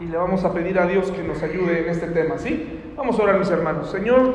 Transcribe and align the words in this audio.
y 0.00 0.06
le 0.06 0.16
vamos 0.16 0.44
a 0.44 0.52
pedir 0.52 0.78
a 0.78 0.86
Dios 0.86 1.10
que 1.10 1.22
nos 1.22 1.42
ayude 1.42 1.82
en 1.82 1.90
este 1.90 2.06
tema, 2.06 2.38
¿sí? 2.38 2.94
Vamos 2.96 3.18
a 3.18 3.22
orar 3.22 3.38
mis 3.38 3.50
hermanos. 3.50 3.90
Señor, 3.90 4.32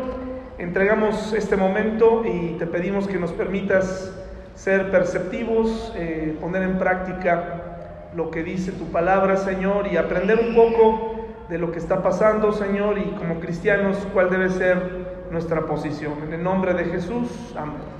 entregamos 0.59 1.33
este 1.33 1.57
momento 1.57 2.23
y 2.23 2.55
te 2.59 2.67
pedimos 2.67 3.07
que 3.07 3.17
nos 3.17 3.31
permitas 3.31 4.13
ser 4.53 4.91
perceptivos, 4.91 5.91
eh, 5.96 6.38
poner 6.39 6.61
en 6.61 6.77
práctica 6.77 8.11
lo 8.15 8.29
que 8.29 8.43
dice 8.43 8.71
tu 8.71 8.85
palabra, 8.91 9.38
Señor, 9.38 9.88
y 9.92 9.98
aprender 9.98 10.39
un 10.39 10.55
poco 10.55 11.26
de 11.50 11.57
lo 11.57 11.71
que 11.71 11.80
está 11.80 12.04
pasando, 12.04 12.54
Señor, 12.54 13.00
y 13.00 13.12
como 13.18 13.39
cristianos, 13.39 13.98
cuál 14.14 14.30
debe 14.30 14.50
ser 14.50 15.26
nuestra 15.32 15.62
posición. 15.62 16.14
En 16.28 16.34
el 16.34 16.44
nombre 16.44 16.73
de 16.76 16.86
Jesús, 16.86 17.55
amén. 17.57 17.96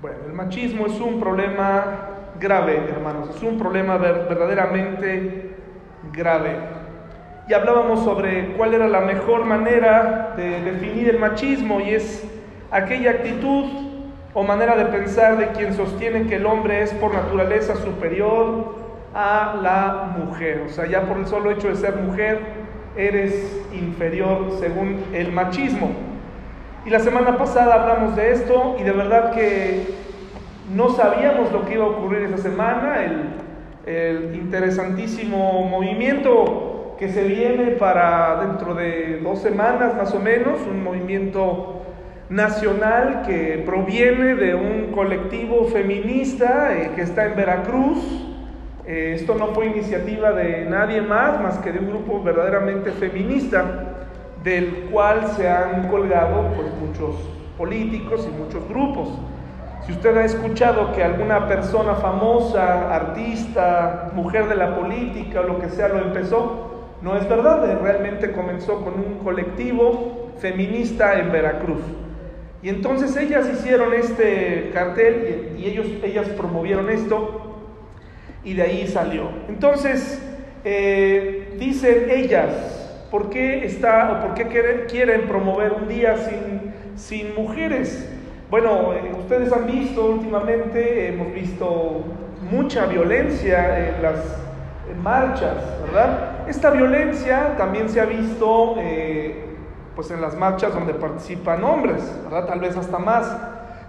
Bueno, 0.00 0.18
el 0.26 0.32
machismo 0.32 0.86
es 0.86 1.00
un 1.00 1.18
problema 1.18 2.17
grave, 2.38 2.76
hermanos, 2.88 3.34
es 3.36 3.42
un 3.42 3.58
problema 3.58 3.96
verdaderamente 3.96 5.56
grave. 6.12 6.56
Y 7.48 7.54
hablábamos 7.54 8.04
sobre 8.04 8.52
cuál 8.56 8.74
era 8.74 8.88
la 8.88 9.00
mejor 9.00 9.44
manera 9.44 10.34
de 10.36 10.60
definir 10.60 11.08
el 11.08 11.18
machismo 11.18 11.80
y 11.80 11.94
es 11.94 12.24
aquella 12.70 13.12
actitud 13.12 13.64
o 14.34 14.42
manera 14.42 14.76
de 14.76 14.84
pensar 14.86 15.38
de 15.38 15.48
quien 15.48 15.74
sostiene 15.74 16.26
que 16.26 16.36
el 16.36 16.46
hombre 16.46 16.82
es 16.82 16.92
por 16.94 17.14
naturaleza 17.14 17.74
superior 17.76 18.76
a 19.14 19.58
la 19.62 20.14
mujer. 20.18 20.64
O 20.66 20.68
sea, 20.68 20.86
ya 20.86 21.02
por 21.02 21.16
el 21.16 21.26
solo 21.26 21.50
hecho 21.50 21.68
de 21.68 21.76
ser 21.76 21.96
mujer, 21.96 22.40
eres 22.96 23.34
inferior 23.72 24.52
según 24.60 25.02
el 25.14 25.32
machismo. 25.32 25.90
Y 26.84 26.90
la 26.90 27.00
semana 27.00 27.36
pasada 27.38 27.74
hablamos 27.74 28.14
de 28.16 28.32
esto 28.32 28.76
y 28.78 28.82
de 28.82 28.92
verdad 28.92 29.32
que 29.32 29.86
no 30.74 30.90
sabíamos 30.90 31.52
lo 31.52 31.64
que 31.64 31.74
iba 31.74 31.84
a 31.84 31.88
ocurrir 31.88 32.22
esa 32.22 32.38
semana, 32.38 33.04
el, 33.86 34.34
interesantísimo 34.34 35.64
movimiento 35.64 36.94
que 36.98 37.08
se 37.08 37.24
viene 37.24 37.72
para 37.72 38.44
dentro 38.44 38.74
de 38.74 39.20
dos 39.22 39.40
semanas 39.40 39.96
más 39.96 40.14
o 40.14 40.20
menos, 40.20 40.60
un 40.68 40.82
movimiento 40.82 41.82
nacional 42.28 43.22
que 43.26 43.62
proviene 43.64 44.34
de 44.34 44.54
un 44.54 44.92
colectivo 44.92 45.64
feminista 45.68 46.76
eh, 46.76 46.90
que 46.94 47.00
está 47.02 47.24
en 47.26 47.36
Veracruz. 47.36 47.98
Eh, 48.86 49.14
esto 49.16 49.36
no 49.36 49.48
fue 49.48 49.66
iniciativa 49.66 50.32
de 50.32 50.66
nadie 50.66 51.00
más, 51.00 51.40
más 51.40 51.58
que 51.58 51.72
de 51.72 51.78
un 51.78 51.88
grupo 51.88 52.22
verdaderamente 52.22 52.90
feminista, 52.90 53.96
del 54.44 54.88
cual 54.90 55.28
se 55.36 55.48
han 55.48 55.88
colgado 55.88 56.52
pues, 56.54 56.68
muchos 56.74 57.16
políticos 57.56 58.28
y 58.30 58.36
muchos 58.36 58.68
grupos. 58.68 59.08
Si 59.88 59.94
usted 59.94 60.18
ha 60.18 60.24
escuchado 60.26 60.92
que 60.92 61.02
alguna 61.02 61.48
persona 61.48 61.94
famosa, 61.94 62.94
artista, 62.94 64.10
mujer 64.14 64.46
de 64.46 64.54
la 64.54 64.76
política 64.76 65.40
o 65.40 65.44
lo 65.44 65.58
que 65.58 65.70
sea 65.70 65.88
lo 65.88 66.00
empezó, 66.00 66.90
no 67.00 67.16
es 67.16 67.26
verdad, 67.26 67.80
realmente 67.80 68.32
comenzó 68.32 68.84
con 68.84 69.00
un 69.00 69.20
colectivo 69.24 70.32
feminista 70.40 71.18
en 71.18 71.32
Veracruz. 71.32 71.80
Y 72.62 72.68
entonces 72.68 73.16
ellas 73.16 73.48
hicieron 73.50 73.94
este 73.94 74.72
cartel 74.74 75.54
y, 75.56 75.64
ellos, 75.64 75.86
ellas 76.02 76.28
promovieron 76.36 76.90
esto 76.90 77.56
y 78.44 78.52
de 78.52 78.62
ahí 78.64 78.86
salió. 78.88 79.30
Entonces, 79.48 80.22
eh, 80.64 81.56
dicen 81.58 82.08
ellas, 82.10 83.06
¿por 83.10 83.30
qué 83.30 83.64
está 83.64 84.12
o 84.12 84.26
por 84.26 84.34
qué 84.34 84.84
quieren, 84.86 85.22
promover 85.28 85.72
un 85.72 85.88
día 85.88 86.14
sin 86.94 87.34
mujeres? 87.34 88.16
Bueno, 88.50 88.94
eh, 88.94 89.12
ustedes 89.18 89.52
han 89.52 89.66
visto 89.66 90.06
últimamente, 90.06 91.08
hemos 91.08 91.34
visto 91.34 92.02
mucha 92.50 92.86
violencia 92.86 93.90
en 93.90 94.02
las 94.02 94.24
marchas, 95.02 95.54
¿verdad? 95.84 96.48
Esta 96.48 96.70
violencia 96.70 97.56
también 97.58 97.90
se 97.90 98.00
ha 98.00 98.06
visto 98.06 98.76
eh, 98.78 99.44
pues 99.94 100.10
en 100.10 100.22
las 100.22 100.34
marchas 100.34 100.72
donde 100.72 100.94
participan 100.94 101.62
hombres, 101.62 102.02
¿verdad? 102.24 102.46
Tal 102.46 102.60
vez 102.60 102.74
hasta 102.74 102.98
más. 102.98 103.36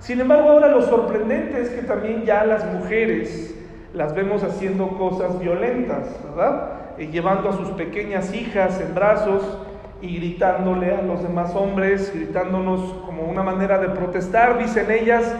Sin 0.01 0.19
embargo, 0.19 0.49
ahora 0.49 0.67
lo 0.67 0.81
sorprendente 0.81 1.61
es 1.61 1.69
que 1.69 1.83
también 1.83 2.25
ya 2.25 2.43
las 2.43 2.65
mujeres 2.65 3.55
las 3.93 4.13
vemos 4.13 4.43
haciendo 4.43 4.89
cosas 4.97 5.39
violentas, 5.39 6.05
¿verdad? 6.35 6.71
Eh, 6.97 7.07
llevando 7.07 7.47
a 7.47 7.53
sus 7.53 7.69
pequeñas 7.69 8.33
hijas 8.33 8.81
en 8.81 8.93
brazos 8.93 9.57
y 10.01 10.17
gritándole 10.17 10.93
a 10.93 11.01
los 11.01 11.21
demás 11.23 11.53
hombres, 11.55 12.11
gritándonos 12.13 12.93
como 13.05 13.23
una 13.23 13.43
manera 13.43 13.79
de 13.79 13.89
protestar, 13.89 14.57
dicen 14.57 14.89
ellas, 14.91 15.35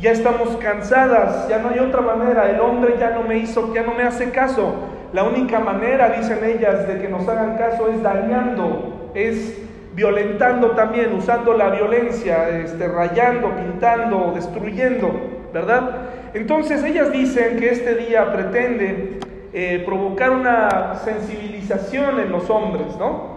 ya 0.00 0.10
estamos 0.10 0.56
cansadas, 0.56 1.48
ya 1.48 1.58
no 1.58 1.70
hay 1.70 1.78
otra 1.78 2.00
manera, 2.00 2.50
el 2.50 2.60
hombre 2.60 2.96
ya 2.98 3.10
no 3.10 3.22
me 3.22 3.38
hizo, 3.38 3.72
ya 3.72 3.82
no 3.82 3.94
me 3.94 4.02
hace 4.02 4.30
caso. 4.30 4.74
La 5.12 5.24
única 5.24 5.60
manera, 5.60 6.10
dicen 6.10 6.38
ellas, 6.44 6.88
de 6.88 6.98
que 7.00 7.08
nos 7.08 7.28
hagan 7.28 7.56
caso 7.56 7.88
es 7.88 8.02
dañando, 8.02 9.10
es 9.14 9.62
violentando 9.94 10.70
también, 10.70 11.12
usando 11.14 11.54
la 11.54 11.70
violencia, 11.70 12.48
este, 12.48 12.88
rayando, 12.88 13.54
pintando, 13.54 14.32
destruyendo, 14.34 15.12
¿verdad? 15.52 16.08
Entonces 16.34 16.82
ellas 16.82 17.12
dicen 17.12 17.58
que 17.58 17.70
este 17.70 17.94
día 17.94 18.32
pretende 18.32 19.20
eh, 19.52 19.82
provocar 19.84 20.30
una 20.30 20.94
sensibilización 20.96 22.20
en 22.20 22.32
los 22.32 22.48
hombres, 22.48 22.96
¿no? 22.98 23.31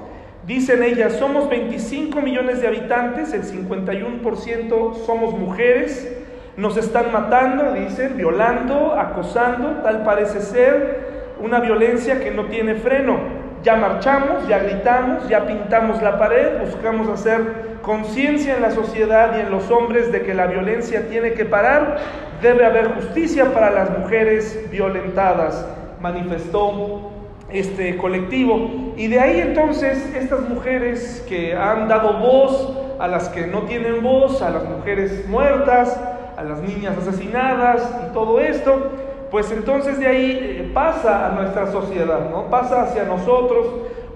Dicen 0.45 0.83
ellas, 0.83 1.13
somos 1.13 1.49
25 1.49 2.21
millones 2.21 2.61
de 2.61 2.67
habitantes, 2.67 3.33
el 3.33 3.43
51% 3.43 4.93
somos 5.03 5.33
mujeres, 5.33 6.15
nos 6.55 6.77
están 6.77 7.11
matando, 7.11 7.73
dicen, 7.73 8.15
violando, 8.15 8.93
acosando, 8.93 9.81
tal 9.81 10.03
parece 10.03 10.41
ser, 10.41 11.33
una 11.41 11.59
violencia 11.59 12.19
que 12.19 12.29
no 12.29 12.45
tiene 12.45 12.75
freno. 12.75 13.17
Ya 13.63 13.75
marchamos, 13.75 14.47
ya 14.47 14.59
gritamos, 14.59 15.27
ya 15.27 15.47
pintamos 15.47 16.03
la 16.03 16.19
pared, 16.19 16.59
buscamos 16.63 17.09
hacer 17.09 17.75
conciencia 17.81 18.55
en 18.55 18.61
la 18.61 18.69
sociedad 18.69 19.35
y 19.37 19.41
en 19.41 19.49
los 19.49 19.71
hombres 19.71 20.11
de 20.11 20.21
que 20.21 20.35
la 20.35 20.45
violencia 20.45 21.09
tiene 21.09 21.33
que 21.33 21.45
parar, 21.45 21.97
debe 22.43 22.65
haber 22.65 22.93
justicia 22.93 23.51
para 23.51 23.71
las 23.71 23.97
mujeres 23.97 24.69
violentadas, 24.69 25.67
manifestó 25.99 27.14
este 27.55 27.97
colectivo. 27.97 28.93
Y 28.97 29.07
de 29.07 29.19
ahí 29.19 29.39
entonces 29.39 30.13
estas 30.15 30.41
mujeres 30.49 31.25
que 31.27 31.53
han 31.53 31.87
dado 31.87 32.19
voz 32.19 32.77
a 32.99 33.07
las 33.07 33.29
que 33.29 33.47
no 33.47 33.63
tienen 33.63 34.01
voz, 34.03 34.41
a 34.41 34.49
las 34.49 34.63
mujeres 34.63 35.27
muertas, 35.27 35.99
a 36.37 36.43
las 36.43 36.61
niñas 36.61 36.97
asesinadas 36.97 37.89
y 38.07 38.13
todo 38.13 38.39
esto, 38.39 38.91
pues 39.31 39.51
entonces 39.51 39.99
de 39.99 40.07
ahí 40.07 40.39
eh, 40.41 40.71
pasa 40.73 41.27
a 41.27 41.31
nuestra 41.31 41.71
sociedad, 41.71 42.29
¿no? 42.29 42.49
Pasa 42.49 42.83
hacia 42.83 43.03
nosotros 43.03 43.67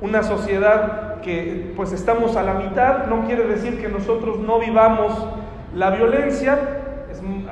una 0.01 0.23
sociedad 0.23 1.19
que 1.21 1.73
pues 1.75 1.91
estamos 1.91 2.35
a 2.35 2.44
la 2.44 2.53
mitad, 2.53 3.07
no 3.07 3.25
quiere 3.25 3.45
decir 3.45 3.81
que 3.81 3.89
nosotros 3.89 4.39
no 4.39 4.59
vivamos 4.59 5.13
la 5.75 5.89
violencia, 5.91 6.57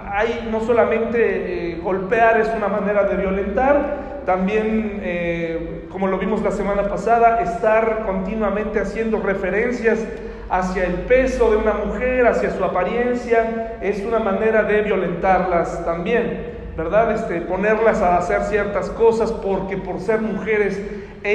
hay 0.09 0.47
no 0.49 0.61
solamente 0.61 1.66
eh, 1.66 1.66
golpear 1.87 2.41
es 2.41 2.49
una 2.53 2.67
manera 2.67 3.03
de 3.03 3.15
violentar, 3.15 4.23
también, 4.25 4.99
eh, 5.03 5.87
como 5.89 6.07
lo 6.07 6.17
vimos 6.17 6.41
la 6.41 6.51
semana 6.51 6.89
pasada, 6.89 7.39
estar 7.39 8.03
continuamente 8.05 8.81
haciendo 8.81 9.21
referencias 9.21 10.05
hacia 10.49 10.83
el 10.83 10.95
peso 11.05 11.49
de 11.49 11.55
una 11.55 11.71
mujer, 11.75 12.27
hacia 12.27 12.51
su 12.51 12.61
apariencia, 12.61 13.77
es 13.81 14.03
una 14.03 14.19
manera 14.19 14.63
de 14.63 14.81
violentarlas 14.81 15.85
también. 15.85 16.57
¿verdad? 16.75 17.11
Este, 17.11 17.41
ponerlas 17.41 18.01
a 18.01 18.17
hacer 18.17 18.41
ciertas 18.43 18.89
cosas 18.91 19.31
porque 19.31 19.77
por 19.77 19.99
ser 19.99 20.21
mujeres 20.21 20.79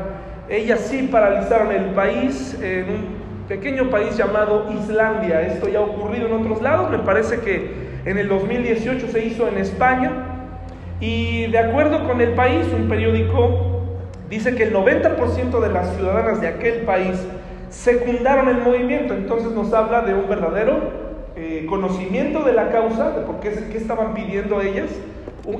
Ellas 0.49 0.79
sí 0.89 1.07
paralizaron 1.11 1.71
el 1.71 1.85
país 1.91 2.57
en 2.61 2.85
un 2.89 3.47
pequeño 3.47 3.89
país 3.89 4.17
llamado 4.17 4.65
Islandia. 4.71 5.41
Esto 5.41 5.69
ya 5.69 5.79
ha 5.79 5.81
ocurrido 5.81 6.27
en 6.27 6.33
otros 6.33 6.61
lados, 6.61 6.89
me 6.89 6.99
parece 6.99 7.39
que 7.41 7.89
en 8.05 8.17
el 8.17 8.27
2018 8.27 9.07
se 9.07 9.25
hizo 9.25 9.47
en 9.47 9.57
España. 9.59 10.11
Y 10.99 11.47
de 11.47 11.57
acuerdo 11.59 12.05
con 12.07 12.19
el 12.19 12.33
país, 12.33 12.65
un 12.75 12.89
periódico 12.89 13.83
dice 14.29 14.55
que 14.55 14.63
el 14.63 14.73
90% 14.73 15.59
de 15.59 15.69
las 15.69 15.95
ciudadanas 15.95 16.41
de 16.41 16.47
aquel 16.47 16.81
país 16.81 17.23
secundaron 17.69 18.49
el 18.49 18.61
movimiento. 18.61 19.13
Entonces 19.13 19.51
nos 19.51 19.71
habla 19.73 20.01
de 20.01 20.15
un 20.15 20.27
verdadero 20.27 20.79
eh, 21.35 21.65
conocimiento 21.69 22.43
de 22.43 22.53
la 22.53 22.69
causa, 22.69 23.11
de 23.11 23.21
por 23.21 23.39
qué, 23.39 23.51
qué 23.71 23.77
estaban 23.77 24.13
pidiendo 24.13 24.61
ellas, 24.61 24.89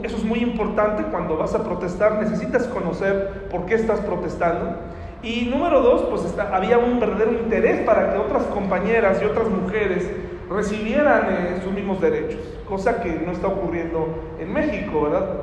Eso 0.03 0.17
es 0.17 0.23
muy 0.23 0.39
importante 0.39 1.03
cuando 1.03 1.37
vas 1.37 1.55
a 1.55 1.63
protestar, 1.63 2.19
necesitas 2.21 2.67
conocer 2.67 3.47
por 3.49 3.65
qué 3.65 3.75
estás 3.75 3.99
protestando. 4.01 4.75
Y 5.21 5.45
número 5.45 5.81
dos, 5.81 6.03
pues 6.03 6.35
había 6.51 6.77
un 6.77 6.99
verdadero 6.99 7.33
interés 7.33 7.81
para 7.81 8.13
que 8.13 8.19
otras 8.19 8.43
compañeras 8.45 9.21
y 9.21 9.25
otras 9.25 9.49
mujeres 9.49 10.09
recibieran 10.49 11.27
eh, 11.29 11.61
sus 11.63 11.71
mismos 11.73 12.01
derechos, 12.01 12.39
cosa 12.67 13.01
que 13.01 13.11
no 13.11 13.31
está 13.31 13.47
ocurriendo 13.47 14.07
en 14.39 14.51
México, 14.51 15.03
¿verdad? 15.03 15.41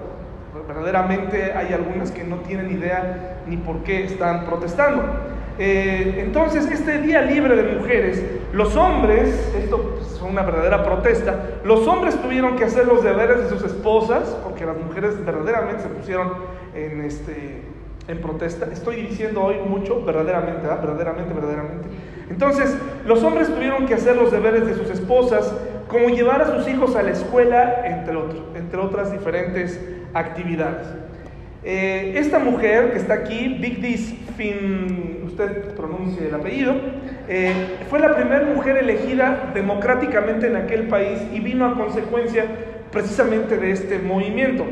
Verdaderamente 0.67 1.53
hay 1.53 1.73
algunas 1.73 2.11
que 2.11 2.25
no 2.25 2.37
tienen 2.39 2.73
idea 2.73 3.43
ni 3.47 3.57
por 3.57 3.83
qué 3.85 4.05
están 4.05 4.47
protestando. 4.47 5.05
Eh, 5.59 6.17
entonces, 6.19 6.71
este 6.71 6.99
día 6.99 7.23
libre 7.23 7.57
de 7.57 7.79
mujeres, 7.79 8.23
los 8.53 8.77
hombres, 8.77 9.53
esto 9.57 9.99
es 10.01 10.21
una 10.21 10.43
verdadera 10.43 10.85
protesta, 10.85 11.61
los 11.65 11.87
hombres 11.87 12.21
tuvieron 12.21 12.57
que 12.57 12.65
hacer 12.65 12.87
los 12.87 13.03
deberes 13.03 13.45
de 13.45 13.49
sus 13.49 13.63
esposas, 13.63 14.37
porque 14.43 14.67
las 14.67 14.77
mujeres 14.77 15.25
verdaderamente 15.25 15.83
se 15.83 15.89
pusieron 15.89 16.35
en, 16.75 17.01
este, 17.01 17.63
en 18.07 18.21
protesta. 18.21 18.67
Estoy 18.71 18.97
diciendo 18.97 19.43
hoy 19.45 19.57
mucho, 19.67 20.05
verdaderamente, 20.05 20.67
verdaderamente, 20.67 21.33
verdaderamente. 21.33 21.89
Entonces, 22.29 22.77
los 23.07 23.23
hombres 23.23 23.49
tuvieron 23.49 23.87
que 23.87 23.95
hacer 23.95 24.17
los 24.17 24.31
deberes 24.33 24.67
de 24.67 24.75
sus 24.75 24.91
esposas, 24.91 25.55
como 25.89 26.09
llevar 26.09 26.43
a 26.43 26.55
sus 26.55 26.69
hijos 26.69 26.97
a 26.97 27.03
la 27.03 27.13
escuela, 27.13 27.87
entre, 27.87 28.19
entre 28.57 28.79
otras 28.79 29.11
diferentes 29.13 29.81
actividades. 30.13 30.89
Eh, 31.69 32.13
esta 32.15 32.39
mujer 32.39 32.93
que 32.93 32.99
está 32.99 33.15
aquí, 33.15 33.59
Vigdis 33.61 34.15
Fin, 34.37 35.25
usted 35.27 35.75
pronuncia 35.75 36.25
el 36.25 36.33
apellido, 36.33 36.77
eh, 37.29 37.53
fue 37.91 37.99
la 37.99 38.15
primera 38.15 38.45
mujer 38.45 38.77
elegida 38.77 39.51
democráticamente 39.53 40.47
en 40.47 40.55
aquel 40.55 40.87
país 40.87 41.21
y 41.33 41.41
vino 41.41 41.67
a 41.67 41.75
consecuencia 41.75 42.45
precisamente 42.93 43.57
de 43.57 43.73
este 43.73 43.99
movimiento. 43.99 44.65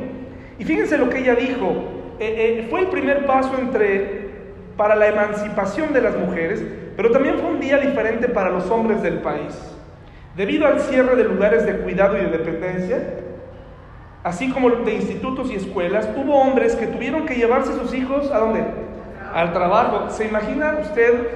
Y 0.57 0.65
fíjense 0.65 0.97
lo 0.97 1.11
que 1.11 1.19
ella 1.19 1.35
dijo, 1.35 2.15
eh, 2.21 2.69
fue 2.71 2.83
el 2.83 2.87
primer 2.87 3.27
paso 3.27 3.59
entre, 3.59 4.29
para 4.77 4.95
la 4.95 5.09
emancipación 5.09 5.93
de 5.93 6.01
las 6.01 6.17
mujeres, 6.17 6.63
pero 6.97 7.11
también 7.11 7.41
fue 7.41 7.51
un 7.51 7.59
día 7.59 7.79
diferente 7.79 8.29
para 8.29 8.51
los 8.51 8.71
hombres 8.71 9.03
del 9.03 9.19
país. 9.19 9.53
Debido 10.37 10.69
al 10.69 10.79
cierre 10.79 11.17
de 11.17 11.25
lugares 11.25 11.67
de 11.67 11.73
cuidado 11.79 12.17
y 12.17 12.21
de 12.21 12.39
dependencia, 12.39 13.03
así 14.25 14.51
como 14.51 14.71
de 14.71 14.95
institutos 14.95 15.51
y 15.51 15.55
escuelas, 15.55 16.09
hubo 16.17 16.35
hombres 16.41 16.75
que 16.75 16.87
tuvieron 16.89 17.27
que 17.27 17.35
llevarse 17.35 17.73
sus 17.75 17.95
hijos 17.95 18.31
a 18.33 18.39
dónde? 18.39 18.65
Al 19.33 19.53
trabajo. 19.53 20.11
¿Se 20.11 20.27
imagina 20.27 20.79
usted 20.83 21.29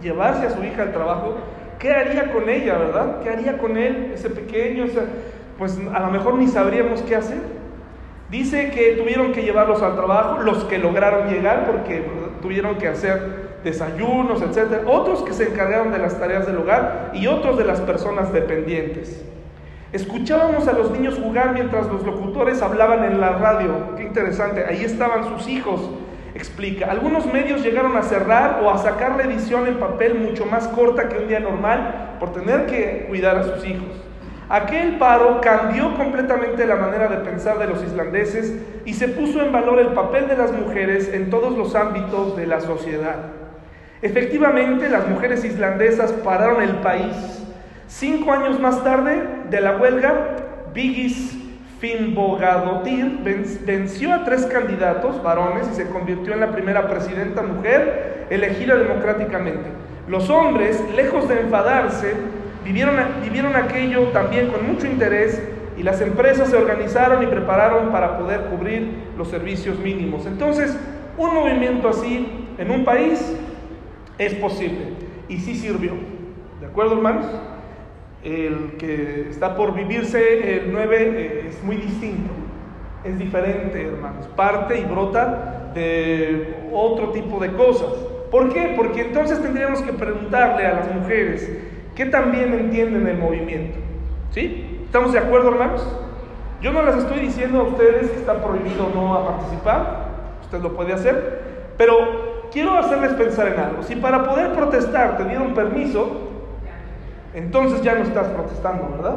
llevarse 0.00 0.46
a 0.46 0.50
su 0.50 0.62
hija 0.64 0.82
al 0.82 0.92
trabajo? 0.92 1.36
¿Qué 1.78 1.90
haría 1.92 2.32
con 2.32 2.48
ella, 2.48 2.78
verdad? 2.78 3.20
¿Qué 3.22 3.30
haría 3.30 3.58
con 3.58 3.76
él, 3.76 4.12
ese 4.14 4.30
pequeño? 4.30 4.86
pues 5.58 5.78
a 5.92 6.00
lo 6.00 6.10
mejor 6.10 6.36
ni 6.36 6.48
sabríamos 6.48 7.02
qué 7.02 7.16
hacer. 7.16 7.38
Dice 8.30 8.70
que 8.70 8.92
tuvieron 8.92 9.32
que 9.32 9.42
llevarlos 9.42 9.82
al 9.82 9.94
trabajo, 9.94 10.40
los 10.40 10.64
que 10.64 10.78
lograron 10.78 11.28
llegar 11.28 11.66
porque 11.66 12.02
tuvieron 12.40 12.76
que 12.76 12.88
hacer 12.88 13.58
desayunos, 13.62 14.40
etc. 14.40 14.84
Otros 14.86 15.22
que 15.22 15.34
se 15.34 15.48
encargaron 15.48 15.92
de 15.92 15.98
las 15.98 16.18
tareas 16.18 16.46
del 16.46 16.56
hogar 16.56 17.10
y 17.12 17.26
otros 17.26 17.58
de 17.58 17.64
las 17.64 17.80
personas 17.80 18.32
dependientes. 18.32 19.22
Escuchábamos 19.92 20.68
a 20.68 20.72
los 20.72 20.92
niños 20.92 21.18
jugar 21.18 21.52
mientras 21.52 21.88
los 21.88 22.06
locutores 22.06 22.62
hablaban 22.62 23.02
en 23.04 23.20
la 23.20 23.30
radio. 23.30 23.96
Qué 23.96 24.04
interesante. 24.04 24.64
Ahí 24.64 24.84
estaban 24.84 25.24
sus 25.24 25.48
hijos. 25.48 25.80
Explica. 26.32 26.86
Algunos 26.92 27.26
medios 27.26 27.64
llegaron 27.64 27.96
a 27.96 28.02
cerrar 28.02 28.60
o 28.62 28.70
a 28.70 28.78
sacar 28.78 29.16
la 29.16 29.24
edición 29.24 29.66
en 29.66 29.80
papel 29.80 30.14
mucho 30.14 30.46
más 30.46 30.68
corta 30.68 31.08
que 31.08 31.18
un 31.18 31.26
día 31.26 31.40
normal 31.40 32.18
por 32.20 32.32
tener 32.32 32.66
que 32.66 33.06
cuidar 33.08 33.36
a 33.36 33.42
sus 33.42 33.66
hijos. 33.66 33.88
Aquel 34.48 34.96
paro 34.96 35.40
cambió 35.40 35.96
completamente 35.96 36.66
la 36.66 36.76
manera 36.76 37.08
de 37.08 37.16
pensar 37.18 37.58
de 37.58 37.66
los 37.66 37.82
islandeses 37.82 38.54
y 38.84 38.94
se 38.94 39.08
puso 39.08 39.42
en 39.42 39.50
valor 39.50 39.80
el 39.80 39.88
papel 39.88 40.28
de 40.28 40.36
las 40.36 40.52
mujeres 40.52 41.12
en 41.12 41.30
todos 41.30 41.58
los 41.58 41.74
ámbitos 41.74 42.36
de 42.36 42.46
la 42.46 42.60
sociedad. 42.60 43.16
Efectivamente, 44.02 44.88
las 44.88 45.08
mujeres 45.08 45.44
islandesas 45.44 46.12
pararon 46.12 46.62
el 46.62 46.76
país 46.76 47.39
Cinco 47.90 48.32
años 48.32 48.60
más 48.60 48.84
tarde 48.84 49.20
de 49.50 49.60
la 49.60 49.76
huelga, 49.76 50.36
Vigis 50.72 51.36
Finnbogadottir 51.80 53.18
venció 53.66 54.14
a 54.14 54.24
tres 54.24 54.46
candidatos 54.46 55.20
varones 55.24 55.68
y 55.72 55.74
se 55.74 55.88
convirtió 55.88 56.32
en 56.32 56.40
la 56.40 56.52
primera 56.52 56.88
presidenta 56.88 57.42
mujer 57.42 58.28
elegida 58.30 58.76
democráticamente. 58.76 59.64
Los 60.06 60.30
hombres, 60.30 60.80
lejos 60.94 61.28
de 61.28 61.40
enfadarse, 61.40 62.14
vivieron, 62.64 62.94
vivieron 63.24 63.56
aquello 63.56 64.04
también 64.12 64.52
con 64.52 64.68
mucho 64.68 64.86
interés 64.86 65.42
y 65.76 65.82
las 65.82 66.00
empresas 66.00 66.48
se 66.48 66.56
organizaron 66.56 67.24
y 67.24 67.26
prepararon 67.26 67.90
para 67.90 68.18
poder 68.18 68.42
cubrir 68.42 68.88
los 69.18 69.28
servicios 69.28 69.80
mínimos. 69.80 70.26
Entonces, 70.26 70.78
un 71.18 71.34
movimiento 71.34 71.88
así 71.88 72.46
en 72.56 72.70
un 72.70 72.84
país 72.84 73.36
es 74.16 74.34
posible 74.34 74.92
y 75.28 75.38
sí 75.38 75.56
sirvió. 75.56 75.94
¿De 76.60 76.66
acuerdo, 76.66 76.94
hermanos? 76.94 77.26
El 78.22 78.72
que 78.78 79.28
está 79.30 79.56
por 79.56 79.74
vivirse 79.74 80.56
el 80.56 80.72
9 80.72 80.96
eh, 80.98 81.46
es 81.48 81.62
muy 81.64 81.76
distinto, 81.76 82.30
es 83.04 83.18
diferente, 83.18 83.86
hermanos, 83.86 84.26
parte 84.28 84.78
y 84.78 84.84
brota 84.84 85.70
de 85.74 86.54
otro 86.72 87.10
tipo 87.10 87.38
de 87.40 87.52
cosas. 87.52 87.88
¿Por 88.30 88.52
qué? 88.52 88.74
Porque 88.76 89.02
entonces 89.02 89.40
tendríamos 89.40 89.82
que 89.82 89.92
preguntarle 89.92 90.66
a 90.66 90.74
las 90.74 90.94
mujeres 90.94 91.50
que 91.94 92.06
también 92.06 92.52
entienden 92.52 93.06
el 93.06 93.18
movimiento. 93.18 93.78
¿Sí? 94.30 94.80
¿Estamos 94.84 95.12
de 95.12 95.18
acuerdo, 95.18 95.48
hermanos? 95.48 95.86
Yo 96.62 96.72
no 96.72 96.82
las 96.82 96.96
estoy 96.96 97.20
diciendo 97.20 97.60
a 97.60 97.62
ustedes 97.64 98.10
que 98.10 98.18
está 98.18 98.44
prohibido 98.44 98.90
no 98.94 99.14
a 99.14 99.26
participar, 99.26 100.08
usted 100.42 100.60
lo 100.60 100.76
puede 100.76 100.92
hacer, 100.92 101.40
pero 101.78 102.48
quiero 102.52 102.76
hacerles 102.76 103.12
pensar 103.14 103.48
en 103.48 103.58
algo. 103.58 103.82
Si 103.82 103.96
para 103.96 104.24
poder 104.24 104.52
protestar 104.52 105.16
te 105.16 105.24
dieron 105.24 105.54
permiso, 105.54 106.29
entonces 107.34 107.82
ya 107.82 107.94
no 107.94 108.02
estás 108.02 108.28
protestando, 108.28 108.90
¿verdad? 108.96 109.16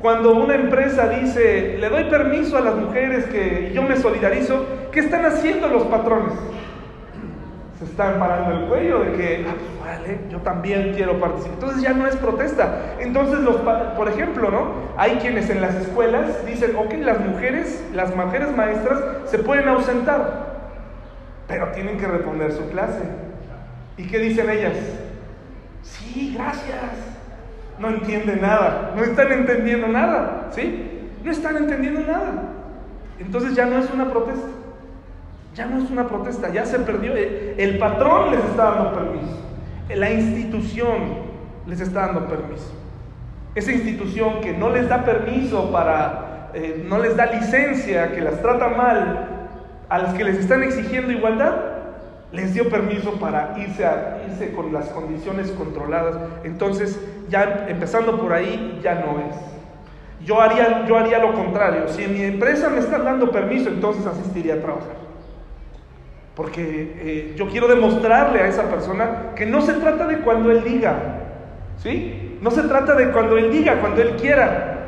Cuando 0.00 0.34
una 0.34 0.54
empresa 0.54 1.08
dice, 1.08 1.76
le 1.78 1.88
doy 1.88 2.04
permiso 2.04 2.56
a 2.56 2.60
las 2.60 2.76
mujeres 2.76 3.24
que 3.26 3.72
yo 3.74 3.82
me 3.82 3.96
solidarizo, 3.96 4.64
¿qué 4.92 5.00
están 5.00 5.24
haciendo 5.24 5.68
los 5.68 5.84
patrones? 5.84 6.34
Se 7.78 7.84
están 7.84 8.18
parando 8.18 8.58
el 8.58 8.68
cuello 8.68 9.00
de 9.00 9.12
que, 9.12 9.46
ah, 9.48 9.54
pues 9.56 10.00
vale, 10.00 10.20
yo 10.30 10.38
también 10.38 10.94
quiero 10.94 11.18
participar. 11.20 11.54
Entonces 11.54 11.82
ya 11.82 11.92
no 11.92 12.06
es 12.06 12.16
protesta. 12.16 12.96
Entonces, 12.98 13.40
los, 13.40 13.56
por 13.56 14.08
ejemplo, 14.08 14.50
¿no? 14.50 14.72
Hay 14.96 15.16
quienes 15.16 15.48
en 15.50 15.60
las 15.60 15.74
escuelas 15.76 16.44
dicen, 16.44 16.74
ok, 16.76 16.94
las 16.94 17.20
mujeres, 17.20 17.84
las 17.92 18.14
mujeres 18.14 18.54
maestras 18.56 19.00
se 19.26 19.38
pueden 19.38 19.68
ausentar, 19.68 20.58
pero 21.46 21.68
tienen 21.68 21.98
que 21.98 22.06
reponer 22.06 22.52
su 22.52 22.68
clase. 22.68 23.02
¿Y 23.96 24.08
qué 24.08 24.18
dicen 24.18 24.50
ellas? 24.50 24.76
Sí, 25.82 26.34
gracias 26.36 27.17
no 27.78 27.88
entienden 27.88 28.40
nada, 28.40 28.92
no 28.96 29.04
están 29.04 29.32
entendiendo 29.32 29.88
nada, 29.88 30.48
¿sí? 30.50 31.00
No 31.22 31.30
están 31.30 31.56
entendiendo 31.56 32.00
nada. 32.00 32.42
Entonces 33.18 33.54
ya 33.54 33.66
no 33.66 33.78
es 33.78 33.90
una 33.92 34.10
protesta, 34.10 34.48
ya 35.54 35.66
no 35.66 35.82
es 35.82 35.90
una 35.90 36.06
protesta, 36.06 36.52
ya 36.52 36.64
se 36.64 36.78
perdió. 36.80 37.14
El 37.14 37.78
patrón 37.78 38.30
les 38.30 38.44
está 38.44 38.70
dando 38.70 38.92
permiso, 38.92 39.38
la 39.94 40.10
institución 40.10 41.28
les 41.66 41.80
está 41.80 42.06
dando 42.06 42.26
permiso. 42.28 42.72
Esa 43.54 43.72
institución 43.72 44.40
que 44.40 44.52
no 44.52 44.70
les 44.70 44.88
da 44.88 45.04
permiso 45.04 45.72
para, 45.72 46.50
eh, 46.54 46.84
no 46.88 46.98
les 46.98 47.16
da 47.16 47.26
licencia, 47.26 48.12
que 48.12 48.20
las 48.20 48.40
trata 48.40 48.68
mal, 48.68 49.28
a 49.88 49.98
las 49.98 50.14
que 50.14 50.24
les 50.24 50.38
están 50.38 50.62
exigiendo 50.62 51.12
igualdad, 51.12 51.54
les 52.30 52.52
dio 52.52 52.68
permiso 52.68 53.12
para 53.18 53.54
irse, 53.58 53.84
a, 53.84 54.22
irse 54.28 54.52
con 54.52 54.72
las 54.72 54.88
condiciones 54.90 55.50
controladas. 55.52 56.16
Entonces, 56.44 57.00
ya 57.28 57.66
empezando 57.68 58.20
por 58.20 58.32
ahí, 58.32 58.80
ya 58.82 58.94
no 58.94 59.20
es. 59.20 59.36
Yo 60.24 60.40
haría, 60.40 60.84
yo 60.86 60.96
haría 60.96 61.18
lo 61.18 61.32
contrario. 61.34 61.88
Si 61.88 62.02
en 62.02 62.14
mi 62.14 62.22
empresa 62.22 62.68
me 62.68 62.78
están 62.78 63.04
dando 63.04 63.30
permiso, 63.30 63.68
entonces 63.68 64.06
asistiría 64.06 64.54
a 64.54 64.60
trabajar. 64.60 64.96
Porque 66.34 66.94
eh, 66.96 67.34
yo 67.36 67.48
quiero 67.48 67.68
demostrarle 67.68 68.40
a 68.40 68.46
esa 68.46 68.64
persona 68.64 69.32
que 69.34 69.46
no 69.46 69.60
se 69.60 69.74
trata 69.74 70.06
de 70.06 70.18
cuando 70.18 70.50
él 70.50 70.62
diga, 70.64 70.96
¿sí? 71.78 72.38
No 72.40 72.50
se 72.50 72.62
trata 72.62 72.94
de 72.94 73.10
cuando 73.10 73.36
él 73.36 73.50
diga, 73.50 73.80
cuando 73.80 74.02
él 74.02 74.16
quiera. 74.20 74.78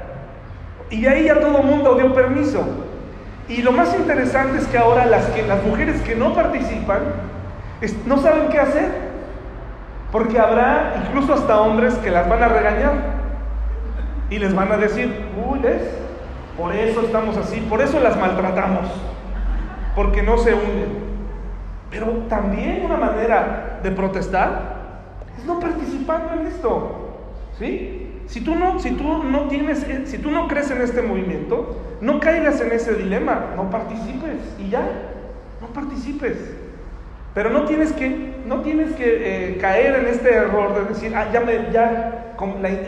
Y 0.90 1.06
ahí 1.06 1.24
ya 1.24 1.40
todo 1.40 1.58
el 1.58 1.64
mundo 1.64 1.94
dio 1.94 2.14
permiso. 2.14 2.64
Y 3.48 3.62
lo 3.62 3.72
más 3.72 3.96
interesante 3.98 4.58
es 4.58 4.66
que 4.68 4.78
ahora 4.78 5.06
las, 5.06 5.26
que, 5.26 5.42
las 5.42 5.62
mujeres 5.64 6.00
que 6.02 6.14
no 6.14 6.34
participan 6.34 7.00
no 8.06 8.18
saben 8.18 8.48
qué 8.48 8.58
hacer, 8.58 9.09
porque 10.12 10.38
habrá 10.38 11.04
incluso 11.06 11.34
hasta 11.34 11.60
hombres 11.60 11.94
que 11.94 12.10
las 12.10 12.28
van 12.28 12.42
a 12.42 12.48
regañar 12.48 12.92
y 14.30 14.38
les 14.38 14.54
van 14.54 14.72
a 14.72 14.76
decir, 14.76 15.26
uy. 15.46 15.60
Por 16.56 16.74
eso 16.74 17.00
estamos 17.00 17.38
así, 17.38 17.60
por 17.70 17.80
eso 17.80 18.00
las 18.00 18.18
maltratamos, 18.18 18.86
porque 19.94 20.22
no 20.22 20.36
se 20.36 20.52
unen. 20.52 21.10
Pero 21.90 22.06
también 22.28 22.82
una 22.84 22.98
manera 22.98 23.80
de 23.82 23.90
protestar 23.90 24.80
es 25.38 25.44
no 25.46 25.58
participando 25.58 26.34
en 26.34 26.46
esto, 26.46 27.16
¿sí? 27.58 28.22
Si 28.26 28.42
tú 28.42 28.54
no, 28.54 28.78
si 28.78 28.90
tú 28.90 29.24
no 29.24 29.48
tienes, 29.48 29.84
eh, 29.84 30.02
si 30.04 30.18
tú 30.18 30.30
no 30.30 30.48
crees 30.48 30.70
en 30.70 30.82
este 30.82 31.00
movimiento, 31.00 31.78
no 32.02 32.20
caigas 32.20 32.60
en 32.60 32.72
ese 32.72 32.94
dilema, 32.94 33.54
no 33.56 33.70
participes 33.70 34.38
y 34.58 34.68
ya, 34.68 34.82
no 35.62 35.68
participes. 35.68 36.36
Pero 37.32 37.50
no 37.50 37.64
tienes 37.64 37.92
que, 37.92 38.29
no 38.46 38.62
tienes 38.62 38.92
que 38.92 39.52
eh, 39.52 39.58
caer 39.58 39.96
en 39.96 40.06
este 40.06 40.32
error 40.34 40.74
de 40.74 40.92
decir, 40.92 41.14
ah, 41.14 41.30
ya, 41.32 41.44
ya 41.70 42.36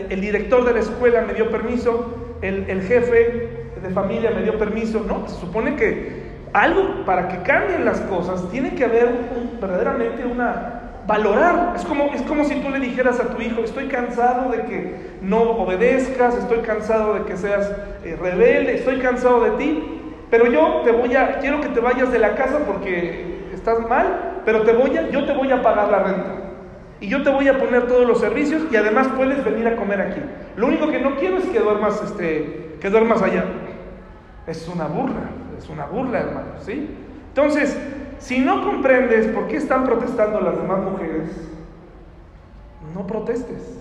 el 0.09 0.21
director 0.21 0.65
de 0.65 0.73
la 0.73 0.79
escuela 0.79 1.21
me 1.21 1.33
dio 1.33 1.51
permiso, 1.51 2.37
el, 2.41 2.69
el 2.69 2.81
jefe 2.81 3.49
de 3.81 3.89
familia 3.89 4.31
me 4.31 4.41
dio 4.43 4.57
permiso. 4.57 5.03
No, 5.07 5.27
se 5.27 5.39
supone 5.39 5.75
que 5.75 6.23
algo 6.53 7.03
para 7.05 7.27
que 7.27 7.37
cambien 7.43 7.85
las 7.85 7.99
cosas, 8.01 8.49
tiene 8.51 8.75
que 8.75 8.85
haber 8.85 9.09
verdaderamente 9.59 10.25
una 10.25 10.79
valorar. 11.05 11.73
Es 11.75 11.83
como, 11.83 12.05
es 12.13 12.21
como 12.21 12.45
si 12.45 12.55
tú 12.55 12.69
le 12.69 12.79
dijeras 12.79 13.19
a 13.19 13.35
tu 13.35 13.41
hijo, 13.41 13.61
estoy 13.61 13.87
cansado 13.87 14.51
de 14.51 14.63
que 14.63 14.95
no 15.21 15.41
obedezcas, 15.41 16.37
estoy 16.37 16.59
cansado 16.59 17.15
de 17.15 17.23
que 17.23 17.37
seas 17.37 17.71
eh, 18.03 18.15
rebelde, 18.19 18.75
estoy 18.75 18.99
cansado 18.99 19.43
de 19.43 19.51
ti, 19.51 19.83
pero 20.29 20.47
yo 20.47 20.81
te 20.83 20.91
voy 20.91 21.15
a, 21.15 21.39
quiero 21.39 21.61
que 21.61 21.69
te 21.69 21.79
vayas 21.79 22.11
de 22.11 22.19
la 22.19 22.35
casa 22.35 22.59
porque 22.65 23.49
estás 23.53 23.87
mal, 23.87 24.32
pero 24.45 24.63
te 24.63 24.73
voy 24.73 24.97
a, 24.97 25.09
yo 25.09 25.25
te 25.25 25.33
voy 25.33 25.51
a 25.51 25.61
pagar 25.61 25.89
la 25.89 25.99
renta. 25.99 26.35
Y 26.99 27.09
yo 27.09 27.21
te 27.21 27.29
voy 27.29 27.47
a 27.49 27.57
poner 27.57 27.87
todos 27.87 28.07
los 28.07 28.19
servicios 28.19 28.63
y 28.71 28.75
además 28.75 29.09
puedes 29.15 29.43
venir 29.43 29.67
a 29.67 29.75
comer 29.75 29.99
aquí. 29.99 30.21
Lo 30.55 30.67
único 30.67 30.87
que 30.87 31.01
no 31.01 31.17
quiero 31.17 31.37
es 31.37 31.45
que 31.45 31.59
duermas, 31.59 32.01
este, 32.01 32.77
que 32.79 32.89
duermas 32.89 33.21
allá. 33.21 33.43
Es 34.47 34.67
una 34.67 34.87
burla, 34.87 35.29
es 35.57 35.69
una 35.69 35.85
burla, 35.85 36.19
hermano, 36.19 36.53
¿sí? 36.59 36.89
Entonces, 37.29 37.77
si 38.19 38.39
no 38.39 38.63
comprendes 38.63 39.27
por 39.27 39.47
qué 39.47 39.57
están 39.57 39.83
protestando 39.83 40.39
las 40.39 40.55
demás 40.57 40.79
mujeres, 40.81 41.29
no 42.93 43.07
protestes. 43.07 43.79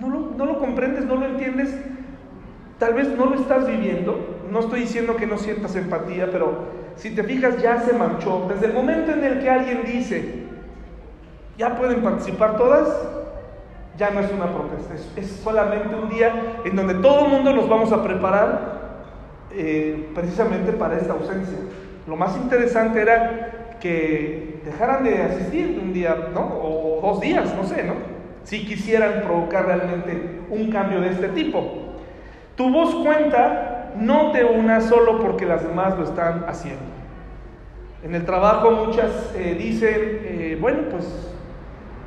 No 0.00 0.08
lo, 0.08 0.20
no 0.36 0.46
lo 0.46 0.58
comprendes, 0.58 1.04
no 1.04 1.16
lo 1.16 1.26
entiendes, 1.26 1.78
tal 2.78 2.94
vez 2.94 3.08
no 3.16 3.26
lo 3.26 3.34
estás 3.34 3.66
viviendo. 3.66 4.38
No 4.50 4.60
estoy 4.60 4.80
diciendo 4.80 5.16
que 5.16 5.26
no 5.26 5.36
sientas 5.36 5.76
empatía, 5.76 6.30
pero 6.30 6.83
si 6.96 7.10
te 7.10 7.22
fijas 7.22 7.60
ya 7.62 7.80
se 7.80 7.92
manchó. 7.92 8.46
Desde 8.48 8.66
el 8.66 8.72
momento 8.72 9.12
en 9.12 9.24
el 9.24 9.40
que 9.40 9.50
alguien 9.50 9.84
dice, 9.84 10.44
ya 11.56 11.76
pueden 11.76 12.02
participar 12.02 12.56
todas, 12.56 12.88
ya 13.96 14.10
no 14.10 14.20
es 14.20 14.32
una 14.32 14.52
protesta, 14.52 14.94
es, 15.16 15.28
solamente 15.42 15.94
un 15.94 16.08
día 16.08 16.32
en 16.64 16.74
donde 16.74 16.94
todo 16.94 17.26
el 17.26 17.30
mundo 17.30 17.52
nos 17.52 17.68
vamos 17.68 17.92
a 17.92 18.02
preparar 18.02 18.74
eh, 19.52 20.10
precisamente 20.14 20.72
para 20.72 20.96
esta 20.96 21.12
ausencia. 21.12 21.58
Lo 22.06 22.16
más 22.16 22.36
interesante 22.36 23.00
era 23.00 23.76
que 23.80 24.60
dejaran 24.64 25.04
de 25.04 25.22
asistir 25.22 25.78
un 25.80 25.92
día, 25.92 26.30
¿no? 26.34 26.40
O 26.40 27.00
dos 27.02 27.20
días, 27.20 27.54
no 27.54 27.64
sé, 27.64 27.84
¿no? 27.84 27.94
Si 28.42 28.66
quisieran 28.66 29.22
provocar 29.22 29.66
realmente 29.66 30.40
un 30.50 30.70
cambio 30.70 31.00
de 31.00 31.10
este 31.10 31.28
tipo. 31.28 31.94
Tu 32.56 32.70
voz 32.70 32.94
cuenta, 32.96 33.73
no 33.96 34.32
te 34.32 34.44
unas 34.44 34.84
solo 34.84 35.20
porque 35.20 35.46
las 35.46 35.62
demás 35.62 35.96
lo 35.98 36.04
están 36.04 36.44
haciendo. 36.48 36.82
En 38.02 38.14
el 38.14 38.24
trabajo 38.24 38.70
muchas 38.70 39.32
eh, 39.34 39.56
dicen, 39.58 40.20
eh, 40.22 40.58
bueno, 40.60 40.82
pues 40.90 41.06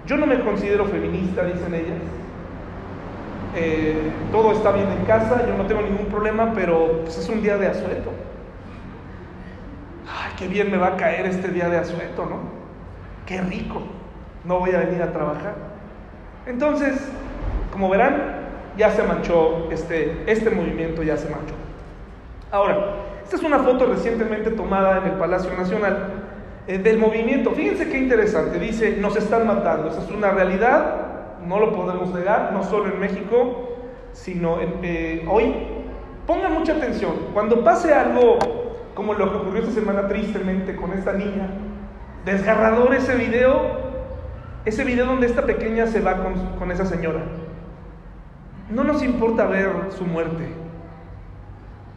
yo 0.06 0.18
no 0.18 0.26
me 0.26 0.40
considero 0.42 0.86
feminista, 0.86 1.44
dicen 1.44 1.74
ellas. 1.74 1.98
Eh, 3.56 4.12
todo 4.32 4.52
está 4.52 4.72
bien 4.72 4.92
en 4.92 5.06
casa, 5.06 5.46
yo 5.48 5.58
no 5.58 5.66
tengo 5.66 5.82
ningún 5.82 6.06
problema, 6.08 6.54
pero 6.54 7.02
pues, 7.02 7.18
es 7.18 7.28
un 7.30 7.42
día 7.42 7.58
de 7.58 7.68
asueto 7.68 8.12
ay, 10.08 10.32
qué 10.38 10.48
bien 10.48 10.72
me 10.72 10.78
va 10.78 10.88
a 10.88 10.98
caer 10.98 11.26
este 11.26 11.50
día 11.50 11.70
de 11.70 11.78
asueto, 11.78 12.26
¿no? 12.26 12.40
Qué 13.26 13.42
rico, 13.42 13.82
no 14.46 14.60
voy 14.60 14.72
a 14.72 14.80
venir 14.80 15.02
a 15.02 15.12
trabajar. 15.12 15.56
Entonces, 16.46 16.98
como 17.72 17.90
verán, 17.90 18.48
ya 18.78 18.92
se 18.92 19.04
manchó 19.04 19.70
este, 19.72 20.24
este 20.28 20.50
movimiento, 20.50 21.04
ya 21.04 21.18
se 21.18 21.30
manchó. 21.30 21.56
Ahora, 22.52 22.96
esta 23.24 23.36
es 23.36 23.44
una 23.44 23.60
foto 23.60 23.86
recientemente 23.88 24.52
tomada 24.52 25.00
en 25.00 25.04
el 25.06 25.12
Palacio 25.14 25.52
Nacional 25.58 25.98
eh, 26.68 26.78
del 26.78 26.98
movimiento. 26.98 27.52
Fíjense 27.52 27.90
qué 27.90 27.98
interesante, 27.98 28.58
dice, 28.60 28.98
nos 28.98 29.16
están 29.18 29.46
matando, 29.46 29.90
esa 29.90 30.02
es 30.02 30.12
una 30.12 30.32
realidad, 30.32 31.38
no 31.46 31.60
lo 31.60 31.74
podemos 31.74 32.14
negar, 32.14 32.52
no 32.54 32.64
solo 32.64 32.86
en 32.86 33.00
México, 33.00 33.78
sino 34.14 34.58
eh, 34.82 35.26
hoy. 35.30 35.54
Pongan 36.26 36.54
mucha 36.54 36.74
atención, 36.74 37.14
cuando 37.34 37.64
pase 37.64 37.94
algo 37.94 38.38
como 38.94 39.14
lo 39.14 39.32
que 39.32 39.38
ocurrió 39.38 39.62
esta 39.62 39.76
semana 39.76 40.08
tristemente 40.08 40.76
con 40.76 40.92
esta 40.92 41.14
niña. 41.14 41.50
Desgarrador 42.26 42.94
ese 42.96 43.16
video, 43.16 43.62
ese 44.66 44.84
video 44.84 45.06
donde 45.06 45.28
esta 45.28 45.44
pequeña 45.44 45.88
se 45.88 46.02
va 46.02 46.18
con, 46.58 46.72
esa 46.72 46.86
señora. 46.86 47.22
No 48.70 48.84
nos 48.84 49.04
importa 49.04 49.46
ver 49.46 49.70
su 49.92 50.04
muerte. 50.04 50.48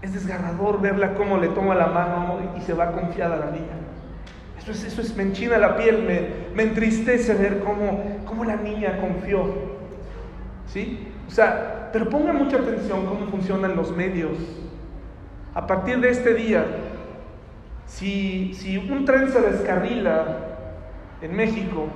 Es 0.03 0.15
desgarrador 0.15 0.81
verla 0.81 1.15
cómo 1.15 1.37
le 1.37 1.49
toma 1.49 1.75
la 1.75 1.87
mano 1.87 2.39
y 2.57 2.61
se 2.63 2.73
va 2.73 2.93
confiada 2.93 3.37
la 3.37 3.51
niña. 3.51 3.77
Eso 4.59 4.73
es, 4.73 4.85
eso 4.85 5.01
es, 5.01 5.17
me 5.17 5.23
enchina 5.23 5.59
la 5.59 5.77
piel, 5.77 6.03
me, 6.03 6.55
me 6.55 6.65
entristece 6.65 7.35
ver 7.35 7.61
cómo, 7.61 8.21
cómo, 8.27 8.45
la 8.45 8.57
niña 8.57 9.01
confió. 9.01 9.45
¿Sí? 10.67 11.09
O 11.27 11.31
sea, 11.31 11.91
pero 11.93 12.09
pongan 12.09 12.37
mucha 12.37 12.59
atención 12.59 13.07
cómo 13.07 13.27
funcionan 13.27 13.77
los 13.77 13.95
medios. 13.97 14.37
A 15.55 15.67
partir 15.67 15.99
de 16.01 16.11
este 16.11 16.35
día, 16.35 16.65
si, 17.87 18.89
un 18.91 19.05
tren 19.05 19.31
se 19.31 19.41
descarrila 19.41 20.37
en 21.21 21.35
México, 21.35 21.87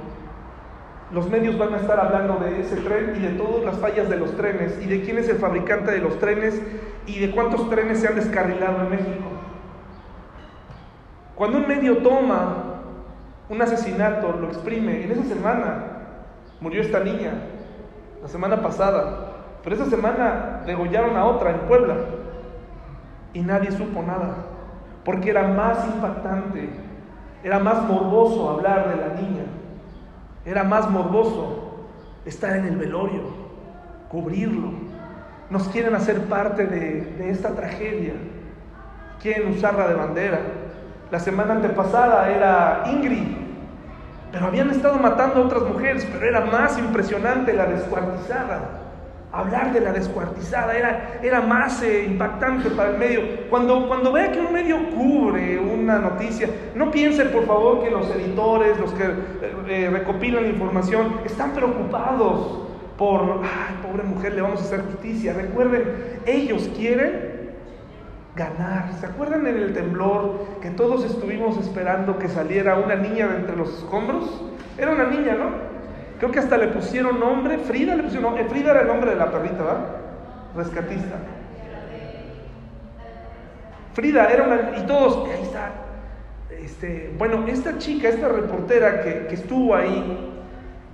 los 1.14 1.30
medios 1.30 1.56
van 1.56 1.72
a 1.72 1.76
estar 1.76 2.00
hablando 2.00 2.38
de 2.44 2.60
ese 2.60 2.76
tren 2.76 3.14
y 3.16 3.20
de 3.20 3.28
todas 3.30 3.64
las 3.64 3.78
fallas 3.78 4.08
de 4.08 4.16
los 4.16 4.36
trenes 4.36 4.76
y 4.82 4.86
de 4.86 5.02
quién 5.02 5.16
es 5.18 5.28
el 5.28 5.36
fabricante 5.36 5.92
de 5.92 5.98
los 5.98 6.18
trenes 6.18 6.60
y 7.06 7.20
de 7.20 7.30
cuántos 7.30 7.70
trenes 7.70 8.00
se 8.00 8.08
han 8.08 8.16
descarrilado 8.16 8.82
en 8.82 8.90
México. 8.90 9.24
Cuando 11.36 11.58
un 11.58 11.68
medio 11.68 11.98
toma 11.98 12.64
un 13.48 13.62
asesinato, 13.62 14.32
lo 14.32 14.48
exprime, 14.48 15.04
en 15.04 15.12
esa 15.12 15.22
semana 15.22 15.84
murió 16.60 16.80
esta 16.80 16.98
niña, 16.98 17.32
la 18.20 18.28
semana 18.28 18.60
pasada, 18.60 19.34
pero 19.62 19.76
esa 19.76 19.86
semana 19.86 20.62
degollaron 20.66 21.16
a 21.16 21.26
otra 21.26 21.50
en 21.50 21.58
Puebla 21.60 21.94
y 23.32 23.40
nadie 23.40 23.70
supo 23.70 24.02
nada 24.02 24.34
porque 25.04 25.30
era 25.30 25.46
más 25.46 25.86
impactante, 25.86 26.70
era 27.44 27.60
más 27.60 27.84
morboso 27.84 28.50
hablar 28.50 28.88
de 28.88 28.96
la 28.96 29.14
niña, 29.14 29.44
era 30.44 30.64
más 30.64 30.90
morboso 30.90 31.86
estar 32.24 32.56
en 32.56 32.66
el 32.66 32.76
velorio, 32.76 33.22
cubrirlo. 34.08 34.72
Nos 35.50 35.68
quieren 35.68 35.94
hacer 35.94 36.20
parte 36.24 36.66
de, 36.66 37.30
esta 37.30 37.50
tragedia, 37.50 38.14
quieren 39.20 39.52
usarla 39.52 39.88
de 39.88 39.94
bandera. 39.94 40.40
La 41.10 41.20
semana 41.20 41.54
antepasada 41.54 42.30
era 42.30 42.84
Ingrid, 42.92 43.36
pero 44.32 44.46
habían 44.46 44.70
estado 44.70 44.98
matando 44.98 45.42
a 45.42 45.44
otras 45.46 45.62
mujeres, 45.62 46.06
pero 46.12 46.26
era 46.26 46.40
más 46.46 46.78
impresionante 46.78 47.52
la 47.52 47.66
descuartizada 47.66 48.83
hablar 49.34 49.72
de 49.72 49.80
la 49.80 49.92
descuartizada 49.92 50.76
era, 50.76 51.18
era 51.22 51.40
más 51.40 51.82
eh, 51.82 52.04
impactante 52.04 52.70
para 52.70 52.90
el 52.90 52.98
medio. 52.98 53.20
Cuando, 53.50 53.88
cuando 53.88 54.12
vea 54.12 54.30
que 54.30 54.40
un 54.40 54.52
medio 54.52 54.90
cubre 54.90 55.58
una 55.58 55.98
noticia, 55.98 56.48
no 56.74 56.90
piense 56.90 57.24
por 57.26 57.44
favor 57.46 57.82
que 57.82 57.90
los 57.90 58.08
editores, 58.14 58.78
los 58.78 58.92
que 58.92 59.04
eh, 59.04 59.12
eh, 59.68 59.90
recopilan 59.90 60.46
información, 60.46 61.20
están 61.24 61.52
preocupados 61.52 62.60
por, 62.96 63.40
ay, 63.42 63.76
pobre 63.82 64.04
mujer, 64.04 64.34
le 64.34 64.42
vamos 64.42 64.60
a 64.60 64.64
hacer 64.64 64.82
justicia. 64.82 65.32
Recuerden, 65.32 66.20
ellos 66.26 66.70
quieren 66.76 67.34
ganar. 68.36 68.92
¿Se 69.00 69.06
acuerdan 69.06 69.46
en 69.46 69.56
el 69.56 69.72
temblor 69.74 70.46
que 70.62 70.70
todos 70.70 71.04
estuvimos 71.04 71.58
esperando 71.58 72.18
que 72.18 72.28
saliera 72.28 72.76
una 72.76 72.94
niña 72.94 73.28
de 73.28 73.36
entre 73.36 73.56
los 73.56 73.78
escombros? 73.78 74.42
Era 74.78 74.92
una 74.92 75.06
niña, 75.06 75.34
¿no? 75.34 75.73
Creo 76.24 76.32
que 76.32 76.38
hasta 76.38 76.56
le 76.56 76.68
pusieron 76.68 77.20
nombre, 77.20 77.58
Frida 77.58 77.94
le 77.94 78.02
pusieron 78.02 78.30
nombre, 78.30 78.46
Frida 78.46 78.70
era 78.70 78.80
el 78.80 78.86
nombre 78.86 79.10
de 79.10 79.16
la 79.16 79.30
perrita, 79.30 79.58
¿verdad? 79.58 79.86
Rescatista. 80.56 81.16
Frida 83.92 84.32
era 84.32 84.44
una, 84.44 84.78
y 84.78 84.86
todos, 84.86 85.28
ahí 85.28 85.42
está. 85.42 85.72
Este, 86.48 87.12
bueno, 87.18 87.44
esta 87.46 87.76
chica, 87.76 88.08
esta 88.08 88.28
reportera 88.28 89.02
que, 89.02 89.34
estuvo 89.34 89.74
ahí, 89.74 90.30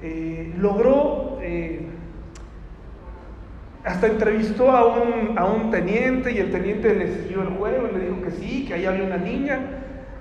eh, 0.02 0.52
logró, 0.58 1.38
eh, 1.40 1.86
hasta 3.84 4.08
entrevistó 4.08 4.72
a 4.72 4.96
un, 4.96 5.38
a 5.38 5.44
un 5.44 5.70
teniente 5.70 6.32
y 6.32 6.38
el 6.38 6.50
teniente 6.50 6.92
le 6.92 7.22
siguió 7.22 7.42
el 7.42 7.50
juego 7.50 7.88
y 7.88 7.96
le 7.96 8.04
dijo 8.06 8.20
que 8.22 8.32
sí, 8.32 8.64
que 8.66 8.74
ahí 8.74 8.84
había 8.84 9.04
una 9.04 9.18
niña. 9.18 9.60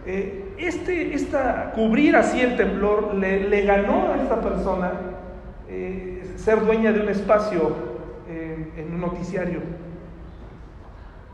Eh, 0.05 0.48
este, 0.65 1.13
esta, 1.13 1.71
cubrir 1.71 2.15
así 2.15 2.41
el 2.41 2.57
temblor 2.57 3.15
le, 3.15 3.61
ganó 3.61 4.11
a 4.11 4.17
esta 4.17 4.41
persona 4.41 4.91
eh, 5.67 6.33
ser 6.35 6.65
dueña 6.65 6.91
de 6.91 7.01
un 7.01 7.09
espacio 7.09 7.73
eh, 8.27 8.71
en 8.77 8.93
un 8.93 9.01
noticiario. 9.01 9.61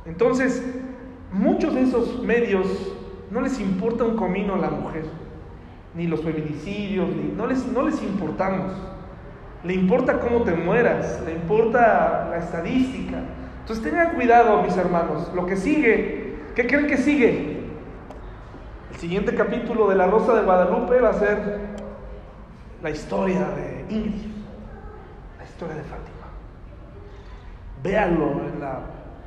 Entonces, 0.06 0.64
muchos 1.32 1.74
de 1.74 1.82
esos 1.82 2.22
medios 2.24 2.94
no 3.32 3.42
les 3.42 3.60
importa 3.60 4.04
un 4.04 4.16
comino 4.16 4.56
a 4.56 4.58
la 4.58 4.70
mujer, 4.70 5.06
ni 5.96 6.08
los 6.08 6.22
feminicidios, 6.22 7.10
ni, 7.10 7.34
no, 7.36 7.48
les, 7.48 7.66
no 7.66 7.84
les 7.84 8.02
importamos. 8.04 8.74
le 9.64 9.74
importa 9.74 10.20
cómo 10.20 10.44
te 10.44 10.52
mueras, 10.52 11.22
le 11.26 11.34
importa 11.34 12.28
la 12.30 12.38
estadística. 12.38 13.24
Entonces 13.62 13.84
tengan 13.84 14.14
cuidado, 14.14 14.62
mis 14.62 14.78
hermanos. 14.78 15.32
Lo 15.34 15.48
que 15.48 15.56
sigue, 15.56 16.36
¿qué 16.54 16.68
creen 16.68 16.86
que 16.86 16.98
sigue? 16.98 17.55
Siguiente 19.06 19.36
capítulo 19.36 19.88
de 19.88 19.96
La 19.96 20.08
Rosa 20.08 20.34
de 20.34 20.42
Guadalupe 20.42 21.00
va 21.00 21.10
a 21.10 21.14
ser 21.14 21.60
la 22.82 22.90
historia 22.90 23.50
de 23.52 23.86
Ingrid, 23.88 24.32
la 25.38 25.44
historia 25.44 25.76
de 25.76 25.84
Fátima. 25.84 26.26
Véanlo 27.84 28.32
en 28.32 28.64
el 28.64 28.68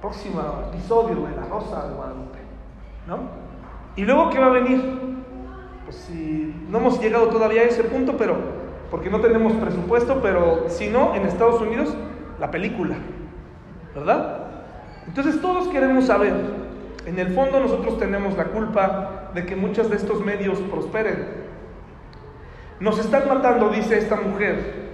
próximo 0.00 0.40
episodio 0.72 1.24
de 1.26 1.36
La 1.36 1.44
Rosa 1.44 1.86
de 1.86 1.94
Guadalupe. 1.94 2.38
¿No? 3.06 3.18
Y 3.94 4.02
luego, 4.02 4.30
¿qué 4.30 4.40
va 4.40 4.46
a 4.46 4.50
venir? 4.50 4.82
Pues 5.84 5.94
si 5.94 6.52
no 6.68 6.78
hemos 6.78 7.00
llegado 7.00 7.28
todavía 7.28 7.60
a 7.60 7.66
ese 7.66 7.84
punto, 7.84 8.16
pero 8.16 8.34
porque 8.90 9.10
no 9.10 9.20
tenemos 9.20 9.52
presupuesto, 9.52 10.18
pero 10.20 10.64
si 10.66 10.88
no, 10.88 11.14
en 11.14 11.22
Estados 11.22 11.60
Unidos, 11.60 11.94
la 12.40 12.50
película, 12.50 12.96
¿verdad? 13.94 14.38
Entonces 15.06 15.40
todos 15.40 15.68
queremos 15.68 16.06
saber, 16.06 16.34
en 17.06 17.18
el 17.18 17.34
fondo 17.34 17.60
nosotros 17.60 17.98
tenemos 17.98 18.36
la 18.36 18.44
culpa 18.44 19.30
de 19.34 19.46
que 19.46 19.56
muchos 19.56 19.90
de 19.90 19.96
estos 19.96 20.24
medios 20.24 20.58
prosperen. 20.70 21.48
Nos 22.80 22.98
están 22.98 23.28
matando, 23.28 23.70
dice 23.70 23.98
esta 23.98 24.16
mujer, 24.16 24.88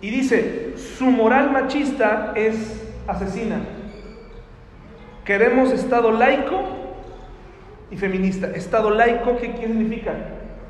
y 0.00 0.10
dice, 0.10 0.74
su 0.76 1.06
moral 1.06 1.50
machista 1.50 2.32
es 2.36 2.86
asesina. 3.06 3.60
Queremos 5.24 5.72
Estado 5.72 6.12
laico 6.12 6.62
y 7.90 7.96
feminista. 7.96 8.48
Estado 8.48 8.90
laico, 8.90 9.36
¿qué 9.38 9.54
significa? 9.56 10.14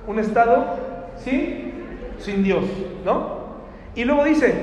Un 0.07 0.19
Estado, 0.19 0.77
¿sí? 1.17 1.69
sin 2.19 2.43
Dios, 2.43 2.65
¿no? 3.05 3.39
Y 3.95 4.05
luego 4.05 4.25
dice, 4.25 4.55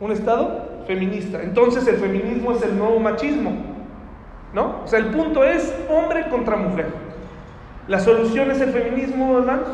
un 0.00 0.12
Estado 0.12 0.84
feminista. 0.86 1.42
Entonces 1.42 1.86
el 1.86 1.96
feminismo 1.96 2.52
es 2.52 2.62
el 2.62 2.76
nuevo 2.78 2.98
machismo, 2.98 3.52
¿no? 4.52 4.82
O 4.84 4.86
sea, 4.86 4.98
el 4.98 5.06
punto 5.06 5.44
es 5.44 5.74
hombre 5.88 6.28
contra 6.28 6.56
mujer. 6.56 6.86
La 7.86 8.00
solución 8.00 8.50
es 8.50 8.60
el 8.60 8.70
feminismo, 8.70 9.38
hermanos. 9.38 9.68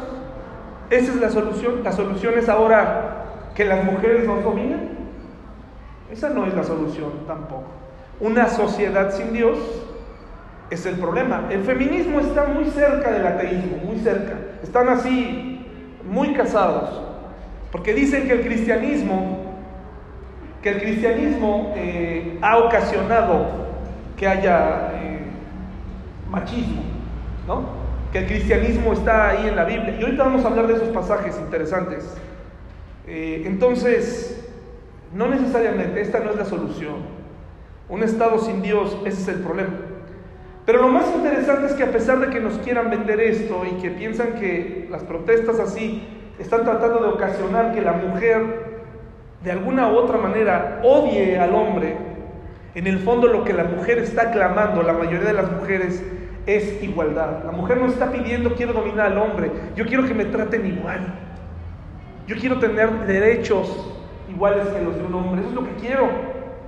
Esa 0.91 1.13
es 1.13 1.21
la 1.21 1.31
solución. 1.31 1.83
La 1.83 1.93
solución 1.93 2.35
es 2.39 2.49
ahora 2.49 3.25
que 3.55 3.65
las 3.65 3.85
mujeres 3.85 4.27
nos 4.27 4.43
dominen. 4.43 4.91
Esa 6.11 6.29
no 6.29 6.47
es 6.47 6.55
la 6.55 6.63
solución 6.63 7.11
tampoco. 7.27 7.65
Una 8.21 8.49
sociedad 8.49 9.13
sin 9.13 9.33
Dios 9.33 9.59
es 10.71 10.87
el 10.87 10.97
problema. 10.97 11.49
El 11.51 11.65
feminismo 11.65 12.21
está 12.21 12.47
muy 12.47 12.67
cerca 12.67 13.11
del 13.11 13.27
ateísmo, 13.27 13.79
muy 13.85 13.99
cerca. 13.99 14.35
Están 14.63 14.89
así 14.89 15.67
muy 16.09 16.35
casados, 16.35 17.03
porque 17.73 17.95
dicen 17.95 18.27
que 18.29 18.35
el 18.35 18.43
cristianismo, 18.43 19.39
que 20.63 20.71
el 20.71 20.81
cristianismo 20.81 21.73
eh, 21.77 22.39
ha 22.43 22.59
ocasionado 22.59 23.65
que 24.25 24.29
haya 24.29 24.91
eh, 24.95 25.19
machismo, 26.31 26.83
¿no? 27.47 27.63
Que 28.11 28.21
el 28.21 28.27
cristianismo 28.27 28.95
está 28.95 29.29
ahí 29.29 29.49
en 29.49 29.55
la 29.55 29.65
Biblia. 29.65 29.99
Y 30.01 30.03
ahorita 30.03 30.25
vamos 30.25 30.47
a 30.47 30.49
hablar 30.49 30.67
de 30.67 30.77
esos 30.77 30.89
pasajes 30.89 31.39
interesantes. 31.39 32.17
Eh, 33.07 33.43
entonces, 33.45 34.51
no 35.13 35.29
necesariamente, 35.29 36.01
esta 36.01 36.21
no 36.21 36.31
es 36.31 36.37
la 36.37 36.47
solución. 36.47 36.95
Un 37.91 38.03
Estado 38.03 38.39
sin 38.39 38.63
Dios, 38.63 38.97
ese 39.05 39.21
es 39.21 39.29
el 39.29 39.41
problema. 39.43 39.75
Pero 40.65 40.81
lo 40.81 40.89
más 40.89 41.05
interesante 41.15 41.67
es 41.67 41.75
que 41.75 41.83
a 41.83 41.93
pesar 41.93 42.19
de 42.21 42.31
que 42.31 42.41
nos 42.41 42.55
quieran 42.61 42.89
vender 42.89 43.21
esto 43.21 43.63
y 43.71 43.75
que 43.83 43.91
piensan 43.91 44.37
que 44.37 44.89
las 44.91 45.03
protestas 45.03 45.61
así 45.61 46.03
están 46.39 46.65
tratando 46.65 47.01
de 47.01 47.09
ocasionar 47.11 47.75
que 47.75 47.83
la 47.83 47.93
mujer 47.93 48.85
de 49.45 49.53
alguna 49.53 49.93
u 49.93 49.97
otra 49.97 50.17
manera 50.17 50.81
odie 50.83 51.39
al 51.39 51.55
hombre, 51.55 52.14
en 52.75 52.87
el 52.87 52.99
fondo 52.99 53.29
lo 53.29 53.45
que 53.45 53.53
la 53.53 53.65
mujer 53.65 53.99
está 53.99 54.31
clamando, 54.31 54.83
la 54.83 54.93
mayoría 54.93 55.29
de 55.29 55.33
las 55.33 55.51
mujeres, 55.51 56.03
es 56.47 56.83
igualdad. 56.83 57.45
La 57.45 57.53
mujer 57.53 57.79
no 57.79 57.87
está 57.87 58.11
pidiendo 58.13 58.55
quiero 58.55 58.73
dominar 58.73 59.07
al 59.07 59.19
hombre, 59.19 59.51
yo 59.77 59.87
quiero 59.87 60.05
que 60.05 60.15
me 60.15 60.25
traten 60.27 60.67
igual. 60.67 61.01
Yo 62.27 62.37
quiero 62.37 62.59
tener 62.59 63.07
derechos 63.07 63.69
iguales 64.29 64.67
que 64.69 64.83
los 64.83 64.97
de 64.97 65.05
un 65.05 65.15
hombre, 65.15 65.41
eso 65.41 65.51
es 65.51 65.55
lo 65.55 65.65
que 65.65 65.75
quiero. 65.75 66.09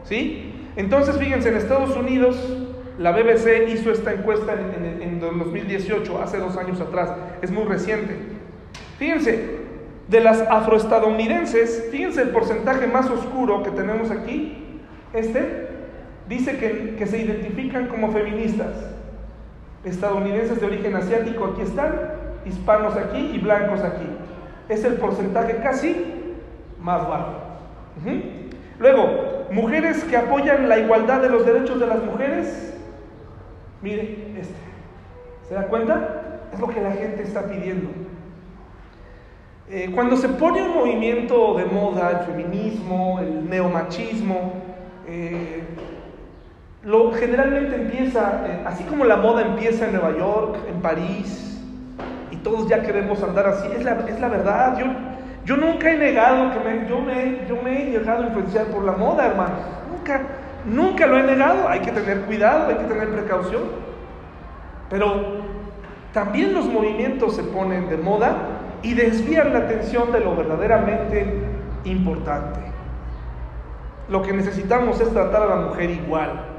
¿Sí? 0.05 0.53
Entonces, 0.77 1.17
fíjense, 1.17 1.49
en 1.49 1.57
Estados 1.57 1.97
Unidos 1.97 2.37
la 2.99 3.13
BBC 3.13 3.69
hizo 3.69 3.91
esta 3.91 4.13
encuesta 4.13 4.55
en, 4.55 5.03
en, 5.03 5.21
2018, 5.21 6.23
hace 6.23 6.39
dos 6.39 6.57
años 6.57 6.81
atrás, 6.81 7.13
es 7.43 7.51
muy 7.51 7.65
reciente. 7.65 8.17
Fíjense, 8.99 9.57
de 10.09 10.21
las 10.21 10.41
afroestadounidenses, 10.41 11.89
fíjense 11.91 12.23
el 12.23 12.31
porcentaje 12.31 12.87
más 12.87 13.11
oscuro 13.11 13.63
que 13.63 13.71
tenemos 13.71 14.11
aquí, 14.11 14.81
este, 15.13 15.66
dice 16.29 16.59
que, 16.59 16.97
que 16.97 17.07
se 17.07 17.19
identifican 17.19 17.87
como 17.89 18.13
feministas. 18.13 18.75
Estadounidenses 19.85 20.61
de 20.61 20.67
origen 20.67 20.97
asiático 20.97 21.45
aquí 21.45 21.63
están, 21.63 21.93
hispanos 22.45 22.97
aquí 22.97 23.33
y 23.35 23.39
blancos 23.39 23.81
aquí. 23.81 24.07
Es 24.69 24.85
el 24.85 24.95
porcentaje 24.95 25.59
casi 25.63 25.97
más 26.81 27.09
bajo. 27.09 27.35
Luego, 28.79 29.47
mujeres 29.51 30.05
que 30.05 30.17
apoyan 30.17 30.69
la 30.69 30.79
igualdad 30.79 31.23
de 31.23 31.31
los 31.31 31.47
derechos 31.47 31.79
de 31.81 31.87
las 31.87 32.03
mujeres, 32.03 32.67
Mire, 33.83 34.33
este. 34.39 34.55
¿Se 35.49 35.55
da 35.55 35.69
cuenta? 35.69 36.41
Es 36.53 36.59
lo 36.59 36.69
que 36.69 36.81
la 36.81 36.93
gente 36.93 37.23
está 37.23 37.47
pidiendo. 37.47 37.91
Eh, 39.69 39.91
cuando 39.95 40.17
se 40.17 40.29
pone 40.29 40.63
un 40.63 40.75
movimiento 40.75 41.55
de 41.55 41.67
moda, 41.67 42.11
el 42.11 42.27
feminismo, 42.27 43.19
el 43.21 43.49
neomachismo, 43.49 44.55
eh, 45.07 45.63
lo 46.87 47.13
generalmente 47.13 47.77
empieza, 47.77 48.43
eh, 48.47 48.63
así 48.65 48.85
como 48.85 49.05
la 49.05 49.17
moda 49.17 49.43
empieza 49.43 49.85
en 49.87 49.93
Nueva 49.93 50.17
York, 50.17 50.57
en 50.69 50.81
París, 50.81 51.61
y 52.31 52.37
todos 52.37 52.69
ya 52.69 52.81
queremos 52.81 53.23
andar 53.23 53.47
así, 53.49 53.69
es 53.77 53.85
la, 53.85 54.07
es 54.09 54.19
la 54.19 54.29
verdad. 54.29 54.79
Yo, 54.79 54.87
yo 55.45 55.57
nunca 55.59 55.91
he 55.91 55.99
negado 55.99 56.53
que 56.53 56.61
me, 56.61 56.89
yo, 56.89 57.01
me, 57.01 57.47
yo 57.47 57.63
me 57.63 57.83
he 57.83 57.91
llegado 57.91 58.23
a 58.23 58.27
influenciar 58.29 58.67
por 58.67 58.85
la 58.85 58.93
moda, 58.93 59.27
hermano. 59.27 59.55
Nunca, 59.91 60.23
Nunca 60.67 61.07
lo 61.07 61.19
he 61.19 61.23
negado, 61.23 61.69
hay 61.69 61.81
que 61.81 61.93
tener 61.93 62.23
cuidado, 62.23 62.69
hay 62.69 62.75
que 62.77 62.85
tener 62.85 63.09
precaución. 63.11 63.63
Pero 64.91 65.45
también 66.13 66.55
los 66.55 66.67
movimientos 66.67 67.37
se 67.37 67.45
ponen 67.45 67.89
de 67.89 67.97
moda 67.97 68.37
y 68.83 68.95
desvían 68.95 69.53
la 69.53 69.61
atención 69.61 70.11
de 70.11 70.21
lo 70.21 70.35
verdaderamente 70.35 71.41
importante. 71.85 72.61
Lo 74.09 74.23
que 74.23 74.33
necesitamos 74.33 75.01
es 75.01 75.13
tratar 75.13 75.43
a 75.43 75.47
la 75.47 75.57
mujer 75.69 75.91
igual. 75.91 76.56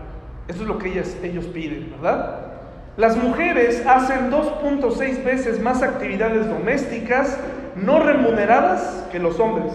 Eso 0.48 0.62
es 0.62 0.68
lo 0.68 0.78
que 0.78 0.90
ellas, 0.90 1.16
ellos 1.24 1.46
piden, 1.46 1.92
¿verdad? 1.92 2.48
Las 2.96 3.16
mujeres 3.16 3.86
hacen 3.86 4.32
2.6 4.32 5.24
veces 5.24 5.62
más 5.62 5.84
actividades 5.84 6.48
domésticas 6.48 7.38
no 7.76 8.00
remuneradas 8.00 9.06
que 9.12 9.20
los 9.20 9.40
hombres. 9.40 9.74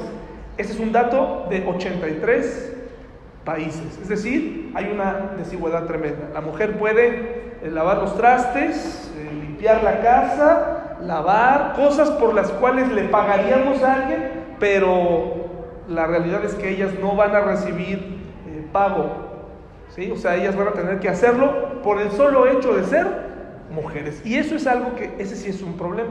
Ese 0.57 0.73
es 0.73 0.81
un 0.81 0.93
dato 0.93 1.47
de 1.49 1.67
83 1.67 2.73
países. 3.45 3.99
Es 4.01 4.09
decir, 4.09 4.73
hay 4.75 4.91
una 4.93 5.35
desigualdad 5.37 5.85
tremenda. 5.85 6.31
La 6.33 6.41
mujer 6.41 6.79
puede 6.79 7.59
eh, 7.63 7.71
lavar 7.71 7.99
los 7.99 8.17
trastes, 8.17 9.13
eh, 9.17 9.33
limpiar 9.33 9.83
la 9.83 10.01
casa, 10.01 10.99
lavar, 11.03 11.75
cosas 11.75 12.11
por 12.11 12.35
las 12.35 12.51
cuales 12.51 12.89
le 12.91 13.05
pagaríamos 13.05 13.83
a 13.83 13.95
alguien, 13.95 14.31
pero 14.59 15.47
la 15.89 16.07
realidad 16.07 16.45
es 16.45 16.55
que 16.55 16.71
ellas 16.71 16.91
no 17.01 17.17
van 17.17 17.35
a 17.35 17.41
recibir 17.41 18.21
eh, 18.49 18.67
pago. 18.73 19.22
¿Sí? 19.95 20.11
O 20.11 20.17
sea, 20.17 20.37
ellas 20.37 20.57
van 20.57 20.69
a 20.69 20.73
tener 20.73 21.01
que 21.01 21.09
hacerlo 21.09 21.83
por 21.83 22.01
el 22.01 22.11
solo 22.13 22.47
hecho 22.47 22.75
de 22.75 22.85
ser 22.85 23.07
mujeres. 23.71 24.23
Y 24.25 24.37
eso 24.37 24.55
es 24.55 24.67
algo 24.67 24.95
que, 24.95 25.15
ese 25.19 25.37
sí 25.37 25.51
es 25.51 25.63
un 25.63 25.77
problema. 25.77 26.11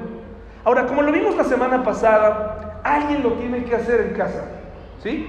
Ahora, 0.63 0.85
como 0.85 1.01
lo 1.01 1.11
vimos 1.11 1.35
la 1.35 1.43
semana 1.43 1.83
pasada, 1.83 2.81
alguien 2.83 3.23
lo 3.23 3.33
tiene 3.33 3.63
que 3.63 3.75
hacer 3.75 4.01
en 4.01 4.13
casa. 4.13 4.45
¿Sí? 5.01 5.27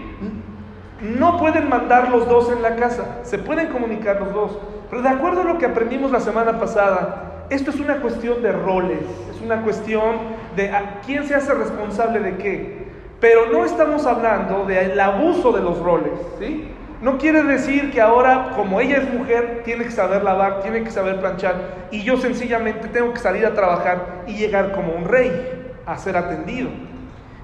No 1.01 1.39
pueden 1.39 1.69
mandar 1.69 2.11
los 2.11 2.29
dos 2.29 2.53
en 2.53 2.63
la 2.63 2.77
casa, 2.77 3.19
se 3.23 3.39
pueden 3.39 3.69
comunicar 3.69 4.21
los 4.21 4.33
dos. 4.33 4.59
Pero 4.91 5.03
de 5.03 5.09
acuerdo 5.09 5.41
a 5.41 5.45
lo 5.45 5.59
que 5.59 5.67
aprendimos 5.67 6.13
la 6.13 6.21
semana 6.21 6.59
pasada, 6.61 7.47
esto 7.49 7.71
es 7.71 7.81
una 7.81 7.97
cuestión 7.97 8.43
de 8.43 8.53
roles, 8.53 9.01
es 9.35 9.41
una 9.43 9.63
cuestión 9.63 10.17
de 10.55 10.71
quién 11.05 11.27
se 11.27 11.35
hace 11.35 11.55
responsable 11.55 12.21
de 12.21 12.37
qué. 12.37 12.83
Pero 13.19 13.47
no 13.51 13.65
estamos 13.65 14.05
hablando 14.07 14.65
del 14.67 14.99
abuso 15.01 15.53
de 15.53 15.63
los 15.63 15.79
roles, 15.79 16.13
¿sí? 16.39 16.72
No 17.03 17.19
quiere 17.19 17.43
decir 17.43 17.91
que 17.91 18.01
ahora, 18.01 18.53
como 18.55 18.81
ella 18.81 18.99
es 18.99 19.13
mujer, 19.13 19.63
tiene 19.65 19.85
que 19.85 19.91
saber 19.91 20.23
lavar, 20.23 20.63
tiene 20.63 20.85
que 20.85 20.91
saber 20.91 21.19
planchar, 21.19 21.89
y 21.91 22.03
yo 22.03 22.17
sencillamente 22.17 22.89
tengo 22.89 23.13
que 23.13 23.19
salir 23.19 23.45
a 23.45 23.55
trabajar 23.55 24.23
y 24.29 24.35
llegar 24.35 24.71
como 24.71 24.95
un 24.95 25.05
rey 25.05 25.75
a 25.85 25.99
ser 25.99 26.17
atendido, 26.17 26.71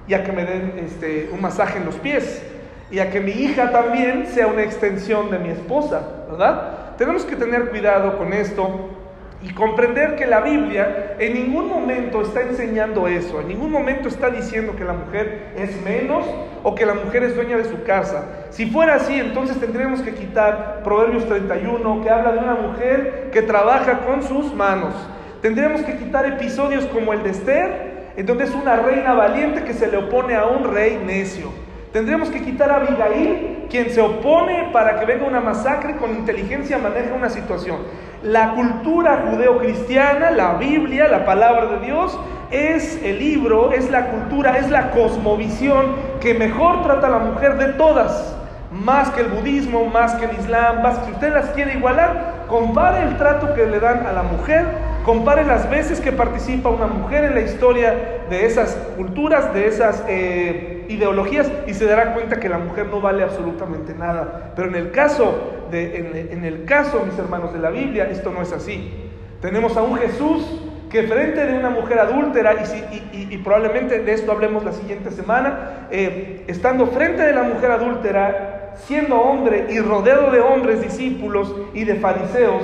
y 0.07 0.13
a 0.13 0.23
que 0.23 0.31
me 0.31 0.45
den 0.45 0.79
este, 0.79 1.29
un 1.33 1.41
masaje 1.41 1.77
en 1.77 1.85
los 1.85 1.95
pies 1.95 2.41
y 2.91 2.99
a 2.99 3.11
que 3.11 3.19
mi 3.19 3.31
hija 3.31 3.71
también 3.71 4.27
sea 4.27 4.47
una 4.47 4.63
extensión 4.63 5.29
de 5.29 5.39
mi 5.39 5.49
esposa, 5.49 6.01
¿verdad? 6.29 6.95
Tenemos 6.97 7.23
que 7.23 7.35
tener 7.35 7.69
cuidado 7.69 8.17
con 8.17 8.33
esto 8.33 8.89
Y 9.41 9.53
comprender 9.53 10.17
que 10.17 10.25
la 10.25 10.41
Biblia 10.41 11.15
en 11.17 11.33
ningún 11.33 11.69
momento 11.69 12.21
está 12.21 12.41
enseñando 12.41 13.07
eso, 13.07 13.39
en 13.39 13.47
ningún 13.47 13.71
momento 13.71 14.09
está 14.09 14.29
diciendo 14.29 14.75
que 14.75 14.83
la 14.83 14.91
mujer 14.91 15.53
es 15.55 15.81
menos 15.81 16.25
o 16.61 16.75
que 16.75 16.85
la 16.85 16.93
mujer 16.93 17.23
es 17.23 17.35
dueña 17.35 17.55
de 17.55 17.63
su 17.63 17.83
casa. 17.83 18.25
Si 18.49 18.65
fuera 18.65 18.95
así, 18.95 19.17
entonces 19.17 19.57
tendríamos 19.57 20.01
que 20.01 20.13
quitar 20.13 20.81
Proverbios 20.83 21.25
31, 21.25 22.01
que 22.01 22.09
habla 22.09 22.33
de 22.33 22.39
una 22.39 22.55
mujer 22.55 23.29
que 23.31 23.41
trabaja 23.41 23.99
con 23.99 24.23
sus 24.23 24.53
manos. 24.53 24.93
Tendríamos 25.41 25.83
que 25.83 25.95
quitar 25.95 26.25
episodios 26.25 26.85
como 26.87 27.13
el 27.13 27.23
de 27.23 27.29
Esther, 27.29 28.11
en 28.17 28.25
donde 28.25 28.43
es 28.43 28.53
una 28.53 28.75
reina 28.75 29.13
valiente 29.13 29.63
que 29.63 29.73
se 29.73 29.87
le 29.87 29.95
opone 29.95 30.35
a 30.35 30.47
un 30.47 30.73
rey 30.73 31.01
necio. 31.05 31.49
Tendríamos 31.91 32.29
que 32.29 32.41
quitar 32.41 32.69
a 32.71 32.75
Abigail, 32.75 33.65
quien 33.69 33.89
se 33.89 33.99
opone 33.99 34.69
para 34.71 34.99
que 34.99 35.05
venga 35.05 35.25
una 35.25 35.39
masacre 35.39 35.95
con 35.95 36.11
inteligencia 36.11 36.77
maneja 36.77 37.15
una 37.15 37.29
situación. 37.29 37.77
La 38.21 38.53
cultura 38.53 39.25
judeocristiana, 39.27 40.29
la 40.29 40.53
Biblia, 40.55 41.07
la 41.07 41.25
palabra 41.25 41.65
de 41.65 41.85
Dios, 41.85 42.19
es 42.51 43.01
el 43.03 43.17
libro, 43.17 43.71
es 43.71 43.89
la 43.89 44.07
cultura, 44.07 44.57
es 44.57 44.69
la 44.69 44.91
cosmovisión 44.91 45.95
que 46.19 46.35
mejor 46.35 46.83
trata 46.83 47.07
a 47.07 47.11
la 47.11 47.19
mujer 47.19 47.57
de 47.57 47.73
todas, 47.73 48.35
más 48.79 49.09
que 49.11 49.21
el 49.21 49.27
budismo, 49.27 49.85
más 49.85 50.15
que 50.15 50.25
el 50.25 50.39
islam, 50.39 50.81
más 50.81 51.05
si 51.05 51.11
usted 51.11 51.33
las 51.33 51.49
quiere 51.49 51.73
igualar, 51.73 52.45
compare 52.47 53.03
el 53.03 53.17
trato 53.17 53.53
que 53.53 53.65
le 53.65 53.79
dan 53.79 54.05
a 54.07 54.13
la 54.13 54.23
mujer, 54.23 54.65
compare 55.05 55.45
las 55.45 55.69
veces 55.69 55.99
que 55.99 56.11
participa 56.11 56.69
una 56.69 56.87
mujer 56.87 57.25
en 57.25 57.35
la 57.35 57.41
historia 57.41 57.95
de 58.29 58.45
esas 58.45 58.75
culturas, 58.95 59.53
de 59.53 59.67
esas 59.67 60.03
eh, 60.07 60.85
ideologías, 60.89 61.51
y 61.67 61.73
se 61.73 61.85
dará 61.85 62.13
cuenta 62.13 62.39
que 62.39 62.49
la 62.49 62.57
mujer 62.57 62.87
no 62.87 63.01
vale 63.01 63.23
absolutamente 63.23 63.93
nada. 63.93 64.53
Pero 64.55 64.69
en 64.69 64.75
el 64.75 64.91
caso 64.91 65.59
en, 65.71 66.45
el 66.45 66.65
caso, 66.65 67.03
mis 67.05 67.17
hermanos, 67.17 67.53
de 67.53 67.59
la 67.59 67.69
Biblia, 67.69 68.09
esto 68.09 68.31
no 68.31 68.41
es 68.41 68.51
así. 68.51 68.91
Tenemos 69.41 69.77
a 69.77 69.83
un 69.83 69.97
Jesús 69.97 70.61
que 70.89 71.03
frente 71.03 71.45
de 71.45 71.57
una 71.57 71.69
mujer 71.69 71.99
adúltera, 71.99 72.55
y, 73.13 73.37
probablemente 73.37 73.99
de 73.99 74.13
esto 74.13 74.31
hablemos 74.31 74.63
la 74.63 74.71
siguiente 74.71 75.11
semana, 75.11 75.87
eh, 75.91 76.43
estando 76.47 76.87
frente 76.87 77.21
de 77.21 77.33
la 77.33 77.43
mujer 77.43 77.71
adúltera, 77.71 78.58
siendo 78.85 79.19
hombre 79.19 79.67
y 79.69 79.79
rodeado 79.79 80.31
de 80.31 80.39
hombres 80.39 80.81
discípulos 80.81 81.55
y 81.73 81.83
de 81.83 81.95
fariseos, 81.95 82.63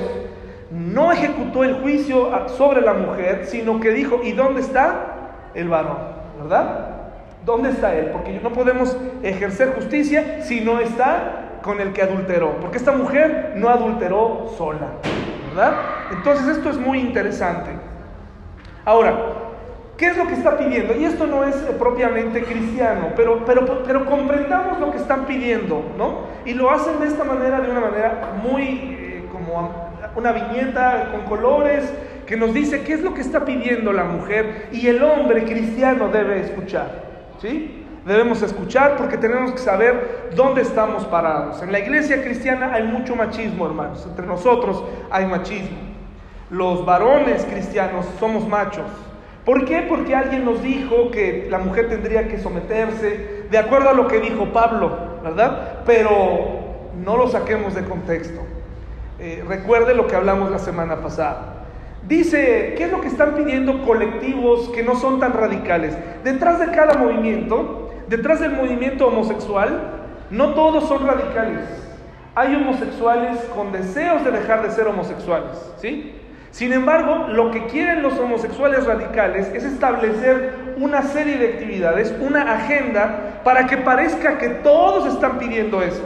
no 0.70 1.12
ejecutó 1.12 1.64
el 1.64 1.74
juicio 1.80 2.30
sobre 2.48 2.80
la 2.80 2.94
mujer, 2.94 3.46
sino 3.46 3.80
que 3.80 3.90
dijo, 3.90 4.20
¿y 4.22 4.32
dónde 4.32 4.60
está 4.60 5.50
el 5.54 5.68
varón? 5.68 5.98
¿Verdad? 6.40 6.96
¿Dónde 7.44 7.70
está 7.70 7.94
él? 7.94 8.10
Porque 8.12 8.40
no 8.42 8.52
podemos 8.52 8.96
ejercer 9.22 9.74
justicia 9.74 10.42
si 10.42 10.60
no 10.60 10.80
está 10.80 11.60
con 11.62 11.80
el 11.80 11.92
que 11.92 12.02
adulteró, 12.02 12.58
porque 12.60 12.78
esta 12.78 12.92
mujer 12.92 13.54
no 13.56 13.68
adulteró 13.68 14.52
sola, 14.56 14.88
¿verdad? 15.48 15.74
Entonces 16.12 16.56
esto 16.56 16.70
es 16.70 16.76
muy 16.76 17.00
interesante. 17.00 17.70
Ahora, 18.84 19.16
¿qué 19.96 20.06
es 20.06 20.16
lo 20.16 20.26
que 20.26 20.34
está 20.34 20.56
pidiendo? 20.56 20.94
Y 20.94 21.04
esto 21.04 21.26
no 21.26 21.44
es 21.44 21.54
propiamente 21.78 22.42
cristiano, 22.42 23.08
pero, 23.16 23.44
pero, 23.44 23.82
pero 23.84 24.06
comprendamos 24.06 24.78
lo 24.80 24.90
que 24.90 24.98
están 24.98 25.26
pidiendo, 25.26 25.82
¿no? 25.96 26.26
Y 26.44 26.54
lo 26.54 26.70
hacen 26.70 27.00
de 27.00 27.06
esta 27.06 27.24
manera, 27.24 27.60
de 27.60 27.70
una 27.70 27.80
manera 27.80 28.32
muy 28.42 28.62
eh, 28.62 29.24
como 29.32 29.90
una 30.14 30.32
viñeta 30.32 31.10
con 31.12 31.22
colores 31.22 31.92
que 32.26 32.36
nos 32.36 32.52
dice 32.52 32.82
qué 32.82 32.94
es 32.94 33.02
lo 33.02 33.14
que 33.14 33.20
está 33.20 33.44
pidiendo 33.44 33.92
la 33.92 34.04
mujer 34.04 34.68
y 34.72 34.86
el 34.88 35.02
hombre 35.02 35.44
cristiano 35.44 36.08
debe 36.08 36.40
escuchar, 36.40 37.02
¿sí? 37.40 37.84
debemos 38.06 38.40
escuchar 38.40 38.96
porque 38.96 39.18
tenemos 39.18 39.52
que 39.52 39.58
saber 39.58 40.30
dónde 40.34 40.62
estamos 40.62 41.04
parados. 41.06 41.60
En 41.62 41.72
la 41.72 41.80
iglesia 41.80 42.22
cristiana 42.22 42.72
hay 42.72 42.84
mucho 42.84 43.16
machismo, 43.16 43.66
hermanos. 43.66 44.06
Entre 44.08 44.24
nosotros 44.24 44.84
hay 45.10 45.26
machismo. 45.26 45.76
Los 46.48 46.86
varones 46.86 47.44
cristianos 47.44 48.06
somos 48.20 48.46
machos. 48.46 48.86
¿Por 49.46 49.64
qué? 49.64 49.86
Porque 49.88 50.14
alguien 50.14 50.44
nos 50.44 50.62
dijo 50.62 51.10
que 51.10 51.46
la 51.48 51.58
mujer 51.58 51.88
tendría 51.88 52.28
que 52.28 52.38
someterse, 52.38 53.44
de 53.50 53.58
acuerdo 53.58 53.88
a 53.88 53.94
lo 53.94 54.06
que 54.06 54.20
dijo 54.20 54.52
Pablo, 54.52 55.20
¿verdad? 55.24 55.84
Pero 55.86 56.90
no 57.02 57.16
lo 57.16 57.28
saquemos 57.28 57.74
de 57.74 57.84
contexto. 57.84 58.42
Eh, 59.18 59.42
recuerde 59.48 59.94
lo 59.94 60.06
que 60.06 60.16
hablamos 60.16 60.50
la 60.50 60.58
semana 60.58 60.96
pasada. 60.96 61.64
Dice, 62.06 62.74
¿qué 62.76 62.84
es 62.84 62.92
lo 62.92 63.00
que 63.00 63.08
están 63.08 63.34
pidiendo 63.34 63.82
colectivos 63.86 64.68
que 64.74 64.82
no 64.82 64.96
son 64.96 65.18
tan 65.18 65.32
radicales? 65.32 65.96
Detrás 66.22 66.60
de 66.60 66.70
cada 66.72 66.98
movimiento 66.98 67.86
Detrás 68.08 68.38
del 68.38 68.52
movimiento 68.52 69.08
homosexual, 69.08 69.80
no 70.30 70.54
todos 70.54 70.88
son 70.88 71.06
radicales. 71.06 71.64
Hay 72.36 72.54
homosexuales 72.54 73.38
con 73.54 73.72
deseos 73.72 74.24
de 74.24 74.30
dejar 74.30 74.62
de 74.62 74.70
ser 74.70 74.86
homosexuales, 74.86 75.50
¿sí? 75.78 76.14
Sin 76.56 76.72
embargo, 76.72 77.26
lo 77.28 77.50
que 77.50 77.66
quieren 77.66 78.00
los 78.00 78.18
homosexuales 78.18 78.86
radicales 78.86 79.46
es 79.52 79.62
establecer 79.62 80.54
una 80.78 81.02
serie 81.02 81.36
de 81.36 81.48
actividades, 81.48 82.14
una 82.18 82.50
agenda, 82.50 83.42
para 83.44 83.66
que 83.66 83.76
parezca 83.76 84.38
que 84.38 84.48
todos 84.48 85.06
están 85.12 85.38
pidiendo 85.38 85.82
eso, 85.82 86.00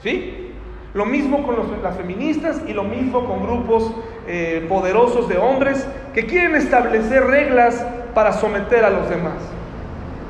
¿sí? 0.00 0.52
Lo 0.94 1.06
mismo 1.06 1.44
con 1.44 1.56
las 1.82 1.96
feministas 1.96 2.62
y 2.68 2.72
lo 2.72 2.84
mismo 2.84 3.26
con 3.26 3.42
grupos 3.42 3.92
eh, 4.28 4.64
poderosos 4.68 5.28
de 5.28 5.38
hombres 5.38 5.84
que 6.14 6.24
quieren 6.24 6.54
establecer 6.54 7.24
reglas 7.24 7.84
para 8.14 8.32
someter 8.32 8.84
a 8.84 8.90
los 8.90 9.10
demás. 9.10 9.42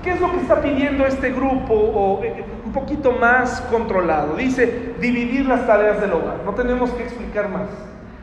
¿Qué 0.03 0.13
es 0.13 0.21
lo 0.23 0.31
que 0.31 0.39
está 0.39 0.63
pidiendo 0.63 1.05
este 1.05 1.33
grupo 1.33 1.75
o 1.75 2.25
eh, 2.25 2.45
un 2.65 2.73
poquito 2.73 3.13
más 3.13 3.61
controlado? 3.71 4.37
Dice 4.37 4.95
dividir 5.03 5.45
las 5.45 5.67
tareas 5.67 6.01
del 6.01 6.15
hogar. 6.15 6.39
No 6.47 6.55
tenemos 6.55 6.91
que 6.93 7.03
explicar 7.03 7.51
más. 7.51 7.69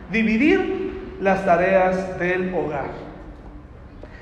Dividir 0.10 0.87
las 1.20 1.46
tareas 1.46 2.20
del 2.20 2.54
hogar. 2.54 2.86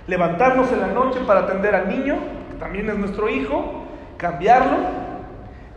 Levantarnos 0.08 0.72
en 0.72 0.82
la 0.82 0.88
noche 0.88 1.20
para 1.26 1.42
atender 1.42 1.76
al 1.76 1.90
niño, 1.90 2.16
que 2.52 2.58
también 2.60 2.90
es 2.90 2.98
nuestro 2.98 3.30
hijo, 3.30 3.86
cambiarlo, 4.18 4.78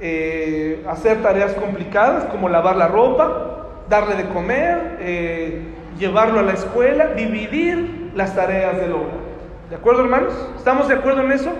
eh, 0.00 0.84
hacer 0.88 1.22
tareas 1.22 1.54
complicadas 1.54 2.24
como 2.26 2.48
lavar 2.48 2.76
la 2.76 2.88
ropa, 2.88 3.84
darle 3.88 4.16
de 4.16 4.28
comer, 4.28 4.98
eh, 5.00 5.62
llevarlo 5.98 6.40
a 6.40 6.42
la 6.42 6.52
escuela, 6.52 7.08
dividir 7.14 8.12
las 8.14 8.34
tareas 8.34 8.76
del 8.76 8.92
hogar. 8.92 9.28
¿De 9.70 9.76
acuerdo, 9.76 10.02
hermanos? 10.02 10.34
¿Estamos 10.56 10.88
de 10.88 10.94
acuerdo 10.94 11.22
en 11.22 11.32
eso? 11.32 11.52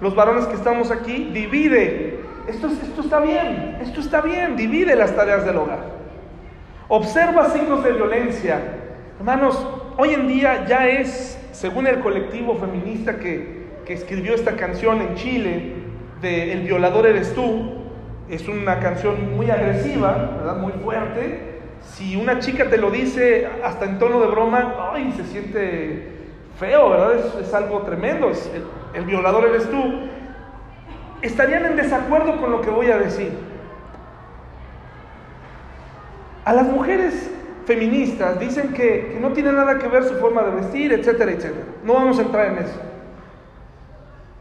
Los 0.00 0.14
varones 0.14 0.46
que 0.46 0.54
estamos 0.54 0.90
aquí, 0.90 1.30
divide. 1.32 2.20
Esto, 2.48 2.68
esto 2.68 3.00
está 3.00 3.20
bien, 3.20 3.78
esto 3.80 4.00
está 4.00 4.20
bien, 4.20 4.56
divide 4.56 4.96
las 4.96 5.14
tareas 5.14 5.44
del 5.44 5.56
hogar. 5.56 5.80
Observa 6.88 7.50
signos 7.50 7.82
de 7.82 7.92
violencia. 7.92 8.60
Hermanos, 9.18 9.66
hoy 9.96 10.10
en 10.10 10.26
día 10.26 10.66
ya 10.66 10.88
es, 10.88 11.38
según 11.52 11.86
el 11.86 12.00
colectivo 12.00 12.56
feminista 12.56 13.18
que, 13.18 13.68
que 13.86 13.92
escribió 13.92 14.34
esta 14.34 14.56
canción 14.56 15.00
en 15.00 15.14
Chile, 15.14 15.72
de 16.20 16.52
El 16.52 16.62
violador 16.62 17.06
eres 17.06 17.32
tú, 17.34 17.74
es 18.28 18.48
una 18.48 18.80
canción 18.80 19.36
muy 19.36 19.50
agresiva, 19.50 20.32
¿verdad? 20.36 20.56
Muy 20.56 20.72
fuerte. 20.72 21.60
Si 21.82 22.16
una 22.16 22.40
chica 22.40 22.70
te 22.70 22.78
lo 22.78 22.90
dice 22.90 23.48
hasta 23.62 23.84
en 23.84 23.98
tono 23.98 24.20
de 24.20 24.26
broma, 24.26 24.74
ay, 24.92 25.12
se 25.16 25.24
siente 25.24 26.08
feo, 26.58 26.90
¿verdad? 26.90 27.40
Es, 27.40 27.54
algo 27.54 27.82
tremendo, 27.82 28.32
el, 28.94 29.04
violador 29.04 29.44
eres 29.44 29.70
tú. 29.70 30.08
Estarían 31.22 31.66
en 31.66 31.76
desacuerdo 31.76 32.38
con 32.38 32.50
lo 32.50 32.60
que 32.62 32.70
voy 32.70 32.90
a 32.90 32.98
decir. 32.98 33.32
A 36.44 36.52
las 36.52 36.66
mujeres 36.66 37.30
feministas 37.66 38.38
dicen 38.38 38.72
que, 38.72 39.12
que, 39.12 39.18
no 39.20 39.32
tiene 39.32 39.52
nada 39.52 39.78
que 39.78 39.88
ver 39.88 40.04
su 40.04 40.14
forma 40.14 40.42
de 40.42 40.50
vestir, 40.52 40.92
etcétera, 40.92 41.32
etcétera. 41.32 41.66
No 41.84 41.94
vamos 41.94 42.18
a 42.18 42.22
entrar 42.22 42.46
en 42.52 42.58
eso. 42.58 42.80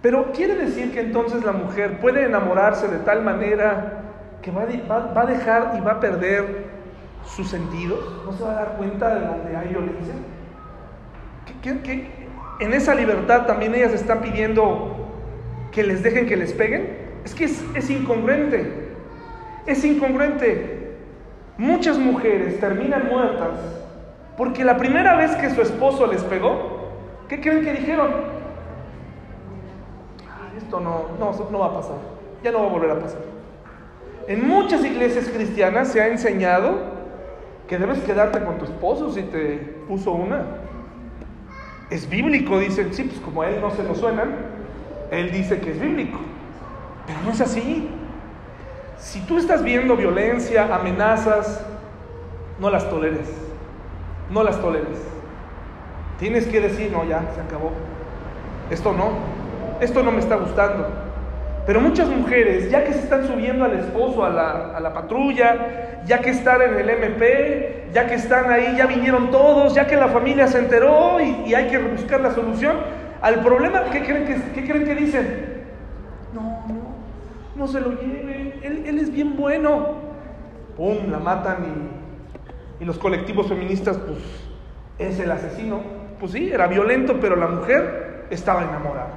Pero 0.02 0.32
quiere 0.34 0.56
decir 0.56 0.92
que 0.92 1.00
entonces 1.00 1.44
la 1.44 1.54
mujer 1.54 2.00
puede 2.00 2.26
enamorarse 2.26 2.88
de 2.88 2.98
tal 3.00 3.24
manera 3.24 4.04
que 4.42 4.52
va, 4.52 4.66
va, 4.90 5.14
va 5.14 5.22
a 5.22 5.26
dejar 5.26 5.76
y 5.78 5.82
va 5.82 5.94
a 5.94 6.00
perder 6.00 6.66
sus 7.26 7.50
sentidos. 7.50 8.00
No 8.26 8.34
se 8.34 8.44
va 8.44 8.52
a 8.52 8.56
dar 8.56 8.78
cuenta 8.78 9.16
de 9.16 9.26
donde 9.26 9.56
hay 9.56 9.70
violencia 9.70 10.14
en 12.60 12.74
esa 12.74 12.96
libertad 12.96 13.46
también 13.46 13.74
ellas 13.74 13.94
están 13.94 14.22
pidiendo 14.22 15.10
que 15.72 15.84
les 15.84 16.04
dejen 16.04 16.28
que 16.28 16.36
les 16.36 16.54
peguen? 16.54 16.98
Es 17.24 17.34
que 17.34 17.46
es, 17.46 17.64
es 17.74 17.90
incongruente. 17.90 18.90
Es 19.66 19.84
incongruente. 19.86 20.83
Muchas 21.58 21.98
mujeres 21.98 22.60
terminan 22.60 23.08
muertas 23.08 23.60
porque 24.38 24.64
la 24.64 24.78
primera 24.78 25.16
vez 25.16 25.36
que 25.36 25.50
su 25.52 25.62
esposo 25.62 26.08
les 26.08 26.24
pegó, 26.24 26.90
¿qué 27.30 27.40
creen 27.40 27.64
que 27.64 27.74
dijeron? 27.74 28.12
Esto 30.58 30.80
no, 30.80 31.06
no, 31.20 31.50
no 31.52 31.60
va 31.60 31.68
a 31.68 31.74
pasar. 31.76 31.98
Ya 32.44 32.52
no 32.52 32.62
va 32.62 32.66
a 32.66 32.70
volver 32.70 32.92
a 32.92 33.00
pasar. 33.00 33.22
En 34.28 34.48
muchas 34.48 34.84
iglesias 34.84 35.30
cristianas 35.30 35.90
se 35.90 36.02
ha 36.02 36.08
enseñado 36.08 36.94
que 37.68 37.78
debes 37.78 38.00
quedarte 38.00 38.44
con 38.44 38.58
tu 38.58 38.66
esposo 38.66 39.12
si 39.12 39.22
te 39.24 39.58
puso 39.88 40.12
una. 40.12 40.46
Es 41.90 42.10
bíblico, 42.10 42.58
dicen, 42.60 42.94
sí, 42.94 43.04
pues 43.04 43.20
como 43.20 43.44
a 43.44 43.50
él 43.50 43.62
no 43.62 43.70
se 43.72 43.84
lo 43.84 43.94
suenan, 43.94 44.34
él 45.12 45.32
dice 45.32 45.60
que 45.60 45.72
es 45.72 45.80
bíblico. 45.80 46.18
Pero 47.06 47.20
no 47.24 47.32
es 47.32 47.42
así. 47.42 47.90
Si 49.04 49.20
tú 49.20 49.38
estás 49.38 49.62
viendo 49.62 49.98
violencia, 49.98 50.74
amenazas, 50.74 51.62
no 52.58 52.70
las 52.70 52.90
toleres. 52.90 53.30
no 54.30 54.42
las 54.44 54.60
toleres. 54.62 54.98
Tienes 56.18 56.48
que 56.48 56.62
decir, 56.62 56.90
no, 56.90 57.04
ya, 57.04 57.22
se 57.36 57.42
acabó. 57.42 57.72
Esto 58.72 58.94
no, 58.94 59.12
esto 59.82 60.02
no 60.04 60.12
me 60.12 60.20
está 60.20 60.38
gustando. 60.38 60.88
Pero 61.66 61.82
muchas 61.82 62.08
mujeres, 62.08 62.72
ya 62.72 62.86
que 62.86 62.94
se 62.94 63.00
están 63.00 63.28
subiendo 63.28 63.66
al 63.66 63.74
esposo 63.74 64.24
a 64.24 64.30
la, 64.30 64.78
a 64.78 64.80
la, 64.80 64.94
patrulla, 64.94 66.02
ya 66.06 66.20
que 66.20 66.30
están 66.30 66.62
en 66.62 66.80
el 66.80 66.90
MP, 66.90 67.90
ya 67.94 68.08
que 68.08 68.16
están 68.16 68.52
ahí, 68.52 68.76
ya 68.78 68.86
vinieron 68.86 69.32
todos, 69.32 69.76
ya 69.76 69.86
que 69.86 69.98
la 69.98 70.08
familia 70.08 70.48
se 70.48 70.60
enteró 70.60 71.20
y, 71.20 71.54
hay 71.54 71.68
que 71.68 71.78
buscar 71.78 72.22
la 72.22 72.32
solución 72.32 72.78
al 73.22 73.42
problema, 73.42 73.84
¿qué 73.92 74.02
creen 74.02 74.26
que, 74.26 74.42
qué 74.54 74.66
creen 74.66 74.86
que 74.86 74.96
dicen? 74.96 75.66
No, 76.34 76.42
no, 76.68 76.84
no 77.56 77.68
se 77.68 77.82
lo 77.82 77.92
lleven, 78.02 78.33
él, 78.64 79.00
es 79.00 79.12
bien 79.12 79.36
bueno. 79.36 79.96
¡Pum! 80.76 81.12
La 81.12 81.20
matan 81.20 82.00
y, 82.80 82.86
los 82.86 82.98
colectivos 82.98 83.48
feministas, 83.48 83.98
pues, 83.98 84.20
es 84.98 85.20
el 85.20 85.32
asesino. 85.32 85.82
Pues 86.20 86.32
sí, 86.34 86.50
era 86.52 86.68
violento, 86.68 87.18
pero 87.22 87.36
la 87.36 87.48
mujer 87.48 88.26
estaba 88.30 88.64
enamorada. 88.64 89.14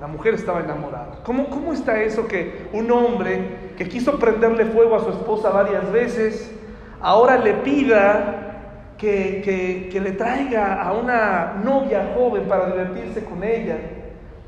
La 0.00 0.06
mujer 0.08 0.34
estaba 0.34 0.60
enamorada. 0.60 1.20
¿Cómo, 1.22 1.48
¿Cómo 1.48 1.72
está 1.72 2.02
eso 2.02 2.26
que 2.26 2.68
un 2.72 2.90
hombre 2.90 3.72
que 3.76 3.88
quiso 3.88 4.18
prenderle 4.18 4.66
fuego 4.66 4.96
a 4.96 5.00
su 5.00 5.10
esposa 5.10 5.50
varias 5.50 5.92
veces, 5.92 6.52
ahora 7.00 7.36
le 7.38 7.54
pida 7.54 8.94
que, 8.98 9.88
que, 9.92 10.00
le 10.00 10.12
traiga 10.12 10.82
a 10.82 10.92
una 10.92 11.60
novia 11.62 12.12
joven 12.16 12.44
para 12.48 12.66
divertirse 12.66 13.24
con 13.24 13.44
ella? 13.44 13.76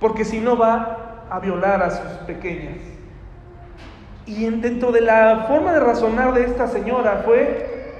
Porque 0.01 0.25
si 0.25 0.41
no 0.41 0.57
va 0.57 1.27
a 1.31 1.39
violar 1.39 1.83
a 1.83 1.91
sus 1.91 2.11
pequeñas. 2.27 2.94
Y 4.27 4.49
dentro 4.49 4.91
de 4.91 5.03
la 5.03 5.45
forma 5.49 5.73
de 5.73 5.81
razonar 5.81 6.33
de 6.33 6.45
esta 6.45 6.67
señora 6.67 7.23
fue, 7.25 7.93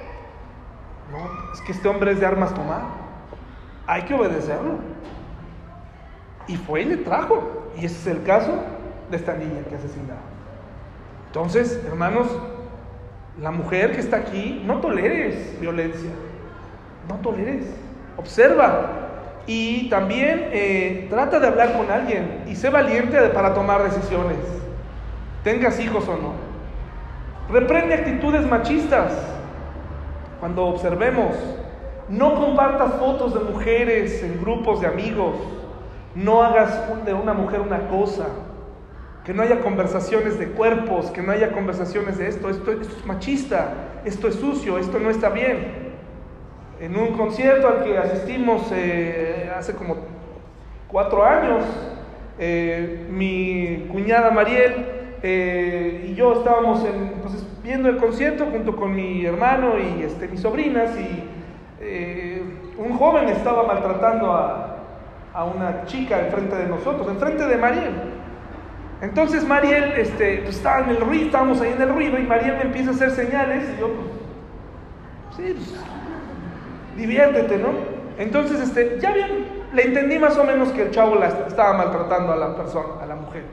no, 1.11 1.53
es 1.53 1.61
que 1.61 1.71
este 1.71 1.87
hombre 1.87 2.11
es 2.11 2.19
de 2.19 2.25
armas 2.25 2.53
tomar, 2.53 2.81
hay 3.85 4.03
que 4.03 4.13
obedecerlo. 4.13 4.79
Y 6.47 6.57
fue 6.57 6.81
y 6.81 6.85
le 6.85 6.97
trajo. 6.97 7.71
Y 7.77 7.85
ese 7.85 7.95
es 7.95 8.07
el 8.17 8.23
caso 8.23 8.51
de 9.09 9.17
esta 9.17 9.33
niña 9.33 9.61
que 9.67 9.75
asesinaba. 9.75 10.21
Entonces, 11.27 11.81
hermanos, 11.85 12.27
la 13.41 13.51
mujer 13.51 13.91
que 13.91 13.99
está 13.99 14.17
aquí, 14.17 14.63
no 14.65 14.79
toleres 14.79 15.59
violencia. 15.59 16.09
No 17.09 17.15
toleres. 17.15 17.65
Observa. 18.17 18.89
Y 19.45 19.89
también 19.89 20.49
eh, 20.51 21.07
trata 21.09 21.39
de 21.39 21.47
hablar 21.47 21.77
con 21.77 21.91
alguien 21.91 22.43
y 22.47 22.55
sé 22.55 22.69
valiente 22.69 23.19
para 23.29 23.53
tomar 23.53 23.83
decisiones. 23.83 24.37
Tengas 25.45 25.79
hijos 25.79 26.07
o 26.07 26.17
no. 26.17 26.33
Reprende 27.53 27.93
actitudes 27.93 28.47
machistas. 28.47 29.13
Cuando 30.39 30.65
observemos, 30.65 31.35
no 32.09 32.33
compartas 32.33 32.95
fotos 32.95 33.35
de 33.35 33.41
mujeres 33.41 34.23
en 34.23 34.41
grupos 34.41 34.81
de 34.81 34.87
amigos. 34.87 35.35
No 36.15 36.41
hagas 36.41 37.05
de 37.05 37.13
una 37.13 37.33
mujer 37.33 37.61
una 37.61 37.87
cosa. 37.89 38.25
Que 39.23 39.35
no 39.35 39.43
haya 39.43 39.61
conversaciones 39.61 40.39
de 40.39 40.47
cuerpos, 40.47 41.11
que 41.11 41.21
no 41.21 41.31
haya 41.31 41.51
conversaciones 41.51 42.17
de 42.17 42.27
esto. 42.27 42.49
Esto, 42.49 42.71
es 42.71 43.05
machista, 43.05 44.01
esto 44.03 44.27
es 44.27 44.35
sucio, 44.37 44.79
esto 44.79 44.97
no 44.97 45.11
está 45.11 45.29
bien. 45.29 45.93
En 46.79 46.97
un 46.97 47.15
concierto 47.15 47.67
al 47.67 47.83
que 47.83 47.95
asistimos 47.99 48.63
eh, 48.71 49.51
hace 49.55 49.75
como 49.75 49.97
cuatro 50.87 51.23
años, 51.23 51.63
eh, 52.39 53.05
mi 53.11 53.87
cuñada 53.91 54.31
Mariel 54.31 54.95
eh, 55.27 56.07
y 56.09 56.13
yo 56.13 56.33
estábamos 56.33 56.85
entonces, 56.85 57.45
viendo 57.63 57.89
el 57.89 57.97
concierto 57.97 58.45
junto 58.45 58.75
con 58.75 58.93
mi 58.93 59.25
hermano 59.25 59.73
y 59.79 60.03
este, 60.03 60.27
mis 60.27 60.41
sobrinas 60.41 60.91
y 60.97 61.31
un 62.77 62.97
joven 62.97 63.29
estaba 63.29 63.63
maltratando 63.63 64.31
a, 64.31 64.75
a 65.33 65.43
una 65.43 65.85
chica 65.85 66.19
enfrente 66.19 66.55
de 66.55 66.67
nosotros, 66.67 67.07
enfrente 67.07 67.45
de 67.45 67.57
Mariel. 67.57 67.93
Entonces 69.01 69.45
Mariel 69.45 69.93
este, 69.97 70.37
pues, 70.43 70.55
estaba 70.55 70.79
en 70.79 70.91
el 70.91 70.97
ruido, 71.01 71.25
estábamos 71.25 71.59
ahí 71.61 71.73
en 71.73 71.81
el 71.81 71.89
ruido 71.89 72.17
y 72.17 72.23
Mariel 72.23 72.55
me 72.55 72.63
empieza 72.63 72.91
a 72.91 72.93
hacer 72.93 73.11
señales 73.11 73.69
y 73.75 73.79
yo, 73.79 73.89
pues, 73.89 74.07
sí, 75.35 75.53
pues, 75.53 75.83
diviértete, 76.95 77.57
¿no? 77.57 77.69
Entonces, 78.17 78.61
este, 78.61 78.97
ya 79.01 79.11
bien, 79.11 79.45
le 79.73 79.83
entendí 79.83 80.17
más 80.17 80.37
o 80.37 80.45
menos 80.45 80.69
que 80.69 80.83
el 80.83 80.91
chavo 80.91 81.15
la 81.15 81.27
estaba 81.27 81.73
maltratando 81.73 82.31
a 82.31 82.37
la 82.37 82.55
persona, 82.55 83.03
a 83.03 83.05
la 83.05 83.15
mujer. 83.15 83.43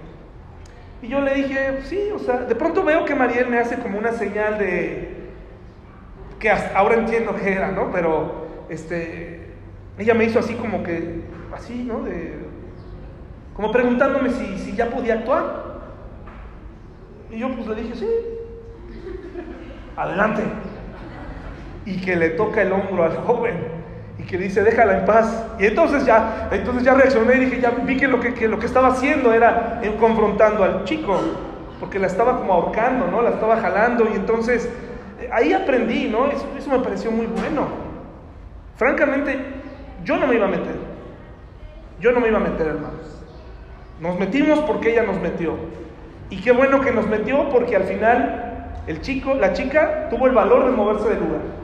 Y 1.02 1.08
yo 1.08 1.20
le 1.20 1.34
dije, 1.34 1.80
sí, 1.82 2.10
o 2.14 2.18
sea, 2.20 2.38
de 2.38 2.54
pronto 2.54 2.84
veo 2.84 3.04
que 3.04 3.16
Mariel 3.16 3.48
me 3.48 3.58
hace 3.58 3.76
como 3.78 3.98
una 3.98 4.12
señal 4.12 4.56
de, 4.56 5.16
que 6.38 6.48
hasta 6.48 6.78
ahora 6.78 6.94
entiendo 6.94 7.34
que 7.34 7.52
era, 7.52 7.72
¿no? 7.72 7.90
Pero, 7.90 8.46
este, 8.68 9.48
ella 9.98 10.14
me 10.14 10.24
hizo 10.24 10.38
así 10.38 10.54
como 10.54 10.84
que, 10.84 11.22
así, 11.52 11.82
¿no? 11.82 12.02
De, 12.04 12.36
como 13.54 13.72
preguntándome 13.72 14.30
si, 14.30 14.58
si 14.58 14.76
ya 14.76 14.90
podía 14.90 15.14
actuar. 15.14 15.72
Y 17.32 17.38
yo 17.40 17.54
pues 17.54 17.66
le 17.66 17.74
dije, 17.82 17.96
sí, 17.96 18.08
adelante. 19.96 20.42
Y 21.84 22.00
que 22.00 22.14
le 22.14 22.30
toca 22.30 22.62
el 22.62 22.72
hombro 22.72 23.02
al 23.02 23.16
joven 23.16 23.81
y 24.18 24.24
que 24.24 24.38
dice, 24.38 24.62
déjala 24.62 24.98
en 24.98 25.04
paz. 25.04 25.46
Y 25.58 25.66
entonces 25.66 26.04
ya, 26.04 26.48
entonces 26.52 26.84
ya 26.84 26.94
reaccioné 26.94 27.36
y 27.36 27.44
dije, 27.46 27.60
ya 27.60 27.70
vi 27.70 27.96
que 27.96 28.08
lo 28.08 28.20
que, 28.20 28.48
lo 28.48 28.58
que 28.58 28.66
estaba 28.66 28.88
haciendo 28.88 29.32
era 29.32 29.80
confrontando 29.98 30.64
al 30.64 30.84
chico, 30.84 31.18
porque 31.80 31.98
la 31.98 32.06
estaba 32.06 32.38
como 32.38 32.52
ahorcando, 32.52 33.08
¿no? 33.08 33.22
La 33.22 33.30
estaba 33.30 33.56
jalando 33.56 34.08
y 34.12 34.16
entonces 34.16 34.68
ahí 35.32 35.52
aprendí, 35.52 36.08
¿no? 36.08 36.26
Eso, 36.26 36.46
eso 36.58 36.70
me 36.70 36.78
pareció 36.80 37.10
muy 37.10 37.26
bueno. 37.26 37.66
Francamente, 38.76 39.38
yo 40.04 40.16
no 40.16 40.26
me 40.26 40.34
iba 40.34 40.46
a 40.46 40.50
meter. 40.50 40.76
Yo 42.00 42.12
no 42.12 42.20
me 42.20 42.28
iba 42.28 42.38
a 42.38 42.42
meter, 42.42 42.66
hermanos. 42.66 43.22
Nos 44.00 44.18
metimos 44.18 44.58
porque 44.60 44.92
ella 44.92 45.04
nos 45.04 45.20
metió. 45.20 45.54
Y 46.30 46.40
qué 46.40 46.50
bueno 46.50 46.80
que 46.80 46.90
nos 46.90 47.06
metió 47.06 47.48
porque 47.50 47.76
al 47.76 47.84
final 47.84 48.72
el 48.86 49.00
chico, 49.00 49.34
la 49.34 49.52
chica 49.52 50.08
tuvo 50.10 50.26
el 50.26 50.32
valor 50.32 50.64
de 50.64 50.72
moverse 50.72 51.08
del 51.08 51.20
lugar. 51.20 51.61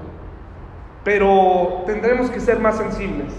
Pero 1.08 1.84
tendremos 1.86 2.30
que 2.30 2.38
ser 2.38 2.60
más 2.60 2.76
sensibles 2.76 3.32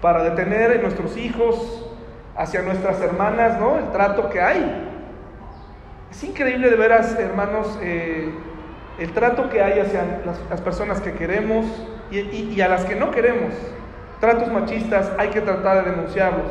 para 0.00 0.22
detener 0.22 0.70
en 0.70 0.82
nuestros 0.82 1.16
hijos, 1.16 1.90
hacia 2.36 2.62
nuestras 2.62 3.00
hermanas, 3.00 3.58
¿no? 3.58 3.78
El 3.78 3.90
trato 3.90 4.30
que 4.30 4.40
hay. 4.40 4.88
Es 6.08 6.22
increíble 6.22 6.70
de 6.70 6.76
veras, 6.76 7.18
hermanos, 7.18 7.76
eh, 7.82 8.32
el 9.00 9.10
trato 9.10 9.50
que 9.50 9.60
hay 9.60 9.80
hacia 9.80 10.22
las, 10.48 10.60
personas 10.60 11.00
que 11.00 11.14
queremos 11.14 11.66
y 12.12 12.60
a 12.60 12.68
las 12.68 12.84
que 12.84 12.94
no 12.94 13.10
queremos 13.10 13.52
tratos 14.20 14.52
machistas 14.52 15.10
hay 15.18 15.30
que 15.30 15.40
tratar 15.40 15.84
de 15.84 15.90
denunciarlos. 15.90 16.46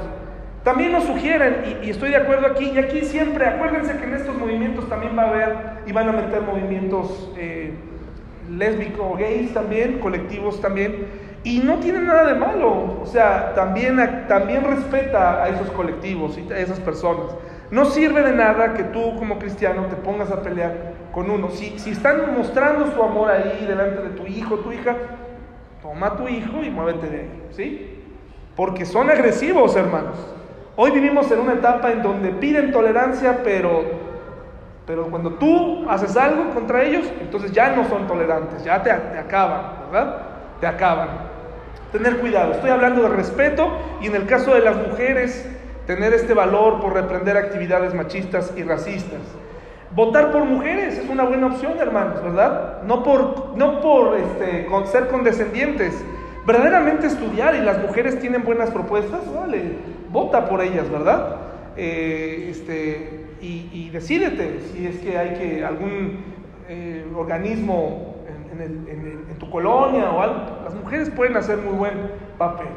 También 0.66 0.92
nos 0.92 1.06
sugieren, 1.06 1.80
y, 1.84 1.90
estoy 1.90 2.10
de 2.10 2.18
acuerdo 2.18 2.48
aquí, 2.48 2.74
y 2.76 2.80
aquí 2.80 3.00
siempre, 3.04 3.46
acuérdense 3.46 3.96
que 3.96 4.04
en 4.04 4.16
estos 4.16 4.38
movimientos 4.38 4.90
también 4.90 5.18
va 5.18 5.24
a 5.24 5.30
haber, 5.30 5.58
y 5.86 5.94
van 5.94 6.10
a 6.10 6.12
meter 6.12 6.42
movimientos 6.42 7.32
eh, 7.38 7.74
lésbicos, 8.50 9.18
gays 9.18 9.54
también, 9.54 10.00
colectivos 10.00 10.62
también, 10.62 11.08
y 11.44 11.60
no 11.60 11.80
tiene 11.80 12.00
nada 12.00 12.26
de 12.26 12.36
malo, 12.36 13.02
o 13.02 13.06
sea, 13.06 13.54
también, 13.54 14.26
también 14.28 14.64
respeta 14.64 15.44
a 15.44 15.50
esos 15.50 15.70
colectivos 15.72 16.38
y 16.38 16.52
a 16.52 16.58
esas 16.58 16.80
personas. 16.80 17.36
No 17.72 17.86
sirve 17.86 18.22
de 18.22 18.34
nada 18.34 18.74
que 18.74 18.84
tú 18.84 19.16
como 19.18 19.40
cristiano 19.40 19.88
te 19.88 19.96
pongas 19.96 20.32
a 20.32 20.42
pelear 20.42 20.94
con 21.12 21.30
uno. 21.30 21.50
Si, 21.50 21.78
si 21.80 21.92
están 21.92 22.34
mostrando 22.38 22.92
su 22.94 23.02
amor 23.02 23.32
ahí 23.32 23.66
delante 23.68 24.02
de 24.04 24.10
tu 24.10 24.26
hijo, 24.28 24.58
tu 24.58 24.72
hija, 24.72 24.96
Toma 25.84 26.16
tu 26.16 26.30
hijo 26.30 26.64
y 26.64 26.70
muévete 26.70 27.10
de 27.10 27.18
ahí, 27.20 27.44
¿sí? 27.52 28.00
Porque 28.56 28.86
son 28.86 29.10
agresivos, 29.10 29.76
hermanos. 29.76 30.16
Hoy 30.78 30.92
vivimos 30.92 31.30
en 31.30 31.40
una 31.40 31.56
etapa 31.56 31.92
en 31.92 32.02
donde 32.02 32.30
piden 32.30 32.72
tolerancia, 32.72 33.42
pero, 33.44 33.84
pero 34.86 35.06
cuando 35.08 35.32
tú 35.34 35.90
haces 35.90 36.16
algo 36.18 36.54
contra 36.54 36.84
ellos, 36.84 37.06
entonces 37.22 37.52
ya 37.52 37.76
no 37.76 37.88
son 37.88 38.08
tolerantes, 38.08 38.64
ya 38.64 38.84
te, 38.84 38.92
te 38.92 39.18
acaban, 39.18 39.62
¿verdad? 39.92 40.18
Te 40.60 40.68
acaban. 40.68 41.10
Tener 41.92 42.18
cuidado, 42.18 42.54
estoy 42.54 42.72
hablando 42.72 43.04
de 43.04 43.10
respeto 43.10 43.70
y 44.02 44.08
en 44.08 44.16
el 44.16 44.26
caso 44.26 44.54
de 44.54 44.62
las 44.62 44.76
mujeres, 44.76 45.48
tener 45.86 46.14
este 46.14 46.34
valor 46.34 46.82
por 46.82 46.94
reprender 46.94 47.38
actividades 47.38 47.94
machistas 47.94 48.52
y 48.58 48.64
racistas. 48.64 49.22
Votar 49.92 50.32
por 50.32 50.44
mujeres 50.46 50.98
es 50.98 51.08
una 51.10 51.24
buena 51.24 51.48
opción, 51.48 51.74
hermanos, 51.80 52.22
¿verdad? 52.24 52.82
No 52.84 53.04
por, 53.04 53.56
no 53.56 53.80
por 53.80 54.18
este, 54.18 54.68
ser 54.92 55.08
condescendientes, 55.08 56.04
verdaderamente 56.48 57.08
estudiar 57.08 57.56
y 57.56 57.62
las 57.62 57.80
mujeres 57.80 58.20
tienen 58.20 58.44
buenas 58.44 58.72
propuestas, 58.72 59.22
vale, 59.34 59.78
vota 60.10 60.50
por 60.50 60.62
ellas, 60.62 60.90
¿verdad? 60.90 61.38
Eh, 61.76 62.48
este, 62.52 63.26
y, 63.42 63.90
decídete 63.90 64.60
si 64.72 64.88
es 64.88 65.00
que 65.00 65.18
hay 65.18 65.34
que 65.34 65.66
algún 65.66 66.24
eh, 66.70 67.06
organismo 67.16 68.16
en, 68.58 69.38
tu 69.38 69.50
colonia 69.50 70.12
o 70.12 70.22
algo. 70.22 70.62
Las 70.64 70.74
mujeres 70.76 71.10
pueden 71.10 71.36
hacer 71.36 71.58
muy 71.58 71.74
buen 71.74 72.12
papel. 72.38 72.68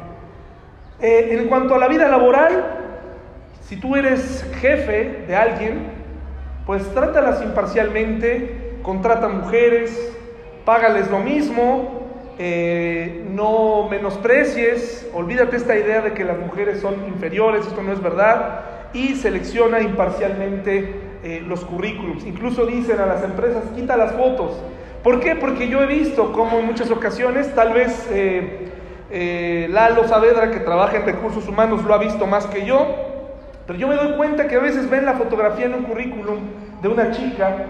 Eh, 0.99 1.37
en 1.39 1.47
cuanto 1.47 1.75
a 1.75 1.77
la 1.77 1.87
vida 1.87 2.07
laboral, 2.09 2.65
si 3.61 3.77
tú 3.77 3.95
eres 3.95 4.45
jefe 4.59 5.23
de 5.27 5.35
alguien, 5.35 5.79
pues 6.65 6.83
trátalas 6.93 7.41
imparcialmente, 7.41 8.79
contrata 8.81 9.29
mujeres, 9.29 10.13
págales 10.65 11.09
lo 11.09 11.19
mismo 11.19 11.97
no 13.31 13.87
menosprecies, 13.89 15.09
olvídate 15.13 15.55
esta 15.55 15.75
idea 15.75 16.01
de 16.01 16.13
que 16.13 16.23
las 16.23 16.37
mujeres 16.37 16.81
son 16.81 17.07
inferiores, 17.07 17.65
esto 17.65 17.81
no 17.81 17.91
es 17.91 18.01
verdad, 18.01 18.76
y 18.97 19.15
selecciona 19.15 19.79
imparcialmente 19.81 20.95
eh, 21.23 21.43
los 21.47 21.63
currículums. 21.63 22.25
Incluso 22.25 22.65
dicen 22.65 22.99
a 22.99 23.05
las 23.05 23.23
empresas, 23.23 23.63
quita 23.75 23.95
las 23.95 24.13
fotos. 24.13 24.59
¿Por 25.03 25.19
qué? 25.19 25.35
Porque 25.35 25.67
yo 25.67 25.81
he 25.83 25.85
visto 25.85 26.33
como 26.33 26.57
en 26.57 26.65
muchas 26.65 26.89
ocasiones, 26.89 27.53
tal 27.53 27.73
vez 27.73 28.09
eh, 28.11 29.67
Lalo 29.69 30.07
Saavedra, 30.07 30.49
que 30.49 30.59
trabaja 30.59 30.97
en 30.97 31.05
recursos 31.05 31.47
humanos, 31.47 31.83
lo 31.83 31.93
ha 31.93 31.99
visto 31.99 32.25
más 32.25 32.47
que 32.47 32.65
yo, 32.65 32.87
pero 33.67 33.77
yo 33.77 33.87
me 33.87 33.95
doy 33.95 34.17
cuenta 34.17 34.47
que 34.47 34.55
a 34.55 34.59
veces 34.59 34.89
ven 34.89 35.05
la 35.05 35.13
fotografía 35.13 35.67
en 35.67 35.75
un 35.75 35.83
currículum 35.83 36.39
de 36.81 36.87
una 36.87 37.11
chica 37.11 37.65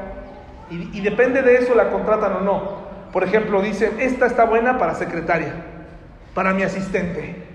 y 0.69 0.99
depende 1.01 1.41
de 1.41 1.55
eso 1.55 1.75
la 1.75 1.89
contratan 1.89 2.37
o 2.37 2.41
no. 2.41 2.87
Por 3.11 3.23
ejemplo, 3.23 3.61
dicen, 3.61 3.93
esta 3.99 4.27
está 4.27 4.45
buena 4.45 4.77
para 4.77 4.95
secretaria, 4.95 5.53
para 6.33 6.53
mi 6.53 6.63
asistente. 6.63 7.46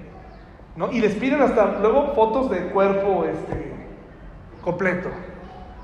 ¿No? 0.77 0.91
Y 0.91 1.01
les 1.01 1.15
piden 1.15 1.41
hasta 1.43 1.79
luego 1.81 2.13
fotos 2.15 2.51
de 2.51 2.67
cuerpo 2.67 3.25
este, 3.25 3.73
completo. 4.63 5.09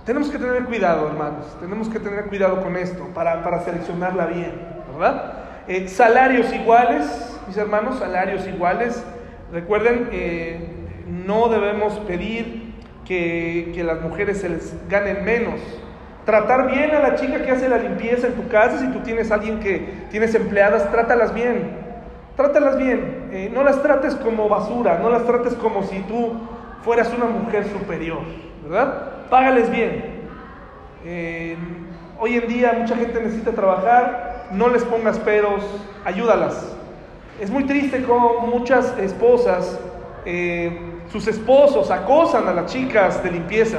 Tenemos 0.05 0.31
que 0.31 0.39
tener 0.39 0.65
cuidado, 0.65 1.09
hermanos, 1.09 1.45
tenemos 1.61 1.89
que 1.89 2.01
tener 2.01 2.25
cuidado 2.27 2.63
con 2.63 2.77
esto 2.77 3.09
para, 3.15 3.43
para 3.43 3.61
seleccionarla 3.61 4.27
bien, 4.27 4.53
¿verdad? 4.93 5.35
Eh, 5.69 5.87
salarios 5.89 6.51
iguales, 6.55 7.39
mis 7.47 7.57
hermanos, 7.59 7.99
salarios 7.99 8.47
iguales. 8.47 9.05
Recuerden, 9.53 10.09
eh, 10.13 10.67
no 11.07 11.49
debemos 11.49 11.99
pedir 12.01 12.73
que, 13.05 13.73
que 13.75 13.85
las 13.85 14.01
mujeres 14.01 14.41
se 14.41 14.49
les 14.49 14.75
ganen 14.89 15.25
menos. 15.27 15.61
Tratar 16.25 16.71
bien 16.71 16.91
a 16.93 17.01
la 17.01 17.15
chica 17.15 17.43
que 17.43 17.51
hace 17.51 17.69
la 17.69 17.79
limpieza 17.79 18.29
en 18.29 18.35
tu 18.35 18.49
casa, 18.49 18.79
si 18.79 18.87
tú 18.89 19.01
tienes 19.01 19.31
alguien 19.31 19.61
que 19.61 20.07
tienes 20.11 20.35
empleadas, 20.35 20.91
trátalas 20.91 21.35
bien. 21.35 21.88
Trátalas 22.39 22.79
bien. 22.79 23.29
Eh, 23.31 23.51
no 23.53 23.63
las 23.63 23.83
trates 23.83 24.15
como 24.15 24.49
basura, 24.49 24.99
no 25.03 25.11
las 25.11 25.27
trates 25.27 25.53
como 25.53 25.83
si 25.83 26.01
tú 26.01 26.33
fueras 26.83 27.13
una 27.13 27.27
mujer 27.27 27.67
superior, 27.69 28.21
¿verdad? 28.63 29.27
Págales 29.29 29.71
bien. 29.71 30.17
Hoy 32.21 32.35
en 32.35 32.49
día 32.49 32.73
mucha 32.77 32.97
gente 32.97 33.23
necesita 33.23 33.53
trabajar, 33.53 34.49
no 34.51 34.69
les 34.69 34.83
pongas 34.85 35.21
peros, 35.21 35.63
ayúdalas. 36.05 36.75
Es 37.41 37.49
muy 37.49 37.63
triste 37.63 38.03
como 38.03 38.41
muchas 38.41 38.99
esposas, 38.99 39.79
eh, 40.25 40.77
sus 41.13 41.29
esposos 41.29 41.93
acosan 41.93 42.49
a 42.49 42.53
las 42.53 42.73
chicas 42.73 43.23
de 43.23 43.31
limpieza 43.31 43.79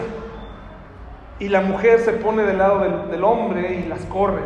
y 1.38 1.50
la 1.50 1.60
mujer 1.60 2.00
se 2.00 2.14
pone 2.14 2.44
del 2.44 2.60
lado 2.60 3.08
del, 3.12 3.24
hombre 3.26 3.82
y 3.86 3.90
las 3.90 4.06
corre, 4.06 4.44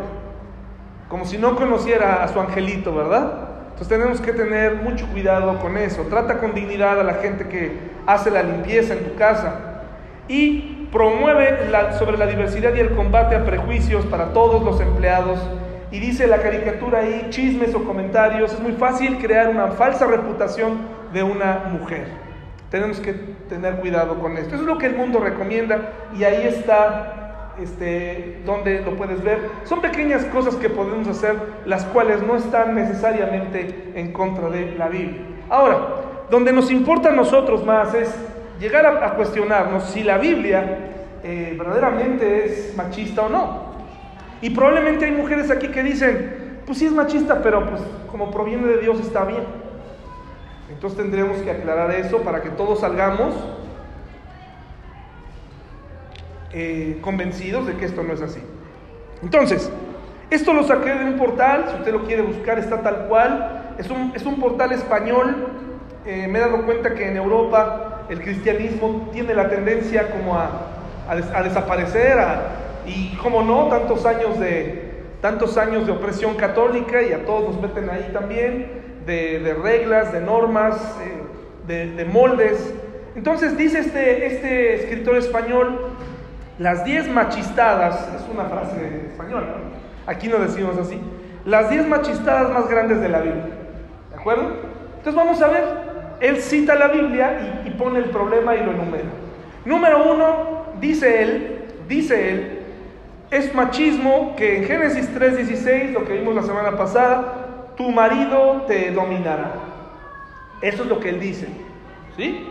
como 1.08 1.24
si 1.24 1.38
no 1.38 1.54
conociera 1.54 2.24
a 2.24 2.28
su 2.28 2.40
angelito, 2.40 2.92
¿verdad? 2.92 3.53
Entonces 3.74 3.88
tenemos 3.88 4.20
que 4.20 4.32
tener 4.32 4.76
mucho 4.76 5.04
cuidado 5.08 5.58
con 5.58 5.76
eso. 5.76 6.02
Trata 6.02 6.38
con 6.38 6.54
dignidad 6.54 7.00
a 7.00 7.02
la 7.02 7.14
gente 7.14 7.48
que 7.48 7.72
hace 8.06 8.30
la 8.30 8.44
limpieza 8.44 8.94
en 8.94 9.00
tu 9.00 9.16
casa 9.16 9.82
y 10.28 10.86
promueve 10.92 11.58
sobre 11.98 12.16
la 12.16 12.26
diversidad 12.28 12.72
y 12.76 12.78
el 12.78 12.90
combate 12.90 13.34
a 13.34 13.44
prejuicios 13.44 14.06
para 14.06 14.32
todos 14.32 14.62
los 14.62 14.80
empleados. 14.80 15.40
Y 15.90 15.98
dice 15.98 16.28
la 16.28 16.38
caricatura 16.38 17.00
ahí, 17.00 17.26
chismes 17.30 17.74
o 17.74 17.82
comentarios, 17.82 18.52
es 18.52 18.60
muy 18.60 18.74
fácil 18.74 19.18
crear 19.18 19.48
una 19.48 19.72
falsa 19.72 20.06
reputación 20.06 20.78
de 21.12 21.24
una 21.24 21.64
mujer. 21.72 22.06
Tenemos 22.70 23.00
que 23.00 23.12
tener 23.48 23.74
cuidado 23.80 24.20
con 24.20 24.36
esto. 24.36 24.54
Eso 24.54 24.62
es 24.62 24.68
lo 24.68 24.78
que 24.78 24.86
el 24.86 24.94
mundo 24.94 25.18
recomienda 25.18 25.90
y 26.16 26.22
ahí 26.22 26.46
está 26.46 27.23
este, 27.60 28.40
donde 28.44 28.80
lo 28.80 28.96
puedes 28.96 29.22
ver. 29.22 29.50
Son 29.64 29.80
pequeñas 29.80 30.24
cosas 30.26 30.56
que 30.56 30.70
podemos 30.70 31.08
hacer, 31.08 31.36
las 31.66 31.84
cuales 31.86 32.22
no 32.22 32.36
están 32.36 32.74
necesariamente 32.74 33.92
en 33.94 34.12
contra 34.12 34.48
de 34.50 34.72
la 34.76 34.88
Biblia. 34.88 35.22
Ahora, 35.48 35.78
donde 36.30 36.52
nos 36.52 36.70
importa 36.70 37.10
a 37.10 37.12
nosotros 37.12 37.64
más 37.64 37.94
es 37.94 38.14
llegar 38.58 38.86
a, 38.86 39.06
a 39.06 39.14
cuestionarnos 39.14 39.84
si 39.84 40.02
la 40.02 40.18
Biblia 40.18 40.78
eh, 41.22 41.54
verdaderamente 41.58 42.44
es 42.44 42.76
machista 42.76 43.22
o 43.22 43.28
no. 43.28 43.64
Y 44.42 44.50
probablemente 44.50 45.06
hay 45.06 45.12
mujeres 45.12 45.50
aquí 45.50 45.68
que 45.68 45.82
dicen, 45.82 46.60
pues 46.66 46.78
sí 46.78 46.86
es 46.86 46.92
machista, 46.92 47.40
pero 47.42 47.68
pues 47.68 47.80
como 48.10 48.30
proviene 48.30 48.66
de 48.66 48.78
Dios 48.78 49.00
está 49.00 49.24
bien. 49.24 49.42
Entonces 50.70 50.98
tendremos 50.98 51.38
que 51.38 51.50
aclarar 51.50 51.90
eso 51.92 52.18
para 52.18 52.42
que 52.42 52.50
todos 52.50 52.80
salgamos 52.80 53.34
eh, 56.54 56.98
convencidos 57.00 57.66
de 57.66 57.74
que 57.74 57.84
esto 57.84 58.02
no 58.02 58.14
es 58.14 58.22
así. 58.22 58.40
Entonces, 59.22 59.70
esto 60.30 60.52
lo 60.52 60.62
saqué 60.62 60.94
de 60.94 61.04
un 61.04 61.16
portal, 61.16 61.66
si 61.70 61.76
usted 61.76 61.92
lo 61.92 62.04
quiere 62.04 62.22
buscar 62.22 62.58
está 62.58 62.82
tal 62.82 63.06
cual, 63.08 63.74
es 63.78 63.90
un, 63.90 64.12
es 64.14 64.24
un 64.24 64.40
portal 64.40 64.72
español, 64.72 65.48
eh, 66.06 66.26
me 66.28 66.38
he 66.38 66.42
dado 66.42 66.64
cuenta 66.64 66.94
que 66.94 67.08
en 67.08 67.16
Europa 67.16 68.06
el 68.08 68.20
cristianismo 68.20 69.08
tiene 69.12 69.34
la 69.34 69.48
tendencia 69.48 70.10
como 70.10 70.36
a, 70.36 70.50
a, 71.08 71.16
des, 71.16 71.26
a 71.34 71.42
desaparecer, 71.42 72.18
y 72.86 73.16
como 73.16 73.42
no, 73.42 73.68
tantos 73.68 74.04
años, 74.04 74.38
de, 74.38 74.92
tantos 75.20 75.56
años 75.56 75.86
de 75.86 75.92
opresión 75.92 76.34
católica 76.34 77.02
y 77.02 77.12
a 77.12 77.24
todos 77.24 77.54
nos 77.54 77.62
meten 77.62 77.88
ahí 77.88 78.10
también 78.12 78.66
de, 79.06 79.40
de 79.40 79.54
reglas, 79.54 80.12
de 80.12 80.20
normas, 80.20 80.76
eh, 81.02 81.22
de, 81.66 81.90
de, 81.92 82.04
moldes. 82.04 82.74
Entonces 83.16 83.56
dice 83.56 83.78
este, 83.80 84.26
este 84.26 84.74
escritor 84.74 85.16
español, 85.16 85.92
las 86.58 86.84
diez 86.84 87.08
machistadas, 87.08 88.08
es 88.14 88.24
una 88.32 88.44
frase 88.44 89.08
española, 89.10 89.46
aquí 90.06 90.28
no 90.28 90.38
decimos 90.38 90.76
así, 90.78 91.00
las 91.44 91.70
diez 91.70 91.86
machistadas 91.86 92.50
más 92.52 92.68
grandes 92.68 93.00
de 93.00 93.08
la 93.08 93.20
Biblia. 93.20 93.46
¿De 94.10 94.16
acuerdo? 94.16 94.52
Entonces 94.98 95.14
vamos 95.14 95.42
a 95.42 95.48
ver, 95.48 95.64
él 96.20 96.36
cita 96.38 96.74
la 96.74 96.88
Biblia 96.88 97.62
y, 97.64 97.68
y 97.68 97.70
pone 97.72 97.98
el 97.98 98.06
problema 98.06 98.54
y 98.54 98.64
lo 98.64 98.72
enumera. 98.72 99.10
Número 99.64 100.12
uno, 100.12 100.64
dice 100.80 101.22
él, 101.22 101.64
dice 101.88 102.30
él, 102.30 102.58
es 103.30 103.54
machismo 103.54 104.34
que 104.36 104.58
en 104.58 104.64
Génesis 104.64 105.10
3:16, 105.12 105.92
lo 105.92 106.04
que 106.04 106.14
vimos 106.14 106.34
la 106.34 106.42
semana 106.42 106.76
pasada, 106.76 107.72
tu 107.76 107.90
marido 107.90 108.62
te 108.68 108.90
dominará. 108.92 109.54
Eso 110.60 110.84
es 110.84 110.88
lo 110.88 111.00
que 111.00 111.08
él 111.10 111.20
dice. 111.20 111.48
¿Sí? 112.16 112.46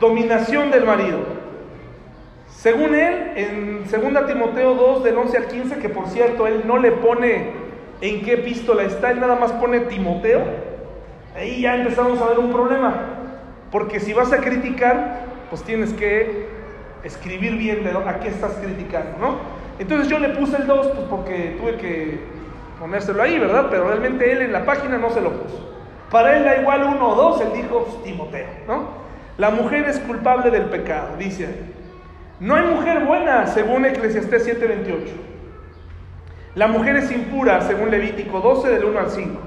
Dominación 0.00 0.70
del 0.70 0.84
marido. 0.84 1.43
Según 2.64 2.94
él, 2.94 3.32
en 3.36 3.84
2 3.84 4.26
Timoteo 4.26 4.74
2, 4.74 5.04
del 5.04 5.18
11 5.18 5.36
al 5.36 5.48
15, 5.48 5.78
que 5.80 5.90
por 5.90 6.06
cierto 6.06 6.46
él 6.46 6.62
no 6.64 6.78
le 6.78 6.92
pone 6.92 7.50
en 8.00 8.22
qué 8.24 8.32
epístola 8.32 8.84
está, 8.84 9.10
él 9.10 9.20
nada 9.20 9.34
más 9.34 9.52
pone 9.52 9.80
Timoteo, 9.80 10.40
ahí 11.36 11.60
ya 11.60 11.76
empezamos 11.76 12.22
a 12.22 12.28
ver 12.30 12.38
un 12.38 12.50
problema. 12.50 13.02
Porque 13.70 14.00
si 14.00 14.14
vas 14.14 14.32
a 14.32 14.38
criticar, 14.38 15.26
pues 15.50 15.62
tienes 15.62 15.92
que 15.92 16.46
escribir 17.02 17.54
bien 17.58 17.84
de 17.84 17.90
a 17.90 18.20
qué 18.20 18.28
estás 18.28 18.52
criticando, 18.52 19.18
¿no? 19.20 19.34
Entonces 19.78 20.08
yo 20.08 20.18
le 20.18 20.30
puse 20.30 20.56
el 20.56 20.66
2, 20.66 20.86
pues 20.86 21.06
porque 21.10 21.58
tuve 21.60 21.76
que 21.76 22.18
ponérselo 22.80 23.22
ahí, 23.22 23.38
¿verdad? 23.38 23.66
Pero 23.68 23.88
realmente 23.88 24.32
él 24.32 24.40
en 24.40 24.54
la 24.54 24.64
página 24.64 24.96
no 24.96 25.10
se 25.10 25.20
lo 25.20 25.32
puso. 25.32 25.70
Para 26.10 26.34
él 26.38 26.44
da 26.44 26.56
igual 26.56 26.82
uno 26.84 27.10
o 27.10 27.14
dos, 27.14 27.42
él 27.42 27.48
dijo 27.52 28.00
Timoteo, 28.02 28.48
¿no? 28.66 29.04
La 29.36 29.50
mujer 29.50 29.84
es 29.86 29.98
culpable 29.98 30.50
del 30.50 30.64
pecado, 30.70 31.18
dice 31.18 31.73
No 32.40 32.56
hay 32.56 32.64
mujer 32.64 33.04
buena, 33.04 33.46
según 33.46 33.84
Eclesiastés 33.84 34.44
7:28. 34.44 35.12
La 36.54 36.68
mujer 36.68 36.96
es 36.96 37.10
impura, 37.10 37.60
según 37.62 37.90
Levítico 37.90 38.40
12, 38.40 38.68
del 38.68 38.84
1 38.84 38.98
al 38.98 39.10
5. 39.10 39.40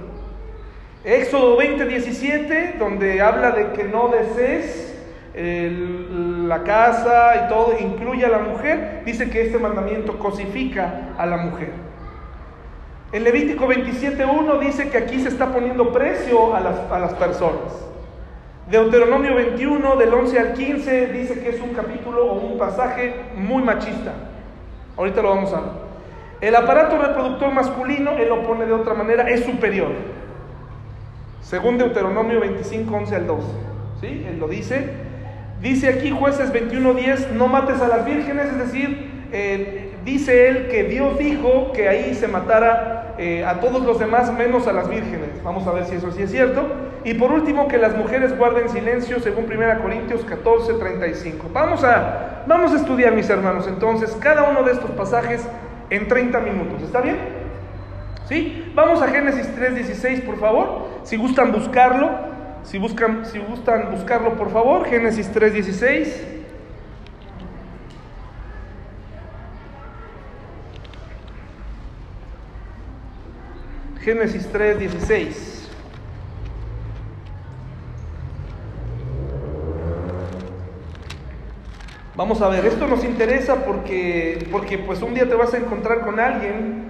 Éxodo 1.03 1.57
20:17, 1.57 2.77
donde 2.77 3.21
habla 3.21 3.51
de 3.51 3.71
que 3.71 3.83
no 3.83 4.09
desees 4.09 4.95
el, 5.33 6.49
la 6.49 6.63
casa 6.63 7.45
y 7.45 7.49
todo, 7.49 7.75
incluye 7.79 8.25
a 8.25 8.29
la 8.29 8.39
mujer, 8.39 9.03
dice 9.05 9.29
que 9.29 9.41
este 9.45 9.57
mandamiento 9.57 10.17
cosifica 10.17 11.09
a 11.17 11.25
la 11.25 11.37
mujer. 11.37 11.71
En 13.11 13.23
Levítico 13.23 13.67
27.1 13.67 14.59
dice 14.59 14.89
que 14.89 14.97
aquí 14.97 15.19
se 15.19 15.29
está 15.29 15.53
poniendo 15.53 15.93
precio 15.93 16.55
a 16.55 16.59
las, 16.59 16.91
a 16.91 16.99
las 16.99 17.13
personas. 17.13 17.87
Deuteronomio 18.69 19.33
21 19.35 19.95
del 19.95 20.13
11 20.13 20.39
al 20.39 20.53
15 20.53 21.07
dice 21.07 21.39
que 21.39 21.49
es 21.49 21.61
un 21.61 21.73
capítulo 21.73 22.25
o 22.25 22.33
un 22.33 22.57
pasaje 22.57 23.15
muy 23.35 23.63
machista. 23.63 24.13
Ahorita 24.97 25.21
lo 25.21 25.29
vamos 25.29 25.53
a 25.53 25.61
ver. 25.61 25.69
El 26.41 26.55
aparato 26.55 26.97
reproductor 26.97 27.51
masculino, 27.53 28.11
él 28.17 28.27
lo 28.27 28.43
pone 28.43 28.65
de 28.65 28.73
otra 28.73 28.93
manera, 28.93 29.29
es 29.29 29.45
superior. 29.45 29.91
Según 31.41 31.77
Deuteronomio 31.77 32.41
25, 32.41 32.93
11 32.93 33.15
al 33.15 33.27
12. 33.27 33.47
¿Sí? 34.01 34.25
Él 34.27 34.37
lo 34.37 34.47
dice. 34.47 34.89
Dice 35.61 35.87
aquí 35.87 36.11
jueces 36.11 36.53
21.10, 36.53 37.31
no 37.31 37.47
mates 37.47 37.81
a 37.81 37.87
las 37.87 38.05
vírgenes, 38.05 38.47
es 38.47 38.57
decir, 38.59 39.09
dice 40.07 40.47
él 40.47 40.67
que 40.69 40.85
Dios 40.85 41.19
dijo 41.19 41.73
que 41.73 41.89
ahí 41.89 42.15
se 42.15 42.29
matara 42.29 43.15
eh, 43.17 43.43
a 43.45 43.59
todos 43.59 43.83
los 43.83 43.99
demás 43.99 44.31
menos 44.31 44.65
a 44.65 44.71
las 44.71 44.89
vírgenes. 44.89 45.43
Vamos 45.43 45.67
a 45.67 45.73
ver 45.73 45.85
si 45.85 45.95
eso 45.95 46.11
sí 46.11 46.23
es 46.23 46.31
cierto. 46.31 46.65
Y 47.03 47.15
por 47.15 47.31
último, 47.31 47.67
que 47.67 47.77
las 47.77 47.95
mujeres 47.95 48.37
guarden 48.37 48.69
silencio 48.69 49.19
según 49.19 49.45
1 49.51 49.81
Corintios 49.81 50.23
14, 50.23 50.75
35. 50.75 51.49
Vamos 51.53 51.83
a, 51.83 52.43
vamos 52.47 52.71
a 52.71 52.77
estudiar, 52.77 53.13
mis 53.13 53.29
hermanos, 53.29 53.67
entonces, 53.67 54.15
cada 54.21 54.49
uno 54.49 54.63
de 54.63 54.71
estos 54.71 54.91
pasajes 54.91 55.45
en 55.89 56.07
30 56.07 56.39
minutos. 56.39 56.81
¿Está 56.81 57.01
bien? 57.01 57.17
¿Sí? 58.29 58.71
Vamos 58.75 59.01
a 59.01 59.09
Génesis 59.09 59.49
3:16, 59.57 60.21
por 60.21 60.39
favor. 60.39 60.87
Si 61.03 61.17
gustan 61.17 61.51
buscarlo, 61.51 62.11
si 62.63 62.77
buscan 62.77 63.25
si 63.25 63.39
gustan 63.39 63.91
buscarlo, 63.91 64.35
por 64.35 64.51
favor, 64.51 64.85
Génesis 64.85 65.29
3:16. 65.33 66.36
Génesis 74.07 74.49
3:16. 74.53 75.67
Vamos 82.15 82.41
a 82.41 82.47
ver, 82.47 82.65
esto 82.65 82.87
nos 82.87 83.03
interesa 83.03 83.65
porque, 83.65 84.47
porque 84.49 84.77
pues 84.77 85.01
un 85.01 85.13
día 85.13 85.27
te 85.27 85.35
vas 85.35 85.53
a 85.53 85.57
encontrar 85.57 86.05
con 86.05 86.21
alguien 86.21 86.89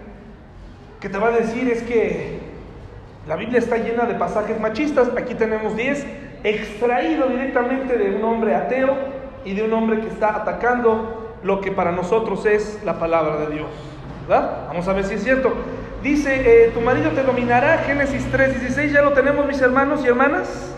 que 0.99 1.09
te 1.09 1.17
va 1.17 1.29
a 1.29 1.31
decir 1.31 1.67
es 1.71 1.81
que 1.81 2.37
la 3.27 3.35
Biblia 3.35 3.57
está 3.57 3.77
llena 3.77 4.05
de 4.05 4.13
pasajes 4.13 4.59
machistas, 4.59 5.09
aquí 5.17 5.33
tenemos 5.33 5.75
10, 5.75 6.05
extraído 6.43 7.29
directamente 7.29 7.97
de 7.97 8.15
un 8.15 8.23
hombre 8.25 8.53
ateo 8.53 8.95
y 9.43 9.55
de 9.55 9.63
un 9.63 9.73
hombre 9.73 10.01
que 10.01 10.07
está 10.09 10.35
atacando 10.35 11.35
lo 11.41 11.61
que 11.61 11.71
para 11.71 11.91
nosotros 11.91 12.45
es 12.45 12.79
la 12.85 12.99
palabra 12.99 13.37
de 13.37 13.55
Dios. 13.55 13.69
¿verdad? 14.27 14.67
Vamos 14.67 14.87
a 14.87 14.93
ver 14.93 15.03
si 15.05 15.15
es 15.15 15.23
cierto. 15.23 15.51
Dice, 16.03 16.65
eh, 16.65 16.71
tu 16.75 16.81
marido 16.81 17.09
te 17.11 17.23
dominará, 17.23 17.79
Génesis 17.79 18.25
3:16, 18.31 18.91
ya 18.91 19.01
lo 19.01 19.13
tenemos 19.13 19.47
mis 19.47 19.59
hermanos 19.59 20.01
y 20.05 20.07
hermanas. 20.07 20.75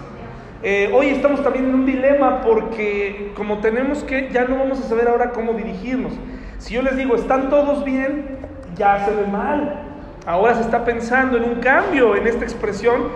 Eh, 0.64 0.90
hoy 0.94 1.08
estamos 1.10 1.44
también 1.44 1.66
en 1.66 1.76
un 1.76 1.86
dilema 1.86 2.42
porque 2.42 3.32
como 3.36 3.60
tenemos 3.60 4.04
que, 4.04 4.30
ya 4.32 4.46
no 4.46 4.58
vamos 4.58 4.80
a 4.80 4.84
saber 4.84 5.10
ahora 5.10 5.32
cómo 5.32 5.54
dirigirnos. 5.54 6.14
Si 6.58 6.74
yo 6.74 6.82
les 6.82 6.96
digo, 6.96 7.16
están 7.16 7.50
todos 7.50 7.84
bien, 7.84 8.38
ya 8.78 9.06
se 9.06 9.12
ve 9.12 9.28
mal. 9.28 9.84
Ahora 10.26 10.56
se 10.56 10.62
está 10.62 10.86
pensando 10.86 11.38
en 11.38 11.44
un 11.44 11.56
cambio 11.56 12.16
en 12.16 12.26
esta 12.26 12.46
expresión 12.46 13.10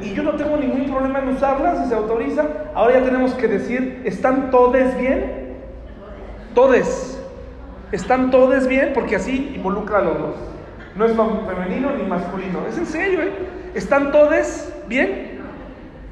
y 0.00 0.14
yo 0.14 0.22
no 0.22 0.32
tengo 0.34 0.56
ningún 0.56 0.86
problema 0.86 1.18
en 1.18 1.28
usarla 1.28 1.82
si 1.82 1.88
se 1.88 1.94
autoriza. 1.94 2.46
Ahora 2.74 3.00
ya 3.00 3.04
tenemos 3.04 3.34
que 3.34 3.48
decir, 3.48 4.02
¿están 4.04 4.50
todos 4.52 4.96
bien? 4.96 5.56
Todes. 6.54 7.20
¿Están 7.90 8.30
todos 8.30 8.68
bien? 8.68 8.92
Porque 8.94 9.16
así 9.16 9.52
involucra 9.56 9.98
a 9.98 10.02
los 10.02 10.18
dos. 10.18 10.57
No 10.98 11.04
es 11.04 11.12
femenino 11.12 11.92
ni 11.92 12.02
masculino. 12.02 12.66
Es 12.68 12.76
en 12.76 12.86
serio, 12.86 13.22
¿eh? 13.22 13.32
¿Están 13.74 14.10
todos 14.10 14.68
bien? 14.88 15.38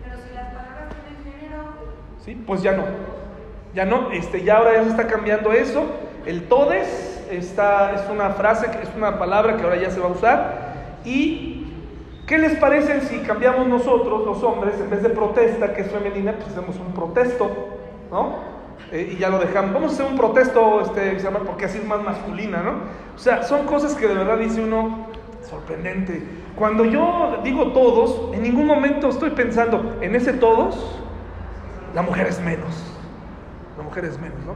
Pero 0.05 0.16
si 0.16 0.32
las 0.32 0.55
palabras 0.55 0.95
tienen 0.95 1.41
género, 1.41 1.64
¿Sí? 2.24 2.41
Pues 2.47 2.62
ya 2.62 2.76
no. 2.76 2.84
Ya 3.74 3.84
no, 3.84 4.12
este, 4.12 4.45
ya 4.45 4.59
ahora 4.59 4.74
ya 4.74 4.84
se 4.84 4.91
está 4.91 5.09
cambiando 5.09 5.53
eso. 5.53 5.84
El 6.24 6.45
todes 6.45 7.20
está, 7.32 7.97
es 7.97 8.09
una 8.09 8.30
frase, 8.30 8.66
es 8.80 8.89
una 8.97 9.18
palabra 9.18 9.57
que 9.57 9.64
ahora 9.64 9.76
ya 9.76 9.91
se 9.91 9.99
va 9.99 10.07
a 10.07 10.12
usar. 10.12 11.01
¿Y 11.05 11.66
qué 12.28 12.39
les 12.39 12.55
parece 12.55 13.01
si 13.01 13.18
cambiamos 13.18 13.66
nosotros, 13.66 14.24
los 14.24 14.41
hombres, 14.45 14.78
en 14.78 14.89
vez 14.89 15.03
de 15.03 15.11
protesta, 15.11 15.74
que 15.74 15.82
es 15.82 15.91
femenina, 15.91 16.34
pues 16.34 16.51
hacemos 16.51 16.76
un 16.76 16.95
protesto, 16.95 17.51
¿no? 18.12 18.56
Eh, 18.93 19.14
y 19.14 19.16
ya 19.18 19.28
lo 19.28 19.39
dejamos. 19.39 19.72
Vamos 19.72 19.93
a 19.93 19.95
hacer 19.95 20.07
un 20.07 20.16
protesto, 20.16 20.80
este, 20.82 21.16
porque 21.47 21.64
así 21.64 21.78
es 21.78 21.87
más 21.87 22.03
masculina, 22.03 22.62
¿no? 22.62 22.72
O 23.14 23.18
sea, 23.18 23.43
son 23.43 23.66
cosas 23.66 23.95
que 23.95 24.07
de 24.07 24.14
verdad 24.14 24.39
dice 24.39 24.62
uno, 24.62 25.09
sorprendente. 25.49 26.22
Cuando 26.55 26.84
yo 26.84 27.41
digo 27.43 27.72
todos, 27.72 28.34
en 28.34 28.43
ningún 28.43 28.66
momento 28.66 29.09
estoy 29.09 29.30
pensando 29.30 29.97
en 30.01 30.14
ese 30.14 30.32
todos, 30.32 31.01
la 31.95 32.03
mujer 32.03 32.28
es 32.28 32.41
menos. 32.41 32.93
La 33.76 33.82
mujer 33.82 34.05
es 34.05 34.18
menos, 34.20 34.39
¿no? 34.47 34.55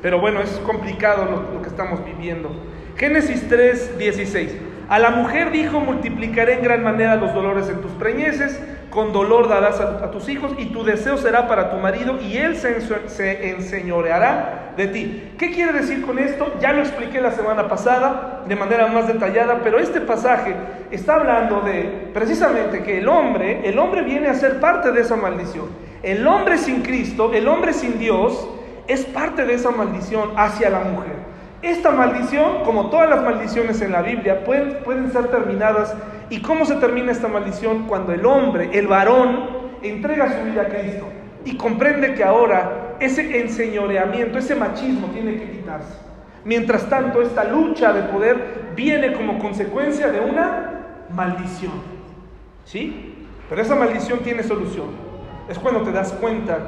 Pero 0.00 0.20
bueno, 0.20 0.40
es 0.40 0.50
complicado 0.64 1.24
lo, 1.24 1.54
lo 1.54 1.62
que 1.62 1.68
estamos 1.68 2.04
viviendo. 2.04 2.50
Génesis 2.96 3.48
3, 3.48 3.98
16. 3.98 4.56
A 4.88 4.98
la 4.98 5.10
mujer 5.10 5.50
dijo, 5.50 5.80
multiplicaré 5.80 6.54
en 6.54 6.62
gran 6.62 6.82
manera 6.82 7.16
los 7.16 7.34
dolores 7.34 7.68
en 7.68 7.80
tus 7.80 7.92
preñeces, 7.92 8.60
con 8.90 9.12
dolor 9.12 9.48
darás 9.48 9.80
a, 9.80 10.04
a 10.04 10.10
tus 10.10 10.28
hijos 10.28 10.52
y 10.58 10.66
tu 10.66 10.84
deseo 10.84 11.16
será 11.16 11.48
para 11.48 11.70
tu 11.70 11.76
marido 11.78 12.18
y 12.20 12.36
él 12.36 12.56
se, 12.56 12.80
se 13.08 13.50
enseñoreará 13.50 14.74
de 14.76 14.86
ti. 14.88 15.32
¿Qué 15.38 15.52
quiere 15.52 15.72
decir 15.72 16.02
con 16.02 16.18
esto? 16.18 16.52
Ya 16.60 16.72
lo 16.72 16.80
expliqué 16.80 17.20
la 17.20 17.32
semana 17.32 17.68
pasada 17.68 18.42
de 18.46 18.56
manera 18.56 18.86
más 18.88 19.06
detallada, 19.06 19.60
pero 19.62 19.78
este 19.78 20.00
pasaje 20.00 20.54
está 20.90 21.14
hablando 21.14 21.60
de 21.60 22.10
precisamente 22.12 22.82
que 22.82 22.98
el 22.98 23.08
hombre, 23.08 23.68
el 23.68 23.78
hombre 23.78 24.02
viene 24.02 24.28
a 24.28 24.34
ser 24.34 24.60
parte 24.60 24.90
de 24.92 25.00
esa 25.00 25.16
maldición. 25.16 25.68
El 26.02 26.26
hombre 26.26 26.58
sin 26.58 26.82
Cristo, 26.82 27.32
el 27.32 27.46
hombre 27.46 27.72
sin 27.72 27.98
Dios, 27.98 28.48
es 28.88 29.04
parte 29.04 29.44
de 29.44 29.54
esa 29.54 29.70
maldición 29.70 30.32
hacia 30.36 30.70
la 30.70 30.80
mujer. 30.80 31.19
Esta 31.62 31.90
maldición, 31.90 32.64
como 32.64 32.88
todas 32.88 33.10
las 33.10 33.22
maldiciones 33.22 33.80
en 33.82 33.92
la 33.92 34.02
Biblia, 34.02 34.44
pueden, 34.44 34.78
pueden 34.82 35.10
ser 35.12 35.28
terminadas. 35.28 35.94
¿Y 36.30 36.40
cómo 36.40 36.64
se 36.64 36.76
termina 36.76 37.12
esta 37.12 37.28
maldición? 37.28 37.86
Cuando 37.86 38.12
el 38.12 38.24
hombre, 38.24 38.70
el 38.72 38.86
varón, 38.86 39.60
entrega 39.82 40.38
su 40.38 40.44
vida 40.44 40.62
a 40.62 40.68
Cristo 40.68 41.06
y 41.44 41.56
comprende 41.56 42.14
que 42.14 42.24
ahora 42.24 42.96
ese 43.00 43.40
enseñoreamiento, 43.40 44.38
ese 44.38 44.54
machismo 44.54 45.08
tiene 45.08 45.36
que 45.36 45.50
quitarse. 45.50 45.94
Mientras 46.44 46.88
tanto, 46.88 47.20
esta 47.20 47.44
lucha 47.44 47.92
de 47.92 48.02
poder 48.02 48.72
viene 48.74 49.12
como 49.12 49.38
consecuencia 49.38 50.10
de 50.10 50.20
una 50.20 51.06
maldición. 51.10 51.72
¿Sí? 52.64 53.26
Pero 53.48 53.60
esa 53.60 53.74
maldición 53.74 54.20
tiene 54.20 54.42
solución. 54.42 54.86
Es 55.48 55.58
cuando 55.58 55.82
te 55.82 55.92
das 55.92 56.12
cuenta 56.12 56.58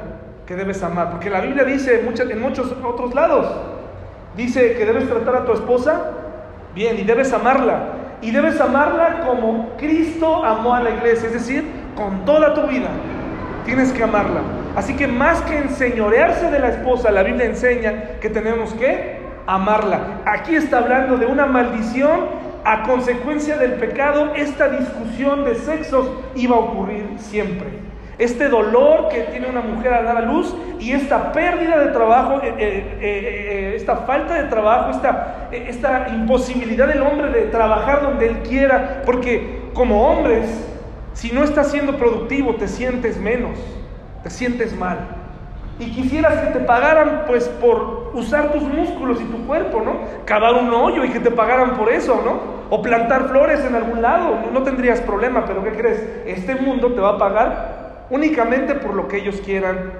que 0.45 0.55
debes 0.55 0.83
amar. 0.83 1.11
Porque 1.11 1.29
la 1.29 1.41
Biblia 1.41 1.63
dice 1.63 2.01
en 2.01 2.41
muchos, 2.41 2.75
otros 2.83 3.15
lados, 3.15 3.47
dice 4.35 4.75
que 4.75 4.85
debes 4.85 5.07
tratar 5.07 5.35
a 5.35 5.45
tu 5.45 5.53
esposa 5.53 6.11
bien 6.73 6.99
y 6.99 7.03
debes 7.03 7.31
amarla. 7.33 7.99
Y 8.21 8.31
debes 8.31 8.59
amarla 8.61 9.25
como 9.25 9.75
Cristo 9.77 10.45
amó 10.45 10.73
a 10.73 10.81
la 10.81 10.91
iglesia, 10.91 11.27
es 11.27 11.33
decir, 11.33 11.65
con 11.95 12.23
toda 12.25 12.53
tu 12.53 12.67
vida. 12.67 12.87
Tienes 13.65 13.91
que 13.91 14.03
amarla. 14.03 14.41
Así 14.75 14.95
que 14.95 15.07
más 15.07 15.41
que 15.41 15.57
enseñorearse 15.57 16.49
de 16.49 16.59
la 16.59 16.69
esposa, 16.69 17.11
la 17.11 17.23
Biblia 17.23 17.45
enseña 17.45 18.19
que 18.21 18.29
tenemos 18.29 18.73
que 18.73 19.19
amarla. 19.45 20.21
Aquí 20.25 20.55
está 20.55 20.79
hablando 20.79 21.17
de 21.17 21.25
una 21.25 21.45
maldición 21.45 22.43
a 22.63 22.83
consecuencia 22.83 23.57
del 23.57 23.73
pecado. 23.73 24.33
Esta 24.35 24.69
discusión 24.69 25.43
de 25.43 25.55
sexos 25.55 26.09
iba 26.35 26.55
a 26.55 26.59
ocurrir 26.59 27.05
siempre. 27.17 27.92
Este 28.17 28.47
dolor 28.47 29.09
que 29.09 29.21
tiene 29.21 29.47
una 29.47 29.61
mujer 29.61 29.93
al 29.93 30.05
dar 30.05 30.17
a 30.17 30.21
luz 30.21 30.55
y 30.79 30.91
esta 30.91 31.31
pérdida 31.31 31.79
de 31.79 31.87
trabajo, 31.87 32.41
eh, 32.43 32.53
eh, 32.59 32.97
eh, 33.01 33.73
esta 33.75 33.97
falta 33.97 34.35
de 34.35 34.49
trabajo, 34.49 34.91
esta, 34.91 35.49
esta 35.51 36.09
imposibilidad 36.09 36.87
del 36.87 37.01
hombre 37.01 37.29
de 37.29 37.41
trabajar 37.47 38.03
donde 38.03 38.27
él 38.27 38.37
quiera, 38.43 39.01
porque 39.05 39.63
como 39.73 40.07
hombres, 40.07 40.45
si 41.13 41.31
no 41.31 41.43
estás 41.43 41.71
siendo 41.71 41.97
productivo, 41.97 42.55
te 42.55 42.67
sientes 42.67 43.17
menos, 43.17 43.57
te 44.21 44.29
sientes 44.29 44.75
mal. 44.75 44.99
Y 45.79 45.89
quisieras 45.89 46.39
que 46.39 46.53
te 46.53 46.59
pagaran 46.59 47.23
pues 47.25 47.47
por 47.47 48.11
usar 48.13 48.51
tus 48.51 48.61
músculos 48.61 49.19
y 49.19 49.25
tu 49.25 49.47
cuerpo, 49.47 49.81
¿no? 49.83 50.01
Cavar 50.25 50.53
un 50.53 50.71
hoyo 50.71 51.03
y 51.03 51.09
que 51.09 51.19
te 51.19 51.31
pagaran 51.31 51.75
por 51.75 51.91
eso, 51.91 52.21
¿no? 52.23 52.39
O 52.69 52.83
plantar 52.83 53.27
flores 53.29 53.65
en 53.65 53.73
algún 53.73 54.03
lado, 54.03 54.37
no 54.51 54.61
tendrías 54.61 55.01
problema, 55.01 55.45
pero 55.47 55.63
¿qué 55.63 55.71
crees? 55.71 56.07
Este 56.27 56.55
mundo 56.55 56.93
te 56.93 57.01
va 57.01 57.11
a 57.11 57.17
pagar 57.17 57.82
únicamente 58.13 58.75
por 58.75 58.93
lo 58.93 59.07
que 59.07 59.17
ellos 59.17 59.41
quieran 59.43 59.91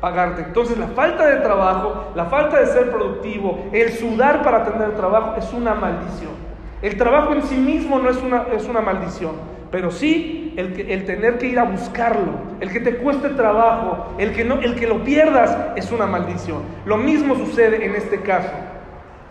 pagarte. 0.00 0.42
Entonces 0.42 0.78
la 0.78 0.86
falta 0.88 1.26
de 1.26 1.36
trabajo, 1.36 2.12
la 2.14 2.24
falta 2.24 2.58
de 2.60 2.66
ser 2.66 2.90
productivo, 2.90 3.68
el 3.72 3.92
sudar 3.92 4.42
para 4.42 4.64
tener 4.64 4.96
trabajo 4.96 5.34
es 5.36 5.52
una 5.52 5.74
maldición. 5.74 6.32
El 6.80 6.96
trabajo 6.96 7.34
en 7.34 7.42
sí 7.42 7.56
mismo 7.56 7.98
no 7.98 8.08
es 8.08 8.16
una, 8.22 8.46
es 8.56 8.64
una 8.64 8.80
maldición, 8.80 9.32
pero 9.70 9.90
sí 9.90 10.54
el, 10.56 10.80
el 10.88 11.04
tener 11.04 11.36
que 11.36 11.48
ir 11.48 11.58
a 11.58 11.64
buscarlo, 11.64 12.32
el 12.60 12.70
que 12.70 12.80
te 12.80 12.96
cueste 12.96 13.28
trabajo, 13.30 14.14
el 14.16 14.32
que, 14.32 14.44
no, 14.44 14.60
el 14.60 14.74
que 14.74 14.86
lo 14.86 15.04
pierdas 15.04 15.54
es 15.76 15.92
una 15.92 16.06
maldición. 16.06 16.62
Lo 16.86 16.96
mismo 16.96 17.34
sucede 17.34 17.84
en 17.84 17.94
este 17.96 18.22
caso. 18.22 18.52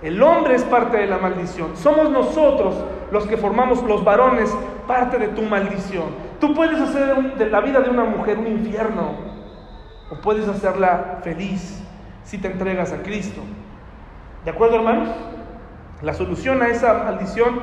El 0.04 0.22
hombre 0.22 0.54
es 0.54 0.64
parte 0.64 0.98
de 0.98 1.08
la 1.08 1.18
maldición. 1.18 1.76
Somos 1.76 2.12
nosotros 2.12 2.76
los 3.12 3.26
que 3.26 3.36
formamos, 3.36 3.82
los 3.82 4.04
varones, 4.04 4.56
parte 4.86 5.18
de 5.18 5.30
tu 5.30 5.42
maldición. 5.42 6.27
Tú 6.40 6.54
puedes 6.54 6.80
hacer 6.80 7.36
de 7.36 7.50
la 7.50 7.62
vida 7.62 7.80
de 7.80 7.90
una 7.90 8.04
mujer 8.04 8.38
un 8.38 8.48
infierno 8.48 9.16
o 10.10 10.16
puedes 10.22 10.48
hacerla 10.48 11.20
feliz 11.24 11.82
si 12.24 12.38
te 12.38 12.48
entregas 12.48 12.94
a 12.94 13.02
Cristo. 13.02 13.42
¿De 14.46 14.52
acuerdo, 14.52 14.76
hermanos? 14.76 15.10
La 16.02 16.14
solución 16.14 16.62
a 16.62 16.68
esa 16.68 16.94
maldición, 16.94 17.60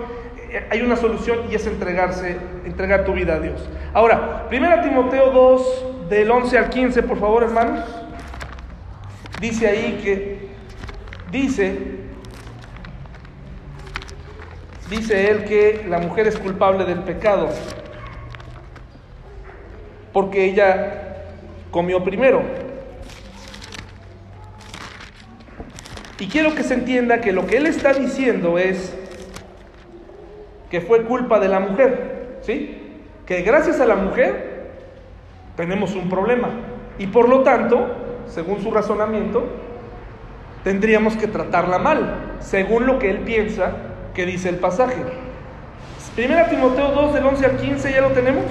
eh, 0.50 0.66
hay 0.70 0.82
una 0.82 0.96
solución 0.96 1.38
y 1.50 1.54
es 1.54 1.66
entregarse, 1.66 2.36
entregar 2.64 3.04
tu 3.04 3.12
vida 3.12 3.34
a 3.34 3.40
Dios. 3.40 3.68
Ahora, 3.92 4.48
1 4.50 4.80
Timoteo 4.82 5.30
2, 5.30 6.08
del 6.08 6.30
11 6.30 6.58
al 6.58 6.70
15, 6.70 7.02
por 7.04 7.18
favor, 7.18 7.44
hermanos. 7.44 7.84
Dice 9.40 9.68
ahí 9.68 10.00
que, 10.02 10.48
dice, 11.30 11.78
dice 14.90 15.30
él 15.30 15.44
que 15.44 15.86
la 15.88 15.98
mujer 15.98 16.26
es 16.26 16.38
culpable 16.38 16.84
del 16.84 17.00
pecado 17.00 17.50
porque 20.14 20.44
ella 20.44 21.16
comió 21.70 22.02
primero. 22.02 22.40
Y 26.20 26.28
quiero 26.28 26.54
que 26.54 26.62
se 26.62 26.74
entienda 26.74 27.20
que 27.20 27.32
lo 27.32 27.46
que 27.46 27.58
él 27.58 27.66
está 27.66 27.92
diciendo 27.92 28.56
es 28.56 28.96
que 30.70 30.80
fue 30.80 31.02
culpa 31.02 31.40
de 31.40 31.48
la 31.48 31.58
mujer, 31.60 32.38
¿sí? 32.42 32.80
Que 33.26 33.42
gracias 33.42 33.80
a 33.80 33.86
la 33.86 33.96
mujer 33.96 34.70
tenemos 35.56 35.94
un 35.96 36.08
problema. 36.08 36.48
Y 36.96 37.08
por 37.08 37.28
lo 37.28 37.42
tanto, 37.42 37.88
según 38.28 38.62
su 38.62 38.70
razonamiento, 38.70 39.44
tendríamos 40.62 41.16
que 41.16 41.26
tratarla 41.26 41.78
mal, 41.78 42.36
según 42.38 42.86
lo 42.86 43.00
que 43.00 43.10
él 43.10 43.18
piensa 43.18 43.72
que 44.14 44.24
dice 44.24 44.48
el 44.48 44.56
pasaje. 44.56 45.02
Primera 46.14 46.48
Timoteo 46.48 46.92
2 46.92 47.14
del 47.14 47.26
11 47.26 47.46
al 47.46 47.56
15, 47.56 47.92
¿ya 47.92 48.00
lo 48.00 48.10
tenemos? 48.10 48.44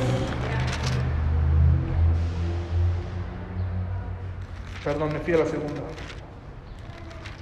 Perdón, 4.84 5.10
me 5.14 5.20
fui 5.20 5.34
a 5.34 5.38
la 5.38 5.46
segunda. 5.46 5.82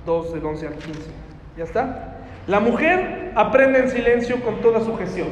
2 0.05 0.33
del 0.33 0.45
11 0.45 0.67
al 0.67 0.73
15. 0.75 0.99
¿Ya 1.57 1.63
está? 1.63 2.17
La 2.47 2.59
mujer 2.59 3.31
aprende 3.35 3.79
en 3.79 3.89
silencio 3.89 4.41
con 4.43 4.61
toda 4.61 4.81
sujeción. 4.81 5.27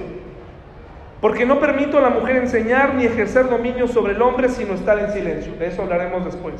Porque 1.21 1.45
no 1.45 1.59
permito 1.59 1.97
a 1.97 2.01
la 2.01 2.09
mujer 2.09 2.37
enseñar 2.37 2.95
ni 2.95 3.05
ejercer 3.05 3.49
dominio 3.49 3.87
sobre 3.87 4.13
el 4.13 4.21
hombre 4.21 4.47
sino 4.49 4.73
estar 4.73 4.97
en 4.99 5.11
silencio. 5.11 5.53
De 5.55 5.67
eso 5.67 5.81
hablaremos 5.81 6.23
después. 6.23 6.55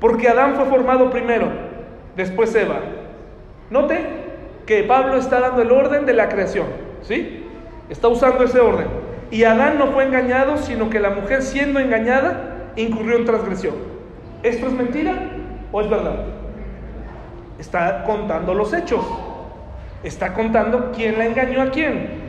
Porque 0.00 0.28
Adán 0.28 0.54
fue 0.54 0.64
formado 0.66 1.10
primero, 1.10 1.48
después 2.16 2.54
Eva. 2.54 2.80
Note 3.70 4.00
que 4.66 4.82
Pablo 4.84 5.16
está 5.16 5.40
dando 5.40 5.62
el 5.62 5.70
orden 5.70 6.06
de 6.06 6.14
la 6.14 6.28
creación. 6.28 6.66
¿Sí? 7.02 7.46
Está 7.90 8.08
usando 8.08 8.44
ese 8.44 8.60
orden. 8.60 8.86
Y 9.30 9.44
Adán 9.44 9.78
no 9.78 9.88
fue 9.88 10.04
engañado, 10.04 10.56
sino 10.56 10.88
que 10.88 11.00
la 11.00 11.10
mujer 11.10 11.42
siendo 11.42 11.80
engañada 11.80 12.72
incurrió 12.76 13.18
en 13.18 13.24
transgresión. 13.24 13.93
¿Esto 14.44 14.66
es 14.66 14.74
mentira 14.74 15.14
o 15.72 15.80
es 15.80 15.88
verdad? 15.88 16.26
Está 17.58 18.04
contando 18.04 18.52
los 18.52 18.74
hechos. 18.74 19.02
Está 20.02 20.34
contando 20.34 20.92
quién 20.94 21.18
la 21.18 21.24
engañó 21.24 21.62
a 21.62 21.70
quién. 21.70 22.22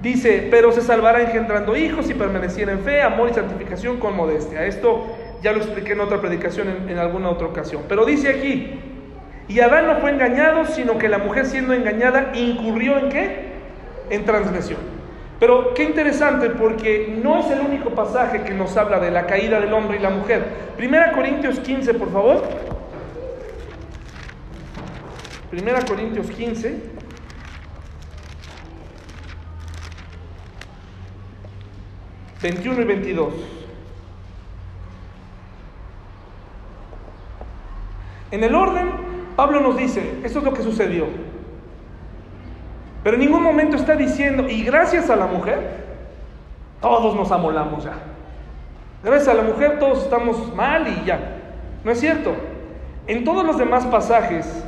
Dice, 0.00 0.48
pero 0.50 0.72
se 0.72 0.80
salvará 0.80 1.20
engendrando 1.20 1.76
hijos 1.76 2.08
y 2.08 2.14
permaneciera 2.14 2.72
en 2.72 2.80
fe, 2.80 3.02
amor 3.02 3.28
y 3.30 3.34
santificación 3.34 3.98
con 3.98 4.16
modestia. 4.16 4.64
Esto 4.64 5.06
ya 5.42 5.52
lo 5.52 5.58
expliqué 5.58 5.92
en 5.92 6.00
otra 6.00 6.18
predicación 6.18 6.68
en, 6.68 6.88
en 6.88 6.98
alguna 6.98 7.28
otra 7.28 7.46
ocasión. 7.46 7.82
Pero 7.88 8.06
dice 8.06 8.30
aquí, 8.30 8.80
y 9.48 9.60
Adán 9.60 9.86
no 9.86 9.96
fue 9.96 10.10
engañado, 10.10 10.64
sino 10.64 10.96
que 10.96 11.10
la 11.10 11.18
mujer 11.18 11.44
siendo 11.44 11.74
engañada 11.74 12.32
incurrió 12.34 12.96
en 12.96 13.08
qué? 13.10 13.36
En 14.08 14.24
transgresión. 14.24 14.97
Pero 15.38 15.72
qué 15.72 15.84
interesante 15.84 16.50
porque 16.50 17.16
no 17.22 17.38
es 17.38 17.46
el 17.50 17.60
único 17.60 17.90
pasaje 17.90 18.42
que 18.42 18.54
nos 18.54 18.76
habla 18.76 18.98
de 18.98 19.12
la 19.12 19.26
caída 19.26 19.60
del 19.60 19.72
hombre 19.72 19.98
y 19.98 20.00
la 20.00 20.10
mujer. 20.10 20.72
Primera 20.76 21.12
Corintios 21.12 21.60
15, 21.60 21.94
por 21.94 22.10
favor. 22.10 22.42
Primera 25.50 25.84
Corintios 25.84 26.28
15. 26.28 26.98
Veintiuno 32.42 32.82
y 32.82 32.84
22. 32.84 33.34
En 38.30 38.44
el 38.44 38.54
orden, 38.54 38.90
Pablo 39.36 39.60
nos 39.60 39.76
dice, 39.76 40.18
esto 40.24 40.40
es 40.40 40.44
lo 40.44 40.52
que 40.52 40.62
sucedió. 40.62 41.27
Pero 43.08 43.16
en 43.16 43.24
ningún 43.24 43.42
momento 43.42 43.74
está 43.74 43.96
diciendo, 43.96 44.50
y 44.50 44.62
gracias 44.64 45.08
a 45.08 45.16
la 45.16 45.26
mujer, 45.26 45.58
todos 46.78 47.16
nos 47.16 47.32
amolamos 47.32 47.84
ya. 47.84 47.94
Gracias 49.02 49.28
a 49.28 49.32
la 49.32 49.44
mujer 49.44 49.78
todos 49.78 50.02
estamos 50.02 50.54
mal 50.54 50.86
y 50.86 51.06
ya. 51.06 51.18
No 51.84 51.90
es 51.90 52.00
cierto. 52.00 52.34
En 53.06 53.24
todos 53.24 53.46
los 53.46 53.56
demás 53.56 53.86
pasajes, 53.86 54.62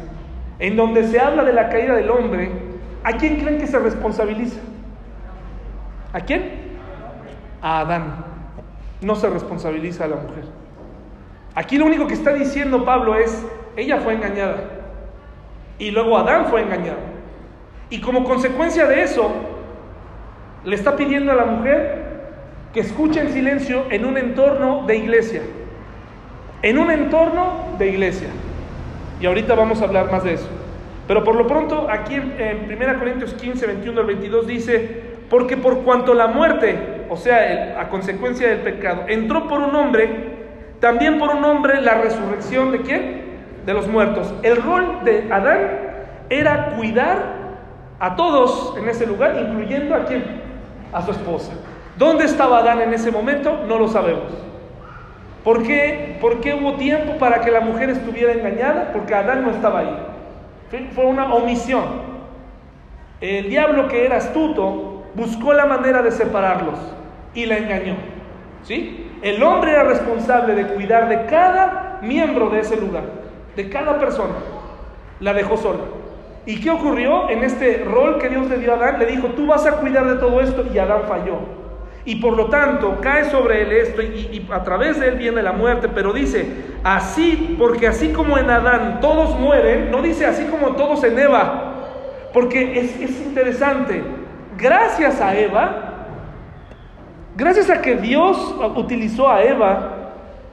en 0.59 0.75
donde 0.75 1.07
se 1.07 1.21
habla 1.21 1.45
de 1.45 1.53
la 1.53 1.69
caída 1.69 1.95
del 1.95 2.11
hombre, 2.11 2.51
¿a 3.05 3.13
quién 3.13 3.41
creen 3.41 3.59
que 3.59 3.67
se 3.67 3.79
responsabiliza? 3.79 4.61
¿A 6.15 6.21
quién? 6.23 6.79
A 7.61 7.81
Adán. 7.81 8.25
No 9.03 9.17
se 9.17 9.29
responsabiliza 9.29 10.05
a 10.05 10.09
la 10.09 10.17
mujer. 10.17 10.45
Aquí 11.55 11.77
lo 11.77 11.85
único 11.85 12.07
que 12.07 12.15
está 12.15 12.33
diciendo 12.33 12.87
Pablo 12.87 13.17
es, 13.17 13.47
ella 13.77 13.99
fue 13.99 14.15
engañada. 14.15 14.63
Y 15.79 15.91
luego 15.91 16.17
Adán 16.17 16.47
fue 16.47 16.63
engañado. 16.63 17.20
Y 17.91 18.01
como 18.01 18.25
consecuencia 18.25 18.87
de 18.87 19.03
eso, 19.03 19.33
le 20.65 20.77
está 20.77 20.97
pidiendo 20.97 21.33
a 21.33 21.35
la 21.35 21.45
mujer 21.45 22.11
que 22.73 22.81
escuche 22.81 23.21
en 23.21 23.33
silencio 23.33 23.85
en 23.91 24.05
un 24.05 24.17
entorno 24.17 24.85
de 24.87 24.97
iglesia. 24.97 25.43
En 26.63 26.79
un 26.79 26.91
entorno 26.91 27.75
de 27.79 27.89
iglesia. 27.89 28.29
Y 29.21 29.27
ahorita 29.27 29.55
vamos 29.55 29.83
a 29.83 29.87
hablar 29.87 30.11
más 30.11 30.23
de 30.23 30.35
eso. 30.35 30.49
Pero 31.09 31.25
por 31.25 31.35
lo 31.35 31.47
pronto, 31.49 31.89
aquí 31.91 32.15
en, 32.15 32.71
1 32.71 32.99
Corintios 33.01 33.35
15, 33.35 33.67
21 33.67 34.01
al 34.01 34.07
22 34.07 34.47
dice, 34.47 35.03
porque 35.29 35.57
por 35.57 35.81
cuanto 35.81 36.15
la 36.15 36.29
muerte, 36.29 37.07
o 37.09 37.17
sea, 37.17 37.81
a 37.81 37.89
consecuencia 37.89 38.49
del 38.49 38.61
pecado, 38.61 39.07
entró 39.09 39.49
por 39.49 39.61
un 39.61 39.75
hombre, 39.75 40.09
también 40.79 41.19
por 41.19 41.35
un 41.35 41.45
hombre 41.45 41.81
la 41.81 41.95
resurrección 41.95 42.71
de 42.71 42.83
quién? 42.83 43.23
De 43.67 43.75
los 43.75 43.89
muertos. 43.89 44.33
El 44.45 44.63
rol 44.63 45.01
de 45.05 45.27
Adán 45.33 45.59
era 46.29 46.77
cuidar 46.77 47.40
a 48.01 48.17
todos 48.17 48.75
en 48.79 48.89
ese 48.89 49.07
lugar, 49.07 49.37
incluyendo 49.39 49.95
a 49.95 50.07
quién? 50.07 50.25
A 50.93 51.03
su 51.03 51.11
esposa. 51.11 51.53
¿Dónde 51.97 52.25
estaba 52.25 52.59
Adán 52.59 52.81
en 52.81 52.95
ese 52.95 53.11
momento? 53.11 53.61
No 53.69 53.79
lo 53.79 53.89
sabemos. 53.89 54.33
¿Por 55.45 55.63
qué, 55.63 56.17
¿Por 56.21 56.41
qué 56.41 56.55
hubo 56.55 56.75
tiempo 56.75 57.19
para 57.19 57.43
que 57.43 57.51
la 57.51 57.61
mujer 57.61 57.91
estuviera 57.91 58.33
engañada? 58.33 58.91
Porque 58.93 59.15
Adán 59.15 59.43
no 59.43 59.51
estaba 59.51 59.81
ahí. 59.81 59.97
Fue 60.95 61.05
una 61.05 61.35
omisión. 61.35 61.85
El 63.21 63.51
diablo 63.51 63.87
que 63.89 64.07
era 64.07 64.17
astuto 64.17 65.05
buscó 65.15 65.53
la 65.53 65.67
manera 65.67 66.01
de 66.01 66.11
separarlos 66.11 66.79
y 67.35 67.45
la 67.45 67.59
engañó. 67.59 67.97
¿Sí? 68.63 69.11
El 69.23 69.43
hombre 69.43 69.73
era 69.73 69.85
responsable 69.85 70.55
de 70.55 70.69
cuidar 70.69 71.09
de 71.09 71.27
cada 71.27 71.99
miembro 72.01 72.49
de 72.49 72.61
ese 72.61 72.77
lugar, 72.81 73.05
de 73.57 73.69
cada 73.69 73.99
persona. 73.99 74.35
La 75.21 75.35
dejó 75.35 75.59
sola. 75.59 76.00
¿Y 76.47 76.61
qué 76.61 76.71
ocurrió 76.71 77.29
en 77.29 77.45
este 77.45 77.85
rol 77.85 78.19
que 78.19 78.29
Dios 78.29 78.49
le 78.49 78.59
dio 78.59 78.73
a 78.73 78.77
Adán? 78.77 78.99
Le 78.99 79.07
dijo, 79.07 79.29
tú 79.29 79.47
vas 79.47 79.67
a 79.67 79.73
cuidar 79.73 80.07
de 80.07 80.17
todo 80.17 80.41
esto 80.41 80.65
y 80.73 80.79
Adán 80.79 81.03
falló. 81.07 81.39
Y 82.07 82.17
por 82.17 82.35
lo 82.35 82.47
tanto 82.47 82.99
cae 83.03 83.31
sobre 83.31 83.63
él 83.63 83.73
esto 83.73 84.01
y, 84.01 84.49
a 84.51 84.65
través 84.65 84.99
de 84.99 85.09
él 85.09 85.17
viene 85.17 85.43
la 85.43 85.53
muerte. 85.53 85.89
Pero 85.89 86.13
dice, 86.13 86.47
así, 86.83 87.57
porque 87.59 87.87
así 87.87 88.09
como 88.09 88.39
en 88.39 88.49
Adán 88.49 89.01
todos 89.01 89.39
mueren, 89.39 89.91
no 89.91 90.01
dice 90.01 90.25
así 90.25 90.45
como 90.45 90.71
todos 90.77 91.05
en 91.05 91.19
Eva. 91.19 91.75
Porque 92.33 92.81
es, 92.81 92.99
es 92.99 93.21
interesante. 93.21 94.03
Gracias 94.57 95.21
a 95.21 95.39
Eva, 95.39 96.07
gracias 97.37 97.69
a 97.71 97.83
que 97.83 97.97
Dios 97.97 98.55
utilizó 98.77 99.29
a 99.29 99.43
Eva 99.43 99.97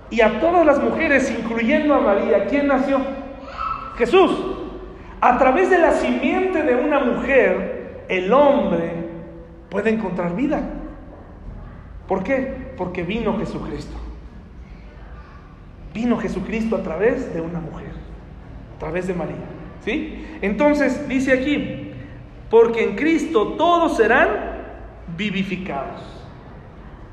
y 0.09 0.21
a 0.21 0.39
todas 0.39 0.65
las 0.65 0.81
mujeres, 0.81 1.33
incluyendo 1.37 1.93
a 1.93 1.99
María, 1.99 2.45
¿quién 2.45 2.67
nació? 2.67 2.99
Jesús. 3.97 4.56
A 5.19 5.37
través 5.37 5.69
de 5.69 5.79
la 5.79 5.93
simiente 5.93 6.61
de 6.61 6.75
una 6.75 6.99
mujer, 6.99 8.05
el 8.07 8.31
hombre 8.31 8.93
puede 9.69 9.89
encontrar 9.89 10.35
vida. 10.35 10.61
¿Por 12.07 12.23
qué? 12.23 12.73
Porque 12.77 13.03
vino 13.03 13.37
Jesucristo. 13.39 13.95
Vino 15.93 16.17
Jesucristo 16.17 16.75
a 16.75 16.83
través 16.83 17.33
de 17.33 17.41
una 17.41 17.59
mujer, 17.59 17.91
a 18.75 18.79
través 18.79 19.07
de 19.07 19.13
María. 19.13 19.35
¿Sí? 19.83 20.25
Entonces 20.41 21.07
dice 21.07 21.33
aquí, 21.33 21.91
porque 22.49 22.83
en 22.83 22.95
Cristo 22.95 23.55
todos 23.57 23.97
serán 23.97 24.27
vivificados. 25.17 26.01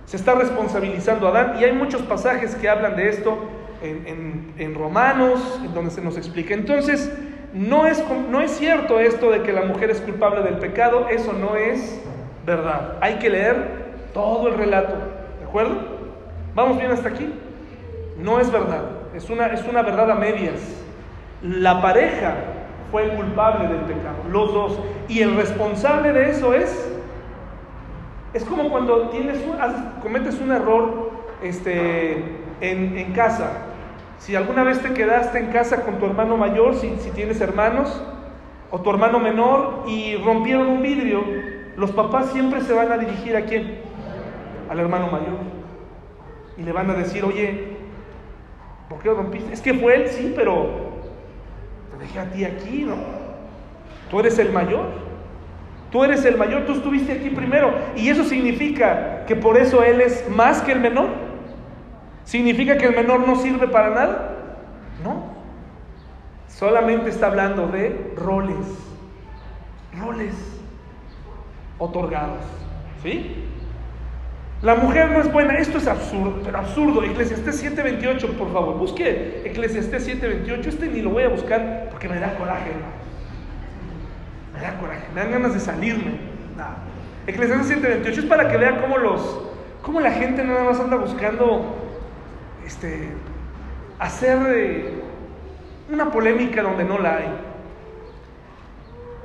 Se 0.04 0.16
está 0.16 0.34
responsabilizando 0.34 1.26
a 1.26 1.30
Adán 1.30 1.54
y 1.60 1.64
hay 1.64 1.72
muchos 1.72 2.02
pasajes 2.02 2.54
que 2.54 2.68
hablan 2.68 2.96
de 2.96 3.08
esto 3.08 3.38
en, 3.82 4.52
en 4.58 4.74
Romanos, 4.74 5.60
en 5.64 5.72
donde 5.72 5.90
se 5.90 6.02
nos 6.02 6.16
explica. 6.16 6.54
Entonces, 6.54 7.10
no 7.54 7.86
es, 7.86 8.04
no 8.30 8.40
es 8.40 8.50
cierto 8.50 8.98
esto 8.98 9.30
de 9.30 9.42
que 9.42 9.52
la 9.52 9.62
mujer 9.62 9.90
es 9.90 10.00
culpable 10.00 10.42
del 10.42 10.58
pecado, 10.58 11.08
eso 11.08 11.32
no 11.32 11.56
es 11.56 12.00
verdad. 12.44 12.98
Hay 13.00 13.14
que 13.14 13.30
leer 13.30 13.84
todo 14.12 14.48
el 14.48 14.54
relato, 14.54 14.94
¿de 15.38 15.46
acuerdo? 15.46 15.76
¿Vamos 16.54 16.78
bien 16.78 16.90
hasta 16.90 17.08
aquí? 17.08 17.32
No 18.18 18.40
es 18.40 18.50
verdad, 18.50 18.82
es 19.14 19.30
una, 19.30 19.46
es 19.46 19.64
una 19.64 19.82
verdad 19.82 20.10
a 20.10 20.14
medias. 20.16 20.60
La 21.42 21.80
pareja 21.80 22.34
fue 22.90 23.08
culpable 23.10 23.68
del 23.68 23.82
pecado, 23.82 24.16
los 24.30 24.52
dos. 24.52 24.78
Y 25.08 25.20
el 25.20 25.36
responsable 25.36 26.12
de 26.12 26.30
eso 26.30 26.54
es, 26.54 26.90
es 28.32 28.44
como 28.44 28.68
cuando 28.68 29.10
tienes 29.10 29.38
cometes 30.02 30.40
un 30.40 30.52
error 30.52 31.10
este, 31.42 32.12
en, 32.60 32.98
en, 32.98 33.12
casa. 33.12 33.50
Si 34.24 34.34
alguna 34.34 34.64
vez 34.64 34.80
te 34.80 34.94
quedaste 34.94 35.38
en 35.38 35.48
casa 35.48 35.82
con 35.82 35.98
tu 35.98 36.06
hermano 36.06 36.38
mayor, 36.38 36.76
si, 36.76 36.88
tienes 37.14 37.42
hermanos, 37.42 38.02
o 38.70 38.80
tu 38.80 38.88
hermano 38.88 39.18
menor, 39.18 39.84
y 39.86 40.16
rompieron 40.16 40.66
un 40.66 40.82
vidrio, 40.82 41.22
los 41.76 41.90
papás 41.90 42.30
siempre 42.32 42.62
se 42.62 42.72
van 42.72 42.90
a 42.90 42.96
dirigir 42.96 43.36
a 43.36 43.42
quién? 43.42 43.82
al 44.70 44.80
hermano 44.80 45.08
mayor 45.08 45.36
y 46.56 46.62
le 46.62 46.72
van 46.72 46.88
a 46.88 46.94
decir, 46.94 47.22
oye, 47.22 47.76
¿por 48.88 48.98
qué 49.00 49.08
lo 49.08 49.16
rompiste? 49.16 49.52
Es 49.52 49.60
que 49.60 49.74
fue 49.74 49.94
él, 49.94 50.08
sí, 50.08 50.32
pero 50.34 50.70
te 51.92 51.98
dejé 51.98 52.18
a 52.18 52.30
ti 52.30 52.44
aquí, 52.46 52.84
¿no? 52.84 52.94
Tú 54.10 54.20
eres 54.20 54.38
el 54.38 54.50
mayor, 54.50 54.86
Tú 55.94 56.02
eres 56.02 56.24
el 56.24 56.36
mayor, 56.36 56.64
tú 56.66 56.72
estuviste 56.72 57.12
aquí 57.12 57.30
primero. 57.30 57.72
Y 57.94 58.08
eso 58.08 58.24
significa 58.24 59.24
que 59.26 59.36
por 59.36 59.56
eso 59.56 59.84
Él 59.84 60.00
es 60.00 60.28
más 60.28 60.60
que 60.60 60.72
el 60.72 60.80
menor. 60.80 61.06
¿Significa 62.24 62.78
que 62.78 62.86
el 62.86 62.96
menor 62.96 63.26
no 63.26 63.36
sirve 63.36 63.68
para 63.68 63.90
nada? 63.90 64.36
No. 65.02 65.34
Solamente 66.48 67.10
está 67.10 67.26
hablando 67.26 67.66
de 67.68 68.14
roles. 68.16 68.66
Roles 69.98 70.34
otorgados. 71.78 72.40
¿Sí? 73.02 73.44
La 74.62 74.76
mujer 74.76 75.10
no 75.10 75.20
es 75.20 75.30
buena. 75.30 75.58
Esto 75.58 75.76
es 75.76 75.86
absurdo, 75.86 76.40
pero 76.42 76.58
absurdo. 76.58 77.02
Eclesiastés 77.02 77.62
7:28, 77.62 78.38
por 78.38 78.52
favor. 78.52 78.78
Busque 78.78 79.42
Eclesiastés 79.44 80.06
7:28. 80.06 80.68
Este 80.68 80.86
ni 80.86 81.02
lo 81.02 81.10
voy 81.10 81.24
a 81.24 81.28
buscar 81.28 81.88
porque 81.90 82.08
me 82.08 82.18
da 82.18 82.34
coraje, 82.36 82.70
Me 84.54 84.60
da 84.60 84.78
coraje. 84.78 85.06
Me 85.14 85.20
dan 85.20 85.32
ganas 85.32 85.52
de 85.52 85.60
salirme. 85.60 86.12
No. 86.56 86.64
Eclesiastés 87.26 87.78
7:28 87.78 88.20
es 88.20 88.24
para 88.24 88.48
que 88.48 88.56
vea 88.56 88.80
cómo 88.80 88.96
los 88.96 89.50
cómo 89.82 90.00
la 90.00 90.12
gente 90.12 90.42
nada 90.42 90.64
más 90.64 90.80
anda 90.80 90.96
buscando 90.96 91.83
este 92.66 93.08
hacer 93.98 94.38
eh, 94.48 95.02
una 95.90 96.10
polémica 96.10 96.62
donde 96.62 96.84
no 96.84 96.98
la 96.98 97.16
hay. 97.16 97.28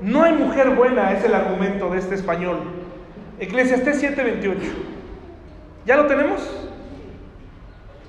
No 0.02 0.24
hay 0.24 0.34
mujer 0.34 0.70
buena, 0.72 1.12
es 1.12 1.24
el 1.24 1.34
argumento 1.34 1.90
de 1.90 2.00
este 2.00 2.16
español. 2.16 2.60
Eclesiastés 3.40 4.02
7:28. 4.02 4.58
¿Ya 5.86 5.98
lo 5.98 6.08
tenemos? 6.08 6.42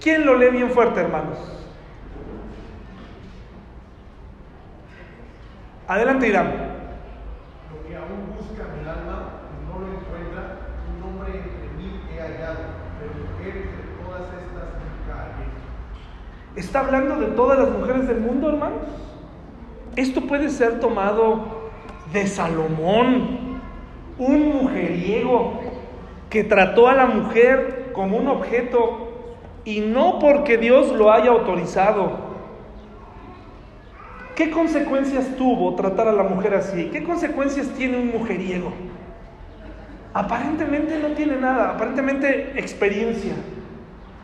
¿Quién 0.01 0.25
lo 0.25 0.37
lee 0.37 0.51
bien 0.51 0.71
fuerte, 0.71 1.01
hermanos? 1.01 1.39
Adelante, 5.87 6.29
Irán. 6.29 6.47
Lo 6.47 7.89
que 7.89 7.97
aún 7.97 8.33
busca 8.37 8.65
mi 8.73 8.89
alma 8.89 9.43
no 9.67 9.81
lo 9.81 9.87
encuentra, 9.89 10.57
un 10.87 11.03
hombre 11.03 11.37
entre 11.37 11.69
mí 11.77 12.01
he 12.13 12.21
hallado, 12.21 12.61
pero 12.99 13.13
mujeres 13.27 13.65
de 13.65 13.83
todas 14.01 14.23
estas 14.23 14.71
nunca 14.79 15.15
hallé. 15.19 15.51
¿Está 16.57 16.81
hablando 16.81 17.17
de 17.17 17.29
todas 17.29 17.59
las 17.59 17.71
mujeres 17.71 18.09
del 18.09 18.21
mundo, 18.21 18.49
hermanos? 18.49 18.81
Esto 19.97 20.23
puede 20.23 20.49
ser 20.51 20.81
tomado 20.81 21.71
de 22.13 22.27
Salomón, 22.27 23.61
un 24.19 24.49
mujeriego 24.49 25.61
que 26.29 26.45
trató 26.45 26.89
a 26.89 26.95
la 26.95 27.07
mujer 27.07 27.91
como 27.93 28.17
un 28.17 28.29
objeto 28.29 29.09
y 29.65 29.81
no 29.81 30.19
porque 30.19 30.59
Dios 30.59 30.93
lo 30.93 31.13
haya 31.13 31.31
autorizado. 31.31 32.31
¿Qué 34.35 34.51
consecuencias 34.51 35.37
tuvo 35.37 35.75
tratar 35.75 36.09
a 36.09 36.13
la 36.13 36.23
mujer 36.23 36.55
así? 36.55 36.91
¿Qué 36.93 37.05
consecuencias 37.05 37.69
tiene 37.71 37.99
un 37.99 38.11
mujeriego? 38.11 38.73
Aparentemente 40.15 40.99
no 40.99 41.09
tiene 41.09 41.37
nada, 41.37 41.71
aparentemente 41.71 42.53
experiencia, 42.57 43.35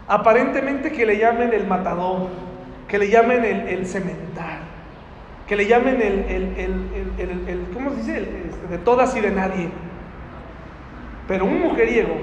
aparentemente 0.09 0.93
que 0.93 1.07
le 1.07 1.19
llamen 1.19 1.53
el 1.53 1.67
matador, 1.67 2.29
que 2.89 2.99
le 2.99 3.11
llamen 3.11 3.45
el, 3.45 3.87
cemental, 3.87 4.61
que 5.47 5.57
le 5.57 5.67
llamen 5.67 6.01
el, 6.01 6.25
el, 7.49 7.67
¿cómo 7.75 7.91
se 7.91 7.97
dice? 7.97 8.19
Este, 8.19 8.67
de 8.69 8.79
todas 8.79 9.17
y 9.17 9.21
de 9.21 9.31
nadie. 9.31 9.69
Pero 11.27 11.45
un 11.45 11.61
mujeriego, 11.61 12.15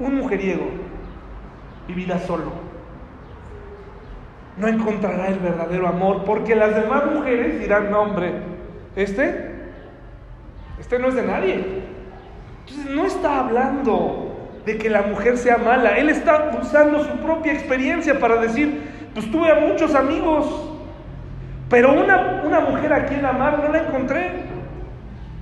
un 0.00 0.16
mujeriego 0.16 0.64
vivirá 1.86 2.18
solo. 2.18 2.52
No 4.56 4.68
encontrará 4.68 5.28
el 5.28 5.40
verdadero 5.40 5.88
amor 5.88 6.24
porque 6.24 6.54
las 6.54 6.74
demás 6.74 7.06
mujeres 7.12 7.58
dirán, 7.58 7.90
no 7.90 8.02
hombre, 8.02 8.32
este, 8.96 9.50
este 10.78 10.98
no 10.98 11.08
es 11.08 11.14
de 11.14 11.22
nadie. 11.22 11.84
Entonces 12.60 12.94
no 12.94 13.04
está 13.04 13.40
hablando 13.40 14.33
de 14.64 14.78
que 14.78 14.88
la 14.90 15.02
mujer 15.02 15.36
sea 15.36 15.58
mala. 15.58 15.98
Él 15.98 16.08
está 16.08 16.50
usando 16.60 17.04
su 17.04 17.16
propia 17.18 17.52
experiencia 17.52 18.18
para 18.18 18.36
decir, 18.36 18.82
pues 19.12 19.30
tuve 19.30 19.50
a 19.50 19.56
muchos 19.56 19.94
amigos, 19.94 20.46
pero 21.68 21.92
una, 21.92 22.42
una 22.44 22.60
mujer 22.60 22.92
a 22.92 23.06
quien 23.06 23.24
amar 23.24 23.58
no 23.58 23.72
la 23.72 23.80
encontré. 23.80 24.54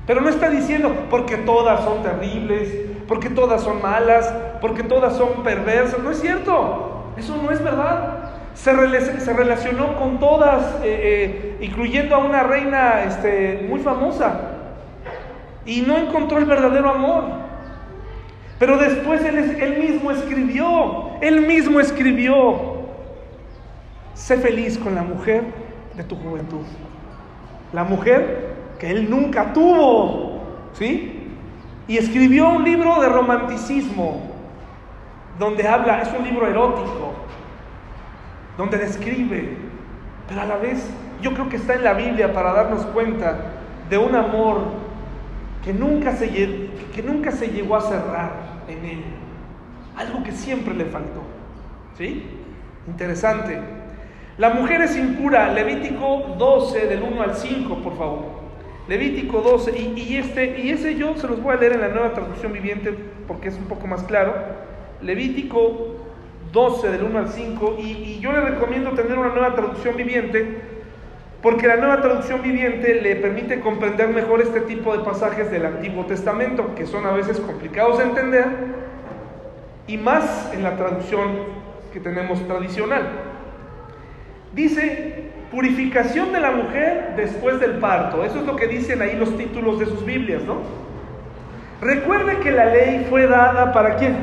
Pero 0.07 0.21
no 0.21 0.29
está 0.29 0.51
diciendo 0.51 0.93
porque 1.11 1.37
todas 1.37 1.85
son 1.85 2.03
terribles, 2.03 2.69
porque 3.07 3.31
todas 3.31 3.63
son 3.63 3.81
malas, 3.81 4.33
porque 4.61 4.83
todas 4.83 5.17
son 5.17 5.43
perversas. 5.45 6.01
No 6.01 6.11
es 6.11 6.21
cierto. 6.21 7.13
Eso 7.17 7.37
no 7.37 7.51
es 7.51 7.63
verdad. 7.63 8.31
Se, 8.55 8.73
relacionó 8.73 9.97
con 9.97 10.19
todas, 10.19 10.75
eh, 10.83 11.57
eh, 11.59 11.59
incluyendo 11.61 12.17
a 12.17 12.19
una 12.19 12.43
reina 12.43 13.05
este, 13.05 13.65
muy 13.69 13.81
famosa. 13.81 14.41
Y 15.65 15.83
no 15.83 15.97
encontró 15.97 16.39
el 16.39 16.45
verdadero 16.45 16.91
amor. 16.91 17.42
Pero 18.63 18.79
después 18.79 19.25
él, 19.25 19.77
mismo 19.81 20.13
escribió, 20.13 21.19
él 21.21 21.41
mismo 21.49 21.81
escribió, 21.81 22.77
sé 24.15 24.37
feliz 24.37 24.79
con 24.79 24.95
la 24.95 25.03
mujer 25.03 25.43
de 25.97 26.05
tu 26.05 26.15
juventud. 26.15 26.65
La 27.73 27.83
mujer 27.83 28.55
que 28.79 28.89
él 28.89 29.11
nunca 29.11 29.53
tuvo, 29.53 30.43
¿sí? 30.75 31.29
Y 31.89 31.99
escribió 31.99 32.51
un 32.51 32.63
libro 32.63 33.01
de 33.01 33.09
romanticismo, 33.09 34.31
donde 35.41 35.67
habla, 35.67 36.01
es 36.03 36.11
un 36.17 36.25
libro 36.25 36.47
erótico, 36.47 37.15
donde 38.57 38.79
describe, 38.79 39.57
pero 40.29 40.41
a 40.41 40.45
la 40.45 40.59
vez 40.59 40.89
yo 41.21 41.35
creo 41.35 41.49
que 41.49 41.57
está 41.57 41.75
en 41.75 41.83
la 41.83 41.95
Biblia 41.95 42.33
para 42.33 42.53
darnos 42.53 42.87
cuenta 42.87 43.39
de 43.91 43.99
un 43.99 44.15
amor 44.15 44.82
que 45.65 45.73
nunca 45.73 46.15
se, 46.17 46.29
que 46.29 47.03
nunca 47.05 47.31
se 47.31 47.49
llegó 47.49 47.77
a 47.77 47.81
cerrar 47.81 48.33
en 48.69 48.85
él, 48.85 49.05
algo 49.97 50.23
que 50.25 50.33
siempre 50.33 50.75
le 50.75 50.87
faltó, 50.87 51.23
¿sí? 51.97 52.25
Interesante. 52.87 53.59
La 54.39 54.51
mujer 54.51 54.81
es 54.83 54.97
impura, 54.97 55.53
Levítico 55.53 56.35
12 56.39 56.87
del 56.87 57.03
1 57.03 57.23
al 57.23 57.37
5, 57.37 57.77
por 57.77 57.97
favor. 57.97 58.43
Levítico 58.89 59.41
12, 59.41 59.79
y, 59.79 60.17
este, 60.17 60.61
y 60.61 60.71
ese 60.71 60.97
yo 60.97 61.17
se 61.17 61.29
los 61.29 61.41
voy 61.41 61.55
a 61.55 61.59
leer 61.59 61.75
en 61.75 61.83
la 61.83 61.89
nueva 61.89 62.13
traducción 62.13 62.53
viviente 62.53 62.93
porque 63.29 63.49
es 63.49 63.57
un 63.57 63.67
poco 63.67 63.87
más 63.87 64.03
claro. 64.03 64.35
Levítico 65.01 65.97
12 66.53 66.91
del 66.91 67.05
1 67.05 67.19
al 67.19 67.29
5, 67.29 67.77
y, 67.79 67.83
y 67.83 68.21
yo 68.21 68.33
le 68.33 68.41
recomiendo 68.41 68.91
tener 68.93 69.17
una 69.17 69.29
nueva 69.29 69.55
traducción 69.55 69.97
viviente 69.97 70.72
porque 71.43 71.67
la 71.67 71.77
nueva 71.77 72.01
traducción 72.01 72.41
viviente 72.41 73.01
le 73.03 73.17
permite 73.17 73.61
comprender 73.61 74.09
mejor 74.09 74.41
este 74.41 74.61
tipo 74.61 74.97
de 74.97 75.05
pasajes 75.05 75.51
del 75.51 75.67
Antiguo 75.67 76.07
Testamento, 76.07 76.75
que 76.77 76.87
son 76.87 77.05
a 77.05 77.11
veces 77.11 77.41
complicados 77.41 77.99
de 77.99 78.05
entender, 78.05 78.47
y 79.89 79.99
más 79.99 80.53
en 80.55 80.63
la 80.63 80.77
traducción 80.77 81.31
que 81.93 81.99
tenemos 81.99 82.47
tradicional. 82.47 83.09
Dice 84.55 85.33
Purificación 85.53 86.33
de 86.33 86.41
la 86.41 86.51
mujer 86.51 87.13
después 87.15 87.61
del 87.61 87.73
parto. 87.73 88.25
Eso 88.25 88.39
es 88.39 88.47
lo 88.47 88.57
que 88.57 88.67
dicen 88.69 89.03
ahí 89.03 89.17
los 89.17 89.37
títulos 89.37 89.79
de 89.79 89.85
sus 89.85 90.03
Biblias, 90.03 90.43
¿no? 90.45 90.63
Recuerde 91.83 92.39
que 92.39 92.51
la 92.51 92.65
ley 92.65 93.07
fue 93.11 93.27
dada 93.27 93.71
para 93.71 93.97
quién? 93.97 94.17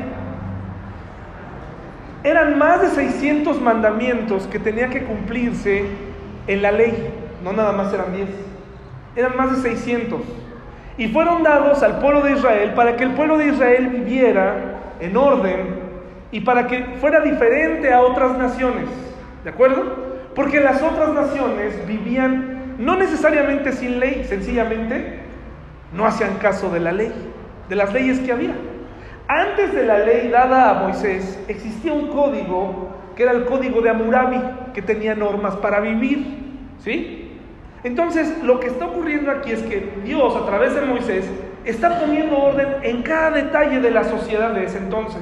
Eran 2.24 2.58
más 2.58 2.82
de 2.82 2.88
600 2.88 3.60
mandamientos 3.60 4.48
que 4.48 4.58
tenían 4.58 4.90
que 4.90 5.04
cumplirse 5.04 5.84
en 6.46 6.62
la 6.62 6.72
ley. 6.72 7.12
No 7.42 7.52
nada 7.52 7.72
más 7.72 7.92
eran 7.92 8.14
10. 8.14 8.28
Eran 9.16 9.36
más 9.36 9.50
de 9.62 9.70
600. 9.70 10.20
Y 10.98 11.08
fueron 11.08 11.42
dados 11.42 11.82
al 11.82 11.98
pueblo 11.98 12.22
de 12.22 12.32
Israel 12.32 12.72
para 12.74 12.96
que 12.96 13.04
el 13.04 13.12
pueblo 13.12 13.38
de 13.38 13.48
Israel 13.48 13.88
viviera 13.88 14.80
en 15.00 15.16
orden 15.16 15.80
y 16.30 16.40
para 16.40 16.66
que 16.66 16.84
fuera 17.00 17.20
diferente 17.20 17.92
a 17.92 18.02
otras 18.02 18.36
naciones. 18.36 18.86
¿De 19.44 19.50
acuerdo? 19.50 20.10
Porque 20.34 20.60
las 20.60 20.82
otras 20.82 21.12
naciones 21.12 21.86
vivían 21.86 22.76
no 22.78 22.96
necesariamente 22.96 23.72
sin 23.72 23.98
ley, 24.00 24.24
sencillamente 24.28 25.20
no 25.92 26.06
hacían 26.06 26.36
caso 26.36 26.70
de 26.70 26.80
la 26.80 26.92
ley, 26.92 27.12
de 27.68 27.76
las 27.76 27.92
leyes 27.92 28.20
que 28.20 28.32
había. 28.32 28.54
Antes 29.26 29.72
de 29.72 29.84
la 29.84 29.98
ley 29.98 30.28
dada 30.28 30.70
a 30.70 30.74
Moisés 30.82 31.38
existía 31.48 31.92
un 31.92 32.08
código 32.08 32.88
que 33.20 33.24
era 33.24 33.32
el 33.32 33.44
código 33.44 33.82
de 33.82 33.90
Amurabi, 33.90 34.40
que 34.72 34.80
tenía 34.80 35.14
normas 35.14 35.54
para 35.56 35.78
vivir, 35.80 36.24
¿sí? 36.78 37.38
Entonces, 37.84 38.42
lo 38.42 38.58
que 38.60 38.68
está 38.68 38.86
ocurriendo 38.86 39.30
aquí 39.30 39.52
es 39.52 39.62
que 39.62 39.92
Dios, 40.02 40.34
a 40.34 40.46
través 40.46 40.74
de 40.74 40.80
Moisés, 40.80 41.30
está 41.66 42.00
poniendo 42.00 42.38
orden 42.38 42.76
en 42.82 43.02
cada 43.02 43.32
detalle 43.32 43.78
de 43.80 43.90
la 43.90 44.04
sociedad 44.04 44.52
de 44.52 44.64
ese 44.64 44.78
entonces. 44.78 45.20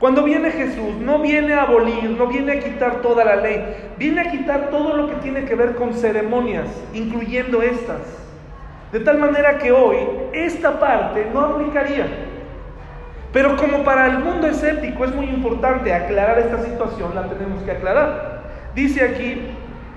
Cuando 0.00 0.24
viene 0.24 0.50
Jesús, 0.50 0.96
no 1.00 1.20
viene 1.20 1.54
a 1.54 1.62
abolir, 1.62 2.10
no 2.10 2.26
viene 2.26 2.54
a 2.54 2.58
quitar 2.58 3.02
toda 3.02 3.24
la 3.24 3.36
ley, 3.36 3.62
viene 3.96 4.22
a 4.22 4.30
quitar 4.32 4.70
todo 4.70 4.96
lo 4.96 5.08
que 5.08 5.14
tiene 5.22 5.44
que 5.44 5.54
ver 5.54 5.76
con 5.76 5.94
ceremonias, 5.94 6.66
incluyendo 6.92 7.62
estas. 7.62 8.00
De 8.90 8.98
tal 8.98 9.18
manera 9.18 9.58
que 9.58 9.70
hoy 9.70 9.98
esta 10.32 10.80
parte 10.80 11.28
no 11.32 11.38
aplicaría. 11.38 12.25
Pero 13.32 13.56
como 13.56 13.84
para 13.84 14.06
el 14.06 14.18
mundo 14.18 14.46
escéptico 14.46 15.04
es 15.04 15.14
muy 15.14 15.26
importante 15.26 15.92
aclarar 15.92 16.38
esta 16.38 16.62
situación, 16.62 17.14
la 17.14 17.28
tenemos 17.28 17.62
que 17.62 17.72
aclarar. 17.72 18.42
Dice 18.74 19.04
aquí 19.04 19.40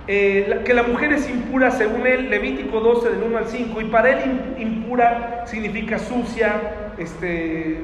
eh, 0.08 0.62
que 0.66 0.74
la 0.74 0.84
mujer 0.84 1.14
es 1.14 1.30
impura 1.30 1.72
según 1.72 2.08
él, 2.08 2.30
Levítico 2.30 2.80
12 2.80 3.10
del 3.12 3.24
1 3.24 3.38
al 3.38 3.46
5, 3.46 3.82
y 3.82 3.86
para 3.86 4.10
él 4.10 4.56
impura 4.58 5.44
significa 5.46 6.00
sucia, 6.00 6.54
este, 6.98 7.80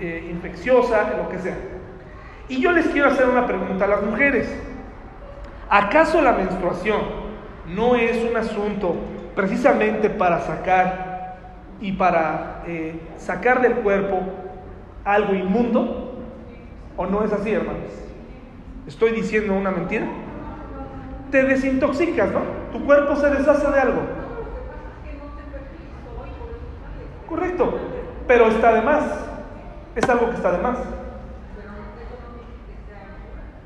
eh, 0.00 0.28
infecciosa, 0.30 1.14
lo 1.16 1.28
que 1.28 1.38
sea. 1.38 1.56
Y 2.48 2.60
yo 2.60 2.72
les 2.72 2.86
quiero 2.88 3.08
hacer 3.08 3.26
una 3.26 3.46
pregunta 3.46 3.84
a 3.84 3.88
las 3.88 4.02
mujeres. 4.02 4.52
¿Acaso 5.70 6.20
la 6.20 6.32
menstruación 6.32 7.00
no 7.74 7.96
es 7.96 8.22
un 8.28 8.36
asunto 8.36 8.96
precisamente 9.34 10.10
para 10.10 10.40
sacar 10.40 11.38
y 11.80 11.92
para 11.92 12.62
eh, 12.66 12.96
sacar 13.16 13.62
del 13.62 13.74
cuerpo 13.74 14.20
algo 15.04 15.34
inmundo? 15.34 16.20
¿O 16.96 17.06
no 17.06 17.24
es 17.24 17.32
así, 17.32 17.52
hermanos? 17.52 17.90
¿Estoy 18.86 19.12
diciendo 19.12 19.54
una 19.54 19.70
mentira? 19.70 20.06
te 21.32 21.42
desintoxicas, 21.42 22.30
¿no? 22.30 22.40
Tu 22.72 22.84
cuerpo 22.84 23.16
se 23.16 23.30
deshace 23.30 23.68
de 23.68 23.80
algo. 23.80 24.02
Correcto, 27.26 27.78
pero 28.28 28.48
está 28.48 28.74
de 28.74 28.82
más. 28.82 29.02
Es 29.96 30.08
algo 30.08 30.28
que 30.28 30.36
está 30.36 30.52
de 30.52 30.58
más. 30.58 30.78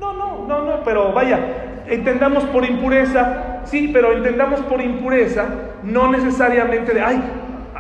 No, 0.01 0.13
no, 0.13 0.47
no, 0.47 0.63
no, 0.63 0.85
pero 0.85 1.13
vaya, 1.13 1.83
entendamos 1.89 2.45
por 2.45 2.65
impureza, 2.65 3.63
sí, 3.65 3.91
pero 3.93 4.13
entendamos 4.13 4.61
por 4.61 4.81
impureza, 4.81 5.47
no 5.83 6.11
necesariamente 6.11 6.95
de, 6.95 7.01
ay, 7.01 7.21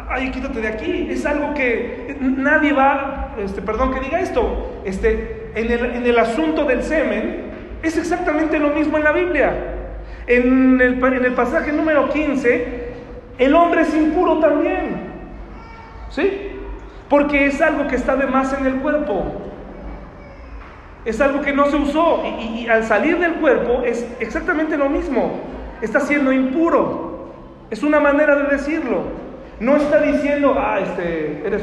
ay, 0.09 0.31
quítate 0.33 0.61
de 0.61 0.69
aquí, 0.69 1.07
es 1.11 1.25
algo 1.25 1.55
que 1.55 2.17
nadie 2.21 2.73
va, 2.73 3.26
este, 3.39 3.63
perdón 3.63 3.93
que 3.93 4.01
diga 4.01 4.21
esto, 4.21 4.81
este, 4.85 5.51
en 5.55 5.71
el, 5.71 5.85
en 5.97 6.07
el 6.07 6.19
asunto 6.19 6.65
del 6.65 6.83
semen, 6.83 7.47
es 7.83 7.97
exactamente 7.97 8.59
lo 8.59 8.71
mismo 8.71 8.99
en 8.99 9.05
la 9.05 9.13
Biblia. 9.13 9.55
En 10.27 10.81
el, 10.81 11.03
en 11.03 11.25
el 11.25 11.33
pasaje 11.35 11.73
número 11.73 12.09
15, 12.11 12.87
el 13.39 13.55
hombre 13.55 13.83
es 13.83 13.95
impuro 13.95 14.39
también. 14.39 15.07
¿Sí? 16.11 16.51
Porque 17.09 17.47
es 17.47 17.61
algo 17.61 17.87
que 17.87 17.97
está 17.97 18.17
de 18.17 18.27
más 18.27 18.53
en 18.53 18.67
el 18.67 18.77
cuerpo. 18.77 19.25
Es 21.05 21.21
algo 21.21 21.41
que 21.43 21.53
no 21.53 21.67
se 21.67 21.77
usó. 21.77 22.23
Y, 22.25 22.63
y, 22.63 22.69
al 22.69 22.83
salir 22.85 23.19
del 23.19 23.35
cuerpo 23.35 23.83
es 23.85 24.07
exactamente 24.19 24.77
lo 24.77 24.89
mismo. 24.89 25.41
Está 25.81 26.01
siendo 26.01 26.33
impuro. 26.33 27.31
Es 27.71 27.83
una 27.83 28.01
manera 28.01 28.35
de 28.35 28.57
decirlo. 28.57 29.03
No 29.61 29.77
está 29.77 30.01
diciendo, 30.01 30.55
ah, 30.59 30.81
este, 30.81 31.43
eres, 31.47 31.63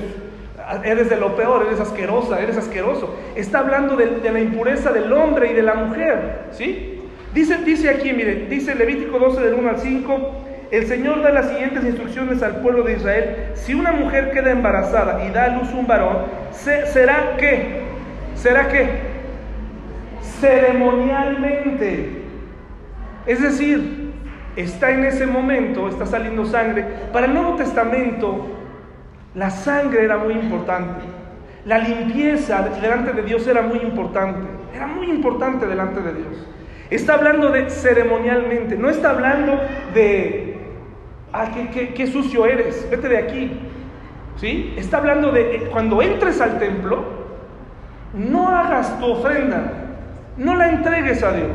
eres 0.84 1.09
de 1.09 1.18
lo 1.18 1.36
peor, 1.36 1.66
eres 1.68 1.80
asquerosa, 1.80 2.41
eres 2.41 2.57
asqueroso. 2.57 3.16
Está 3.36 3.59
hablando 3.59 3.95
de, 3.95 4.32
la 4.32 4.39
impureza 4.39 4.91
del 4.91 5.11
hombre 5.11 5.51
y 5.51 5.53
de 5.53 5.64
la 5.64 5.76
mujer. 5.76 6.45
¿Sí? 6.51 7.01
Dice, 7.34 7.57
dice 7.66 7.89
aquí, 7.89 8.14
mire, 8.14 8.47
dice 8.47 8.76
Levítico 8.76 9.18
12 9.20 9.41
del 9.41 9.53
1 9.55 9.70
al 9.70 9.80
5, 9.80 10.32
el 10.72 10.88
Señor 10.88 11.22
da 11.22 11.32
las 11.32 11.49
siguientes 11.49 11.84
instrucciones 11.84 12.41
al 12.43 12.61
pueblo 12.61 12.84
de 12.84 12.93
Israel. 12.93 13.36
Si 13.53 13.74
una 13.74 13.91
mujer 13.91 14.32
queda 14.32 14.51
embarazada 14.51 15.26
y 15.26 15.32
da 15.32 15.45
a 15.45 15.57
luz 15.57 15.72
un 15.74 15.88
varón, 15.88 16.18
¿será 16.51 17.36
qué? 17.38 17.82
¿Será 18.36 18.68
qué? 18.70 18.89
Ceremonialmente. 20.39 22.24
Es 23.26 23.41
decir, 23.41 24.11
está 24.55 24.91
en 24.91 25.05
ese 25.05 25.26
momento, 25.26 25.88
está 25.88 26.05
saliendo 26.05 26.45
sangre. 26.45 26.86
Para 27.11 27.28
el 27.28 27.34
Nuevo 27.34 27.55
Testamento, 27.55 28.53
la 29.36 29.49
sangre 29.49 30.03
era 30.03 30.17
muy 30.17 30.34
importante. 30.34 31.01
La 31.65 31.79
limpieza 31.79 32.67
delante 32.81 33.13
de 33.13 33.23
Dios 33.23 33.47
era 33.47 33.61
muy 33.61 33.79
importante. 33.79 34.47
Era 34.75 34.88
muy 34.88 35.09
importante 35.09 35.65
delante 35.65 36.01
de 36.01 36.13
Dios. 36.13 36.47
Está 36.89 37.13
hablando 37.15 37.49
de 37.49 37.69
ceremonialmente, 37.69 38.75
no 38.77 38.89
está 38.89 39.11
hablando 39.11 39.59
de, 39.93 40.57
ah, 41.31 41.49
qué, 41.73 42.07
sucio 42.07 42.45
eres, 42.45 42.88
vete 42.91 43.07
de 43.07 43.17
aquí. 43.17 43.51
¿Sí? 44.36 44.73
Está 44.77 44.97
hablando 44.97 45.31
de 45.31 45.55
eh, 45.55 45.69
cuando 45.71 46.01
entres 46.01 46.41
al 46.41 46.59
templo, 46.59 47.03
no 48.13 48.49
hagas 48.49 48.99
tu 48.99 49.05
ofrenda, 49.05 49.71
no 50.38 50.55
la 50.55 50.69
entregues 50.69 51.23
a 51.23 51.31
Dios. 51.31 51.51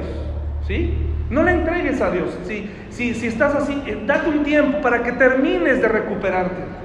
¿Sí? 0.66 0.94
No 1.30 1.42
la 1.42 1.52
entregues 1.52 2.00
a 2.00 2.10
Dios. 2.10 2.36
Si, 2.44 2.70
si, 2.88 3.14
si 3.14 3.26
estás 3.26 3.54
así, 3.54 3.80
eh, 3.86 4.02
date 4.06 4.30
un 4.30 4.42
tiempo 4.42 4.80
para 4.80 5.02
que 5.02 5.12
termines 5.12 5.82
de 5.82 5.88
recuperarte. 5.88 6.77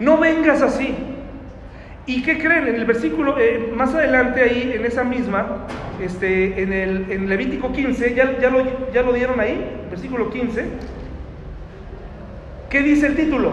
No 0.00 0.18
vengas 0.18 0.62
así. 0.62 0.94
¿Y 2.06 2.22
qué 2.22 2.38
creen? 2.38 2.68
En 2.68 2.76
el 2.76 2.84
versículo, 2.84 3.36
eh, 3.38 3.72
más 3.74 3.92
adelante 3.94 4.40
ahí, 4.40 4.72
en 4.74 4.84
esa 4.84 5.02
misma, 5.02 5.66
este, 6.00 6.62
en, 6.62 6.72
el, 6.72 7.28
Levítico 7.28 7.72
15, 7.72 8.14
ya, 8.14 8.38
ya, 8.38 8.50
lo, 8.50 8.92
ya 8.92 9.02
lo 9.02 9.12
dieron 9.12 9.40
ahí, 9.40 9.86
versículo 9.90 10.30
15. 10.30 10.66
¿Qué 12.70 12.80
dice 12.82 13.06
el 13.08 13.16
título? 13.16 13.52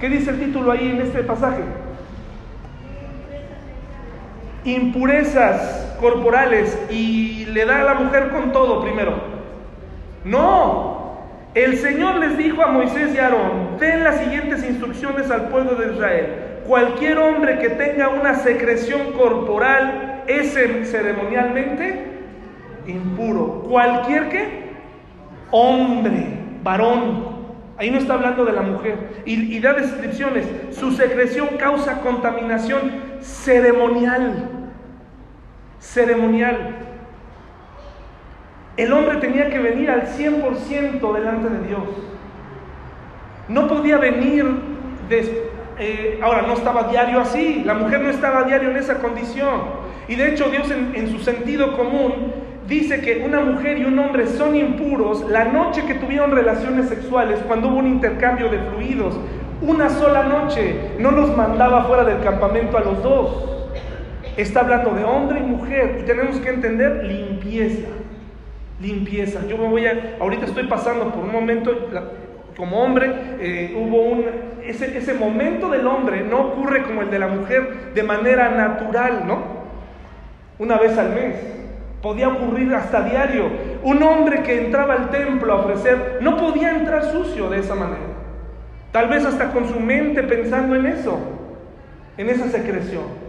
¿Qué 0.00 0.10
dice 0.10 0.30
el 0.30 0.40
título 0.40 0.72
ahí 0.72 0.90
en 0.90 1.00
este 1.00 1.22
pasaje? 1.22 1.62
Impurezas 4.64 5.96
corporales 6.00 6.78
y 6.90 7.46
le 7.46 7.64
da 7.64 7.80
a 7.80 7.84
la 7.84 7.94
mujer 7.94 8.28
con 8.28 8.52
todo 8.52 8.82
primero. 8.82 9.14
No, 10.24 10.95
el 11.56 11.76
Señor 11.78 12.20
les 12.20 12.38
dijo 12.38 12.62
a 12.62 12.68
Moisés 12.68 13.12
y 13.14 13.18
Aarón, 13.18 13.78
den 13.80 14.04
las 14.04 14.20
siguientes 14.20 14.64
instrucciones 14.64 15.30
al 15.30 15.48
pueblo 15.48 15.74
de 15.74 15.92
Israel 15.92 16.46
cualquier 16.66 17.18
hombre 17.18 17.58
que 17.58 17.70
tenga 17.70 18.08
una 18.08 18.34
secreción 18.34 19.12
corporal 19.12 20.24
es 20.26 20.52
ceremonialmente 20.52 22.04
impuro. 22.86 23.64
Cualquier 23.68 24.28
hombre, 25.50 26.26
varón. 26.62 27.36
Ahí 27.78 27.90
no 27.90 27.98
está 27.98 28.14
hablando 28.14 28.44
de 28.44 28.52
la 28.52 28.62
mujer. 28.62 29.22
Y 29.24 29.58
da 29.60 29.74
descripciones. 29.74 30.46
Su 30.72 30.92
secreción 30.92 31.48
causa 31.58 32.00
contaminación 32.00 32.90
ceremonial. 33.20 34.50
Ceremonial. 35.78 36.76
El 38.76 38.92
hombre 38.92 39.16
tenía 39.16 39.48
que 39.50 39.58
venir 39.58 39.90
al 39.90 40.06
100% 40.06 41.14
delante 41.14 41.48
de 41.48 41.66
Dios. 41.66 41.82
No 43.48 43.68
podía 43.68 43.96
venir 43.98 44.44
eh, 45.78 46.18
ahora 46.22 46.42
no 46.42 46.54
estaba 46.54 46.84
diario 46.84 47.20
así, 47.20 47.62
la 47.64 47.74
mujer 47.74 48.00
no 48.00 48.10
estaba 48.10 48.44
diario 48.44 48.70
en 48.70 48.76
esa 48.76 48.98
condición. 48.98 49.86
Y 50.08 50.14
de 50.14 50.30
hecho 50.30 50.48
Dios 50.50 50.70
en, 50.70 50.94
en 50.94 51.10
su 51.10 51.18
sentido 51.18 51.76
común 51.76 52.32
dice 52.66 53.00
que 53.00 53.22
una 53.24 53.40
mujer 53.40 53.78
y 53.78 53.84
un 53.84 53.98
hombre 53.98 54.26
son 54.26 54.56
impuros 54.56 55.28
la 55.28 55.44
noche 55.44 55.84
que 55.86 55.94
tuvieron 55.94 56.32
relaciones 56.32 56.88
sexuales, 56.88 57.40
cuando 57.46 57.68
hubo 57.68 57.78
un 57.78 57.86
intercambio 57.86 58.48
de 58.48 58.58
fluidos. 58.58 59.18
Una 59.62 59.88
sola 59.88 60.24
noche 60.24 60.92
no 60.98 61.10
los 61.10 61.34
mandaba 61.36 61.84
fuera 61.84 62.04
del 62.04 62.20
campamento 62.20 62.76
a 62.76 62.80
los 62.80 63.02
dos. 63.02 63.52
Está 64.36 64.60
hablando 64.60 64.90
de 64.90 65.04
hombre 65.04 65.40
y 65.40 65.42
mujer 65.42 65.98
y 66.00 66.06
tenemos 66.06 66.36
que 66.38 66.50
entender 66.50 67.04
limpieza. 67.04 67.88
Limpieza. 68.80 69.46
Yo 69.46 69.56
me 69.56 69.68
voy 69.68 69.86
a, 69.86 70.16
ahorita 70.20 70.46
estoy 70.46 70.66
pasando 70.66 71.10
por 71.10 71.24
un 71.24 71.32
momento, 71.32 71.88
como 72.56 72.82
hombre, 72.82 73.12
eh, 73.40 73.74
hubo 73.76 74.02
un, 74.02 74.24
ese, 74.64 74.96
ese 74.96 75.14
momento 75.14 75.68
del 75.70 75.86
hombre 75.86 76.22
no 76.22 76.48
ocurre 76.48 76.82
como 76.82 77.02
el 77.02 77.10
de 77.10 77.18
la 77.18 77.28
mujer 77.28 77.92
de 77.94 78.02
manera 78.02 78.50
natural, 78.50 79.24
¿no? 79.26 79.42
Una 80.58 80.76
vez 80.78 80.96
al 80.98 81.10
mes. 81.10 81.36
Podía 82.02 82.28
ocurrir 82.28 82.72
hasta 82.74 83.02
diario. 83.02 83.48
Un 83.82 84.02
hombre 84.02 84.42
que 84.42 84.66
entraba 84.66 84.94
al 84.94 85.10
templo 85.10 85.52
a 85.52 85.56
ofrecer 85.56 86.18
no 86.20 86.36
podía 86.36 86.70
entrar 86.70 87.04
sucio 87.04 87.48
de 87.48 87.58
esa 87.60 87.74
manera. 87.74 88.16
Tal 88.92 89.08
vez 89.08 89.24
hasta 89.24 89.52
con 89.52 89.68
su 89.68 89.80
mente 89.80 90.22
pensando 90.22 90.74
en 90.76 90.86
eso, 90.86 91.18
en 92.16 92.28
esa 92.28 92.48
secreción. 92.48 93.25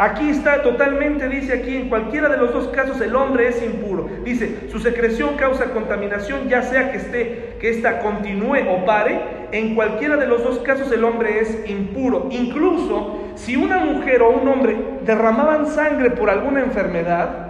Aquí 0.00 0.30
está 0.30 0.62
totalmente, 0.62 1.28
dice 1.28 1.52
aquí, 1.52 1.76
en 1.76 1.88
cualquiera 1.88 2.28
de 2.28 2.36
los 2.36 2.52
dos 2.52 2.68
casos 2.68 3.00
el 3.00 3.16
hombre 3.16 3.48
es 3.48 3.60
impuro. 3.60 4.08
Dice, 4.24 4.70
su 4.70 4.78
secreción 4.78 5.34
causa 5.34 5.72
contaminación, 5.72 6.48
ya 6.48 6.62
sea 6.62 6.92
que 6.92 6.98
esté, 6.98 7.56
que 7.60 7.70
ésta 7.70 7.98
continúe 7.98 8.58
o 8.70 8.84
pare. 8.84 9.20
En 9.50 9.74
cualquiera 9.74 10.16
de 10.16 10.28
los 10.28 10.44
dos 10.44 10.60
casos 10.60 10.92
el 10.92 11.02
hombre 11.02 11.40
es 11.40 11.68
impuro. 11.68 12.28
Incluso 12.30 13.18
si 13.34 13.56
una 13.56 13.78
mujer 13.78 14.22
o 14.22 14.30
un 14.30 14.46
hombre 14.46 14.76
derramaban 15.04 15.66
sangre 15.66 16.10
por 16.10 16.30
alguna 16.30 16.60
enfermedad, 16.60 17.48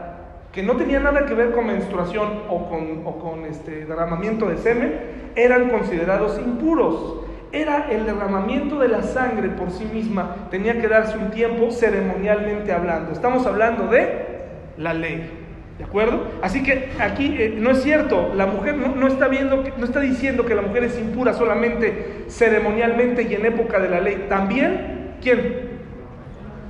que 0.51 0.63
no 0.63 0.77
tenía 0.77 1.01
nada 1.01 1.27
que 1.27 1.35
ver 1.35 1.51
con 1.51 1.67
menstruación 1.67 2.45
o 2.49 2.71
con, 2.71 3.03
o 3.05 3.19
con 3.19 3.45
este 3.45 3.85
derramamiento 3.85 4.49
de 4.49 4.57
semen, 4.57 4.95
eran 5.37 5.69
considerados 5.69 6.39
impuros 6.39 7.28
era 7.53 7.89
el 7.91 8.05
derramamiento 8.05 8.79
de 8.79 8.89
la 8.89 9.03
sangre 9.03 9.49
por 9.49 9.71
sí 9.71 9.85
misma. 9.85 10.49
Tenía 10.51 10.81
que 10.81 10.89
darse 10.89 11.17
un 11.17 11.31
tiempo 11.31 11.71
ceremonialmente 11.71 12.73
hablando. 12.73 13.13
Estamos 13.13 13.47
hablando 13.47 13.89
de 13.89 14.27
la 14.77 14.95
ley. 14.95 15.31
¿De 15.79 15.85
acuerdo? 15.85 16.27
Así 16.43 16.63
que 16.63 16.91
aquí 16.99 17.37
eh, 17.39 17.55
no 17.57 17.71
es 17.71 17.83
cierto, 17.83 18.33
la 18.35 18.47
mujer 18.47 18.77
no, 18.77 19.07
está 19.07 19.29
viendo, 19.29 19.63
no 19.77 19.85
está 19.85 20.01
diciendo 20.01 20.45
que 20.45 20.57
la 20.57 20.63
mujer 20.63 20.83
es 20.83 20.99
impura 20.99 21.35
solamente 21.35 22.25
ceremonialmente 22.27 23.23
y 23.23 23.35
en 23.35 23.47
época 23.47 23.79
de 23.79 23.89
la 23.89 24.01
ley. 24.01 24.27
También, 24.29 25.15
¿quién? 25.23 25.69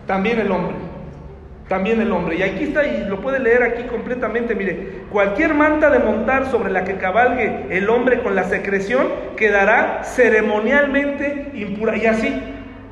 También 0.06 0.40
el 0.40 0.50
hombre. 0.50 0.87
También 1.68 2.00
el 2.00 2.10
hombre. 2.12 2.36
Y 2.36 2.42
aquí 2.42 2.64
está, 2.64 2.86
y 2.86 3.04
lo 3.04 3.20
puede 3.20 3.38
leer 3.38 3.62
aquí 3.62 3.84
completamente, 3.84 4.54
mire, 4.54 5.02
cualquier 5.10 5.54
manta 5.54 5.90
de 5.90 5.98
montar 5.98 6.50
sobre 6.50 6.70
la 6.70 6.84
que 6.84 6.94
cabalgue 6.96 7.66
el 7.70 7.88
hombre 7.90 8.22
con 8.22 8.34
la 8.34 8.44
secreción 8.44 9.06
quedará 9.36 10.02
ceremonialmente 10.04 11.50
impura. 11.54 11.96
Y 11.96 12.06
así, 12.06 12.34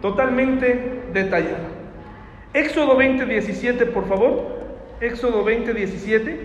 totalmente 0.02 1.02
detallada. 1.12 1.68
Éxodo 2.52 2.96
20, 2.96 3.26
17, 3.26 3.86
por 3.86 4.08
favor. 4.08 4.56
Éxodo 5.00 5.44
20, 5.44 5.74
17. 5.74 6.40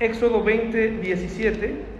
Éxodo 0.00 0.42
20, 0.42 0.88
17. 0.98 1.93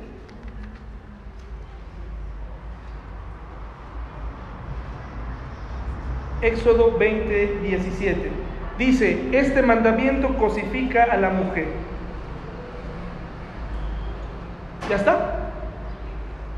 Éxodo 6.45 6.97
20, 6.99 7.61
17. 7.62 8.30
Dice, 8.78 9.18
este 9.32 9.62
mandamiento 9.62 10.36
cosifica 10.36 11.05
a 11.05 11.16
la 11.16 11.30
mujer. 11.30 11.66
¿Ya 14.90 14.97
está? 14.97 15.51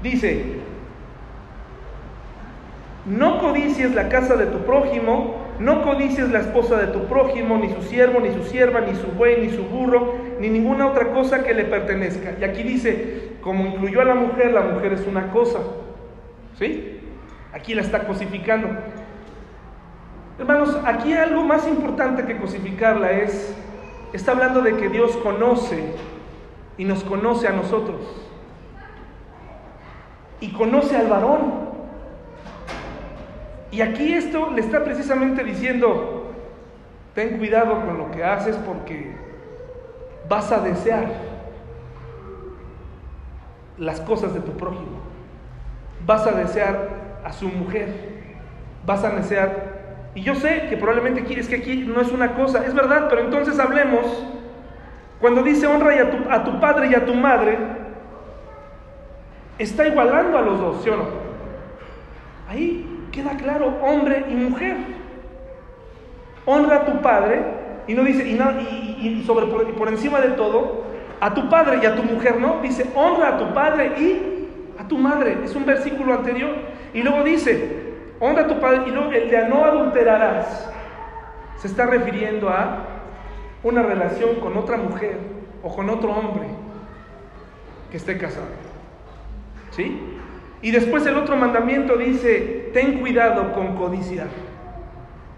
Dice, 0.03 0.57
no 3.07 3.39
codicies 3.39 3.95
la 3.95 4.09
casa 4.09 4.35
de 4.37 4.47
tu 4.47 4.59
prójimo, 4.65 5.47
no 5.61 5.83
codicies 5.83 6.31
la 6.31 6.41
esposa 6.41 6.77
de 6.77 6.89
tu 6.89 7.05
prójimo, 7.05 7.57
ni 7.59 7.73
su 7.73 7.83
siervo, 7.83 8.19
ni 8.21 8.33
su 8.33 8.43
sierva, 8.43 8.81
ni 8.81 8.95
su 8.97 9.07
buey, 9.09 9.41
ni 9.41 9.51
su 9.51 9.63
burro, 9.63 10.15
ni 10.41 10.49
ninguna 10.49 10.89
otra 10.89 11.13
cosa 11.13 11.45
que 11.45 11.55
le 11.55 11.65
pertenezca. 11.65 12.35
Y 12.41 12.45
aquí 12.45 12.63
dice, 12.63 13.37
como 13.41 13.67
incluyó 13.67 14.01
a 14.01 14.05
la 14.05 14.17
mujer, 14.17 14.53
la 14.53 14.63
mujer 14.63 14.95
es 14.95 15.07
una 15.07 15.31
cosa. 15.31 15.61
¿Sí? 16.59 17.01
Aquí 17.53 17.75
la 17.75 17.83
está 17.83 18.07
cosificando. 18.07 18.69
Hermanos, 20.39 20.79
aquí 20.85 21.15
algo 21.15 21.45
más 21.45 21.67
importante 21.67 22.27
que 22.27 22.37
cosificarla 22.37 23.11
es, 23.13 23.55
está 24.13 24.33
hablando 24.33 24.61
de 24.61 24.77
que 24.77 24.91
Dios 24.91 25.17
conoce 25.19 25.95
y 26.77 26.85
nos 26.85 27.03
conoce 27.05 27.49
a 27.49 27.53
nosotros. 27.53 28.01
Y 30.41 30.53
conoce 30.53 30.95
al 30.95 31.07
varón. 31.07 31.67
Y 33.71 33.81
aquí 33.81 34.13
esto 34.13 34.51
le 34.51 34.61
está 34.61 34.85
precisamente 34.85 35.43
diciendo, 35.43 36.33
ten 37.15 37.39
cuidado 37.39 37.87
con 37.87 37.97
lo 37.97 38.11
que 38.11 38.23
haces 38.23 38.57
porque 38.57 39.17
vas 40.29 40.53
a 40.53 40.61
desear 40.61 41.07
las 43.79 44.01
cosas 44.03 44.35
de 44.35 44.41
tu 44.41 44.53
prójimo. 44.53 45.01
Vas 46.05 46.27
a 46.27 46.33
desear 46.33 47.21
a 47.25 47.33
su 47.33 47.49
mujer. 47.49 48.17
Vas 48.85 49.03
a 49.03 49.11
desear 49.11 49.76
y 50.17 50.23
yo 50.23 50.35
sé 50.35 50.67
que 50.71 50.79
probablemente 50.79 51.39
es 51.39 51.47
que 51.47 51.57
aquí 51.57 51.85
no 51.87 52.01
es 52.01 52.11
una 52.11 52.33
cosa, 52.33 52.65
es 52.65 52.73
verdad, 52.73 53.09
pero 53.11 53.21
entonces 53.21 53.59
hablemos, 53.59 54.25
cuando 55.21 55.43
dice 55.43 55.67
honra 55.67 55.93
a, 56.31 56.43
tu, 56.43 56.59
padre 56.59 56.89
y 56.89 56.95
a 56.95 57.05
tu 57.05 57.13
madre, 57.13 57.59
está 59.59 59.87
igualando 59.87 60.39
a 60.39 60.41
los 60.41 60.59
dos, 60.59 60.83
¿sí 60.83 60.89
o 60.89 60.97
no? 60.97 61.05
Ahí 62.49 63.09
queda 63.13 63.37
claro, 63.37 63.77
hombre 63.83 64.25
y 64.31 64.35
mujer. 64.35 64.77
Honra 66.47 66.77
a 66.77 66.85
tu 66.87 67.03
padre, 67.03 67.43
y 67.87 67.93
no 67.93 68.03
dice, 68.03 68.27
y, 68.27 69.23
sobre, 69.27 69.47
por, 69.47 69.71
por 69.75 69.89
encima 69.89 70.19
de 70.23 70.31
todo, 70.31 70.85
a 71.21 71.35
tu 71.35 71.47
padre 71.51 71.81
y 71.83 71.85
a 71.85 71.95
tu 71.95 72.03
mujer, 72.03 72.41
¿no? 72.41 72.63
Dice, 72.63 72.87
honra 72.95 73.35
a 73.35 73.39
tu 73.39 73.53
padre 73.53 73.93
y 73.99 74.49
a 74.79 74.89
tu 74.89 74.97
madre. 74.97 75.41
Es 75.45 75.55
un 75.55 75.67
versículo 75.67 76.15
anterior. 76.15 76.55
Y 76.95 77.03
luego 77.03 77.23
dice, 77.23 77.86
honra 78.21 78.43
a 78.43 78.47
tu 78.47 78.59
padre 78.61 78.83
y 78.87 78.91
luego 78.91 79.13
el 79.13 79.31
de 79.31 79.49
no 79.49 79.65
adulterarás 79.65 80.71
se 81.57 81.69
está 81.69 81.87
refiriendo 81.87 82.49
a 82.49 82.85
una 83.63 83.83
relación 83.83 84.37
con 84.37 84.57
otra 84.57 84.77
mujer 84.77 85.19
o 85.63 85.75
con 85.75 85.91
otro 85.91 86.11
hombre 86.13 86.47
que 87.91 87.97
esté 87.97 88.19
casado. 88.19 88.47
¿Sí? 89.71 90.01
Y 90.63 90.71
después 90.71 91.07
el 91.07 91.17
otro 91.17 91.37
mandamiento 91.37 91.97
dice, 91.97 92.71
ten 92.73 93.01
cuidado 93.01 93.53
con 93.53 93.77
codiciar. 93.77 94.29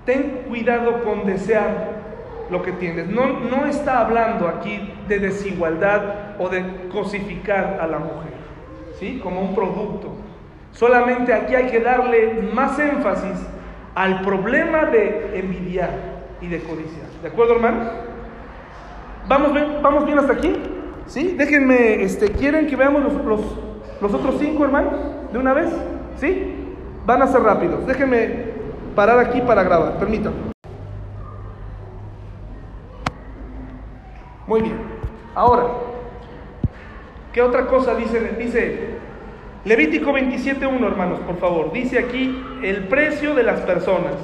Ten 0.05 0.45
cuidado 0.49 1.05
con 1.05 1.27
desear 1.27 1.99
lo 2.51 2.63
que 2.63 2.73
tienes. 2.73 3.09
No, 3.09 3.41
no 3.41 3.67
está 3.67 4.01
hablando 4.01 4.49
aquí 4.49 4.93
de 5.07 5.19
desigualdad 5.19 6.37
o 6.39 6.49
de 6.49 6.89
cosificar 6.91 7.79
a 7.81 7.87
la 7.87 7.99
mujer, 7.99 8.33
¿sí? 8.99 9.21
Como 9.23 9.41
un 9.41 9.55
producto. 9.55 10.15
Solamente 10.79 11.35
aquí 11.35 11.57
hay 11.57 11.67
que 11.67 11.81
darle 11.81 12.41
más 12.55 12.79
énfasis 12.79 13.37
al 13.97 14.23
problema 14.23 14.85
de 14.85 15.37
envidiar 15.37 15.91
y 16.41 16.47
de 16.47 16.61
codiciar. 16.61 17.09
¿De 17.21 17.27
acuerdo, 17.27 17.55
hermanos? 17.57 17.89
¿Vamos 19.27 19.55
bien, 19.55 19.83
vamos 19.83 20.07
bien 20.07 20.21
hasta 20.21 20.35
aquí? 20.35 20.55
¿Sí? 21.07 21.35
Déjenme, 21.37 22.05
este, 22.05 22.31
¿quieren 22.31 22.69
que 22.69 22.77
veamos 22.77 23.03
los, 23.03 23.43
los, 24.01 24.15
otros 24.15 24.37
cinco, 24.39 24.65
hermanos? 24.65 24.95
¿De 25.33 25.39
una 25.41 25.53
vez? 25.53 25.69
¿Sí? 26.17 26.55
Van 27.05 27.23
a 27.23 27.27
ser 27.27 27.41
rápidos. 27.41 27.85
Déjenme 27.85 28.45
parar 28.95 29.19
aquí 29.19 29.41
para 29.41 29.65
grabar. 29.65 29.99
Permítanme. 29.99 30.53
Muy 34.47 34.63
bien. 34.63 34.77
Ahora, 35.35 35.65
¿qué 37.33 37.43
otra 37.43 37.67
cosa 37.67 37.97
dice? 37.97 38.21
Dice 38.39 38.99
Levítico 39.69 40.15
27.1, 40.15 40.83
hermanos, 40.83 41.21
por 41.21 41.39
favor. 41.39 41.73
Dice 41.75 41.99
aquí 41.99 42.43
el 42.63 42.89
precio 42.89 43.35
de 43.35 43.43
las 43.43 43.61
personas. 43.61 44.15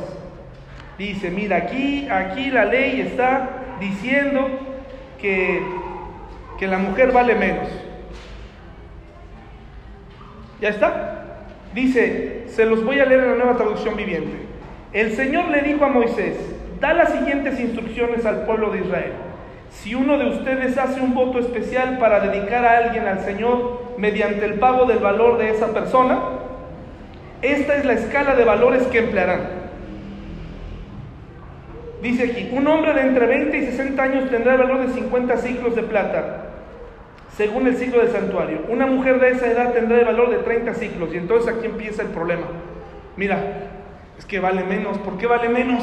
Dice, 0.97 1.31
mira, 1.31 1.59
aquí, 1.59 2.09
aquí 2.09 2.51
la 2.51 2.65
ley 2.65 3.03
está 3.03 3.77
diciendo 3.79 4.49
que, 5.21 5.61
que 6.59 6.67
la 6.67 6.79
mujer 6.79 7.13
vale 7.13 7.35
menos. 7.35 7.69
¿Ya 10.63 10.71
está? 10.71 11.45
Dice, 11.75 12.45
se 12.47 12.65
los 12.65 12.83
voy 12.83 13.01
a 13.01 13.05
leer 13.05 13.25
en 13.25 13.31
la 13.33 13.37
nueva 13.45 13.59
traducción 13.59 13.97
viviente. 13.97 14.47
El 14.95 15.13
Señor 15.13 15.51
le 15.51 15.61
dijo 15.61 15.85
a 15.85 15.89
Moisés, 15.89 16.39
da 16.81 16.95
las 16.95 17.13
siguientes 17.13 17.61
instrucciones 17.61 18.25
al 18.25 18.47
pueblo 18.47 18.71
de 18.71 18.81
Israel. 18.81 19.13
Si 19.75 19.95
uno 19.95 20.17
de 20.17 20.27
ustedes 20.27 20.79
hace 20.79 21.01
un 21.01 21.15
voto 21.15 21.39
especial 21.39 21.99
para 21.99 22.21
dedicar 22.21 22.65
a 22.65 22.79
alguien 22.79 23.07
al 23.07 23.21
Señor 23.21 23.83
mediante 23.99 24.45
el 24.45 24.55
pago 24.55 24.87
del 24.87 24.99
valor 24.99 25.37
de 25.37 25.51
esa 25.51 25.75
persona, 25.75 26.21
esta 27.43 27.77
es 27.77 27.85
la 27.85 27.93
escala 27.93 28.35
de 28.35 28.45
valores 28.45 28.85
que 28.85 29.01
emplearán. 29.01 29.65
Dice 32.01 32.25
aquí, 32.25 32.51
un 32.53 32.67
hombre 32.67 32.95
de 32.95 33.01
entre 33.01 33.27
20 33.27 33.57
y 33.57 33.67
60 33.67 34.03
años 34.03 34.31
tendrá 34.31 34.55
el 34.55 34.61
valor 34.61 34.87
de 34.87 34.93
50 34.93 35.37
ciclos 35.39 35.75
de 35.75 35.83
plata, 35.83 36.51
según 37.37 37.67
el 37.67 37.77
ciclo 37.77 38.01
del 38.01 38.11
santuario. 38.11 38.61
Una 38.69 38.87
mujer 38.87 39.21
de 39.21 39.31
esa 39.31 39.51
edad 39.51 39.73
tendrá 39.73 39.99
el 39.99 40.05
valor 40.05 40.31
de 40.31 40.39
30 40.39 40.75
ciclos. 40.75 41.13
Y 41.13 41.19
entonces 41.19 41.55
aquí 41.55 41.67
empieza 41.67 42.03
el 42.03 42.09
problema. 42.09 42.47
Mira, 43.17 43.39
es 44.19 44.25
que 44.25 44.39
vale 44.39 44.65
menos. 44.65 44.99
¿Por 44.99 45.19
qué 45.19 45.27
vale 45.27 45.49
menos? 45.49 45.83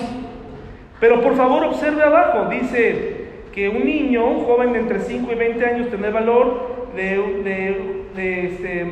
Pero 1.00 1.22
por 1.22 1.36
favor 1.36 1.66
observe 1.66 2.04
abajo, 2.04 2.46
dice 2.50 3.21
que 3.54 3.70
un 3.70 3.86
niño, 3.86 4.26
un 4.26 4.46
joven 4.46 4.74
de 4.74 4.80
entre 4.80 5.00
5 5.00 5.32
y 5.32 5.36
20 5.36 5.66
años, 5.66 5.88
el 5.92 6.14
valor 6.14 6.92
de, 6.96 8.06
este, 8.18 8.92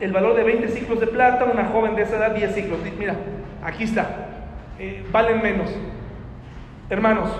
el 0.00 0.12
valor 0.12 0.36
de 0.36 0.44
20 0.44 0.68
ciclos 0.68 1.00
de 1.00 1.06
plata, 1.06 1.44
una 1.44 1.66
joven 1.66 1.96
de 1.96 2.02
esa 2.02 2.16
edad 2.16 2.34
10 2.34 2.54
ciclos. 2.54 2.78
Mira, 2.98 3.16
aquí 3.62 3.84
está, 3.84 4.28
eh, 4.78 5.04
valen 5.10 5.42
menos. 5.42 5.74
Hermanos, 6.88 7.30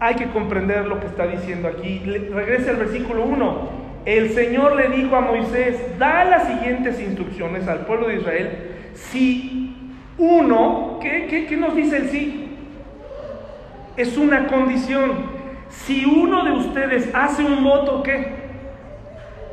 hay 0.00 0.16
que 0.16 0.26
comprender 0.26 0.86
lo 0.86 1.00
que 1.00 1.06
está 1.06 1.26
diciendo 1.26 1.68
aquí. 1.68 2.00
regrese 2.32 2.70
al 2.70 2.76
versículo 2.76 3.24
1. 3.24 3.84
El 4.04 4.30
Señor 4.30 4.76
le 4.76 4.88
dijo 4.88 5.16
a 5.16 5.20
Moisés, 5.20 5.98
da 5.98 6.24
las 6.24 6.46
siguientes 6.46 7.00
instrucciones 7.00 7.66
al 7.68 7.86
pueblo 7.86 8.08
de 8.08 8.16
Israel. 8.16 8.50
Si 8.92 9.94
uno, 10.18 10.98
¿qué, 11.00 11.26
qué, 11.28 11.46
qué 11.46 11.56
nos 11.56 11.74
dice 11.74 11.96
el 11.96 12.08
sí? 12.10 12.56
Es 13.96 14.18
una 14.18 14.46
condición. 14.48 15.43
Si 15.82 16.04
uno 16.04 16.44
de 16.44 16.52
ustedes 16.52 17.10
hace 17.14 17.44
un 17.44 17.62
voto, 17.62 18.02
¿qué? 18.02 18.44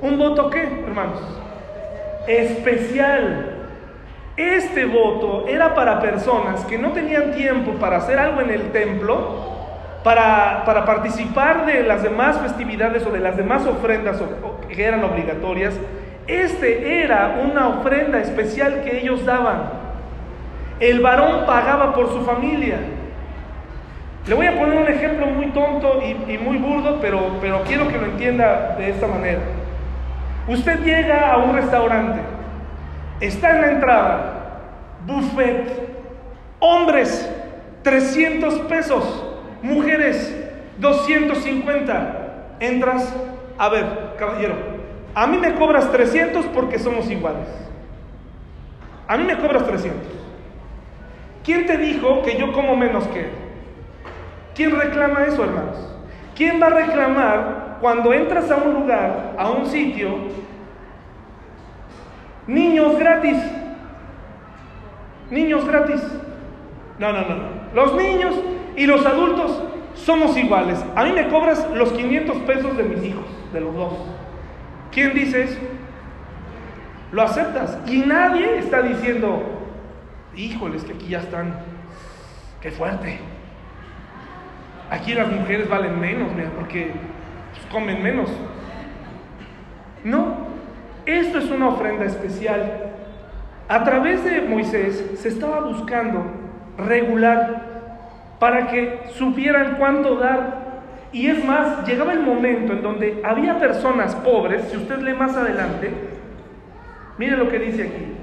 ¿Un 0.01 0.17
voto 0.17 0.49
qué, 0.49 0.63
hermanos? 0.63 1.21
Especial. 2.27 3.57
Este 4.37 4.85
voto 4.85 5.45
era 5.47 5.75
para 5.75 5.99
personas 5.99 6.63
que 6.65 6.77
no 6.77 6.91
tenían 6.91 7.33
tiempo 7.33 7.73
para 7.73 7.97
hacer 7.97 8.17
algo 8.17 8.41
en 8.41 8.49
el 8.49 8.71
templo, 8.71 9.51
para, 10.03 10.63
para 10.65 10.85
participar 10.85 11.65
de 11.65 11.83
las 11.83 12.01
demás 12.01 12.39
festividades 12.39 13.05
o 13.05 13.11
de 13.11 13.19
las 13.19 13.35
demás 13.35 13.67
ofrendas 13.67 14.21
que 14.69 14.83
eran 14.83 15.03
obligatorias. 15.03 15.75
Este 16.27 17.03
era 17.03 17.41
una 17.43 17.67
ofrenda 17.67 18.19
especial 18.19 18.81
que 18.83 19.01
ellos 19.01 19.25
daban. 19.25 19.63
El 20.79 21.01
varón 21.01 21.45
pagaba 21.45 21.93
por 21.93 22.09
su 22.11 22.21
familia. 22.23 22.77
Le 24.27 24.35
voy 24.35 24.45
a 24.45 24.57
poner 24.57 24.77
un 24.77 24.87
ejemplo 24.87 25.25
muy 25.27 25.47
tonto 25.47 25.99
y, 26.01 26.37
muy 26.37 26.57
burdo, 26.57 26.99
pero, 27.01 27.37
pero 27.41 27.63
quiero 27.63 27.87
que 27.87 27.97
lo 27.97 28.05
entienda 28.05 28.75
de 28.77 28.91
esta 28.91 29.07
manera. 29.07 29.39
Usted 30.47 30.79
llega 30.81 31.31
a 31.31 31.37
un 31.37 31.55
restaurante, 31.55 32.19
está 33.19 33.55
en 33.55 33.61
la 33.61 33.71
entrada, 33.71 34.33
buffet, 35.07 35.91
hombres, 36.59 37.29
300 37.83 38.53
pesos. 38.61 39.27
Mujeres, 39.63 40.35
250. 40.77 42.17
Entras, 42.59 43.13
a 43.57 43.69
ver, 43.69 43.85
caballero, 44.17 44.55
a 45.15 45.27
mí 45.27 45.37
me 45.37 45.55
cobras 45.55 45.91
300 45.91 46.45
porque 46.47 46.77
somos 46.77 47.09
iguales. 47.09 47.47
A 49.07 49.17
mí 49.17 49.23
me 49.23 49.37
cobras 49.37 49.65
300. 49.65 49.99
¿Quién 51.43 51.65
te 51.65 51.77
dijo 51.77 52.21
que 52.21 52.37
yo 52.37 52.53
como 52.53 52.75
menos 52.75 53.07
que 53.07 53.21
él? 53.21 53.50
¿Quién 54.55 54.71
reclama 54.71 55.25
eso, 55.25 55.43
hermanos? 55.43 55.77
¿Quién 56.35 56.61
va 56.61 56.67
a 56.67 56.71
reclamar 56.71 57.77
cuando 57.79 58.13
entras 58.13 58.49
a 58.51 58.57
un 58.57 58.73
lugar, 58.73 59.35
a 59.37 59.49
un 59.49 59.65
sitio, 59.65 60.09
niños 62.47 62.97
gratis? 62.97 63.37
Niños 65.29 65.65
gratis. 65.65 66.01
No, 66.99 67.13
no, 67.13 67.21
no. 67.21 67.35
Los 67.73 67.95
niños 67.95 68.35
y 68.75 68.85
los 68.85 69.05
adultos 69.05 69.63
somos 69.93 70.35
iguales. 70.37 70.83
A 70.95 71.03
mí 71.05 71.11
me 71.13 71.27
cobras 71.29 71.69
los 71.73 71.91
500 71.93 72.37
pesos 72.39 72.77
de 72.77 72.83
mis 72.83 73.03
hijos, 73.03 73.25
de 73.53 73.61
los 73.61 73.75
dos. 73.75 73.93
¿Quién 74.91 75.13
dice 75.13 75.43
eso? 75.43 75.59
Lo 77.11 77.21
aceptas. 77.21 77.77
Y 77.87 77.99
nadie 77.99 78.59
está 78.59 78.81
diciendo, 78.81 79.41
híjoles, 80.35 80.83
que 80.83 80.93
aquí 80.93 81.07
ya 81.07 81.19
están, 81.19 81.55
qué 82.61 82.71
fuerte. 82.71 83.19
Aquí 84.91 85.13
las 85.13 85.31
mujeres 85.31 85.69
valen 85.69 85.97
menos, 86.01 86.33
mira, 86.33 86.49
porque 86.49 86.91
pues, 87.53 87.65
comen 87.71 88.03
menos. 88.03 88.29
No, 90.03 90.35
esto 91.05 91.37
es 91.37 91.49
una 91.49 91.69
ofrenda 91.69 92.03
especial. 92.03 92.91
A 93.69 93.85
través 93.85 94.21
de 94.25 94.41
Moisés 94.41 95.11
se 95.15 95.29
estaba 95.29 95.61
buscando 95.61 96.25
regular 96.77 97.63
para 98.37 98.67
que 98.67 99.03
supieran 99.13 99.77
cuánto 99.79 100.17
dar. 100.17 100.59
Y 101.13 101.27
es 101.27 101.41
más, 101.45 101.87
llegaba 101.87 102.11
el 102.11 102.19
momento 102.19 102.73
en 102.73 102.81
donde 102.81 103.21
había 103.23 103.59
personas 103.59 104.13
pobres, 104.15 104.63
si 104.69 104.75
usted 104.75 104.99
lee 104.99 105.13
más 105.13 105.37
adelante, 105.37 105.89
mire 107.17 107.37
lo 107.37 107.47
que 107.47 107.59
dice 107.59 107.83
aquí. 107.83 108.13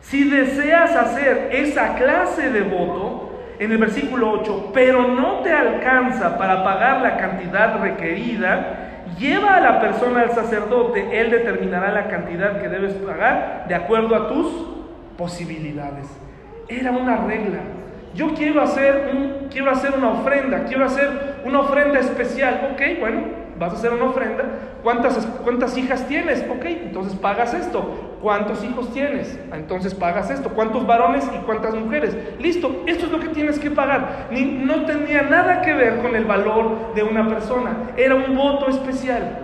Si 0.00 0.24
deseas 0.24 0.96
hacer 0.96 1.50
esa 1.52 1.94
clase 1.94 2.50
de 2.50 2.62
voto, 2.62 3.23
en 3.58 3.72
el 3.72 3.78
versículo 3.78 4.32
8, 4.32 4.70
pero 4.74 5.08
no 5.08 5.40
te 5.40 5.52
alcanza 5.52 6.36
para 6.38 6.64
pagar 6.64 7.02
la 7.02 7.16
cantidad 7.16 7.80
requerida, 7.80 9.02
lleva 9.18 9.56
a 9.56 9.60
la 9.60 9.80
persona 9.80 10.22
al 10.22 10.30
sacerdote, 10.32 11.20
él 11.20 11.30
determinará 11.30 11.92
la 11.92 12.08
cantidad 12.08 12.60
que 12.60 12.68
debes 12.68 12.94
pagar 12.94 13.66
de 13.68 13.74
acuerdo 13.74 14.14
a 14.14 14.28
tus 14.28 14.52
posibilidades. 15.16 16.06
Era 16.68 16.90
una 16.90 17.16
regla. 17.18 17.60
Yo 18.14 18.32
quiero 18.34 18.62
hacer, 18.62 19.10
un, 19.12 19.48
quiero 19.50 19.70
hacer 19.70 19.92
una 19.96 20.10
ofrenda, 20.10 20.64
quiero 20.64 20.84
hacer 20.84 21.10
una 21.44 21.60
ofrenda 21.60 21.98
especial. 22.00 22.70
Ok, 22.72 23.00
bueno, 23.00 23.43
vas 23.58 23.72
a 23.72 23.76
hacer 23.76 23.92
una 23.92 24.06
ofrenda. 24.06 24.44
¿Cuántas, 24.82 25.16
¿Cuántas 25.42 25.76
hijas 25.78 26.06
tienes? 26.06 26.44
Ok, 26.50 26.64
entonces 26.64 27.14
pagas 27.14 27.54
esto. 27.54 28.18
¿Cuántos 28.20 28.64
hijos 28.64 28.90
tienes? 28.92 29.38
Entonces 29.52 29.94
pagas 29.94 30.30
esto. 30.30 30.50
¿Cuántos 30.50 30.86
varones 30.86 31.28
y 31.34 31.38
cuántas 31.44 31.74
mujeres? 31.74 32.16
Listo, 32.38 32.82
esto 32.86 33.06
es 33.06 33.12
lo 33.12 33.20
que 33.20 33.28
tienes 33.28 33.58
que 33.58 33.70
pagar. 33.70 34.28
Ni, 34.30 34.44
no 34.44 34.84
tenía 34.86 35.22
nada 35.22 35.60
que 35.62 35.74
ver 35.74 36.00
con 36.00 36.16
el 36.16 36.24
valor 36.24 36.94
de 36.94 37.02
una 37.02 37.28
persona. 37.28 37.90
Era 37.96 38.14
un 38.14 38.34
voto 38.34 38.68
especial. 38.68 39.43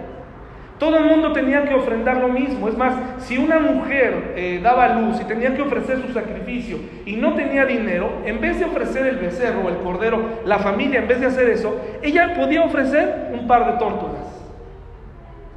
Todo 0.81 0.97
el 0.97 1.05
mundo 1.05 1.33
tenía 1.33 1.65
que 1.67 1.75
ofrendar 1.75 2.17
lo 2.17 2.29
mismo. 2.29 2.67
Es 2.67 2.75
más, 2.75 2.95
si 3.19 3.37
una 3.37 3.61
mujer 3.61 4.33
eh, 4.35 4.61
daba 4.63 4.95
luz 4.95 5.21
y 5.21 5.25
tenía 5.25 5.55
que 5.55 5.61
ofrecer 5.61 6.01
su 6.01 6.15
sacrificio 6.15 6.79
y 7.05 7.17
no 7.17 7.35
tenía 7.35 7.67
dinero, 7.67 8.11
en 8.25 8.41
vez 8.41 8.59
de 8.59 8.65
ofrecer 8.65 9.07
el 9.07 9.19
becerro 9.19 9.69
el 9.69 9.77
cordero, 9.77 10.41
la 10.47 10.59
familia, 10.59 11.01
en 11.01 11.07
vez 11.07 11.21
de 11.21 11.27
hacer 11.27 11.51
eso, 11.51 11.79
ella 12.01 12.33
podía 12.35 12.63
ofrecer 12.63 13.29
un 13.31 13.47
par 13.47 13.71
de 13.71 13.79
tórtolas. 13.79 14.25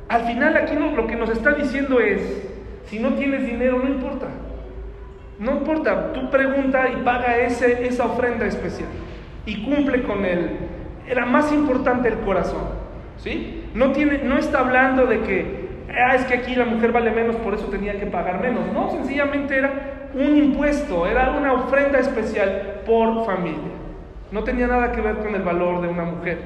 Al 0.09 0.26
final 0.26 0.57
aquí 0.57 0.76
lo 0.76 1.07
que 1.07 1.15
nos 1.15 1.30
está 1.30 1.53
diciendo 1.53 2.01
es, 2.01 2.21
si 2.88 2.99
no 2.99 3.13
tienes 3.13 3.45
dinero, 3.45 3.80
no 3.82 3.88
importa. 3.88 4.28
No 5.39 5.53
importa, 5.53 6.11
tú 6.11 6.30
pregunta 6.30 6.89
y 6.89 7.01
paga 7.01 7.38
ese, 7.38 7.88
esa 7.88 8.07
ofrenda 8.07 8.45
especial. 8.45 8.89
Y 9.45 9.63
cumple 9.63 10.03
con 10.03 10.26
él. 10.26 10.49
Era 11.07 11.26
más 11.26 11.53
importante 11.53 12.09
el 12.09 12.19
corazón. 12.19 12.84
¿Sí? 13.19 13.62
No, 13.74 13.91
tiene, 13.91 14.19
no 14.19 14.38
está 14.38 14.59
hablando 14.59 15.05
de 15.05 15.21
que, 15.21 15.69
ah, 15.89 16.15
es 16.15 16.26
que 16.26 16.36
aquí 16.36 16.55
la 16.55 16.65
mujer 16.65 16.91
vale 16.91 17.11
menos, 17.11 17.36
por 17.38 17.53
eso 17.53 17.65
tenía 17.65 17.99
que 17.99 18.05
pagar 18.05 18.39
menos. 18.41 18.71
No, 18.71 18.91
sencillamente 18.91 19.57
era 19.57 20.09
un 20.13 20.38
impuesto, 20.38 21.07
era 21.07 21.32
una 21.32 21.53
ofrenda 21.53 21.99
especial 21.99 22.82
por 22.86 23.26
familia. 23.26 23.71
No 24.32 24.43
tenía 24.43 24.67
nada 24.67 24.91
que 24.91 25.01
ver 25.01 25.17
con 25.17 25.34
el 25.34 25.41
valor 25.41 25.82
de 25.82 25.88
una 25.88 26.03
mujer. 26.03 26.39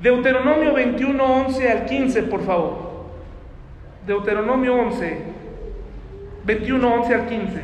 Deuteronomio 0.00 0.72
21, 0.74 1.24
11 1.24 1.72
al 1.72 1.84
15, 1.84 2.22
por 2.24 2.42
favor. 2.44 2.88
Deuteronomio 4.06 4.74
11, 4.74 5.18
21, 6.44 6.94
11 6.94 7.14
al 7.14 7.26
15. 7.26 7.62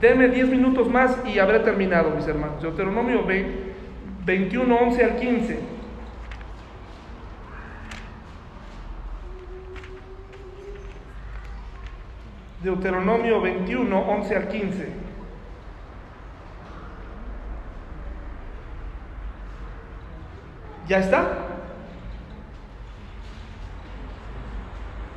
Deme 0.00 0.28
10 0.28 0.48
minutos 0.48 0.88
más 0.88 1.18
y 1.26 1.38
habré 1.38 1.60
terminado, 1.60 2.10
mis 2.10 2.26
hermanos. 2.26 2.62
Deuteronomio 2.62 3.24
21, 4.24 4.76
11 4.76 5.04
al 5.04 5.16
15. 5.16 5.73
Deuteronomio 12.64 13.42
21, 13.42 13.98
11 13.98 14.36
al 14.36 14.48
15. 14.48 14.88
¿Ya 20.88 20.98
está? 20.98 21.28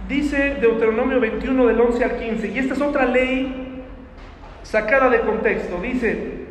Dice 0.09 0.55
Deuteronomio 0.61 1.19
21 1.21 1.67
del 1.67 1.79
11 1.79 2.03
al 2.03 2.17
15, 2.17 2.47
y 2.49 2.59
esta 2.59 2.73
es 2.73 2.81
otra 2.81 3.05
ley 3.05 3.83
sacada 4.63 5.09
de 5.09 5.21
contexto. 5.21 5.79
Dice, 5.81 6.47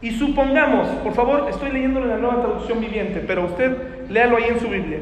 y 0.00 0.10
supongamos, 0.10 0.88
por 0.98 1.14
favor, 1.14 1.48
estoy 1.48 1.70
leyéndolo 1.70 2.06
en 2.06 2.10
la 2.10 2.18
nueva 2.18 2.42
traducción 2.42 2.80
viviente, 2.80 3.22
pero 3.26 3.44
usted 3.46 4.08
léalo 4.08 4.36
ahí 4.36 4.44
en 4.48 4.60
su 4.60 4.68
Biblia. 4.68 4.98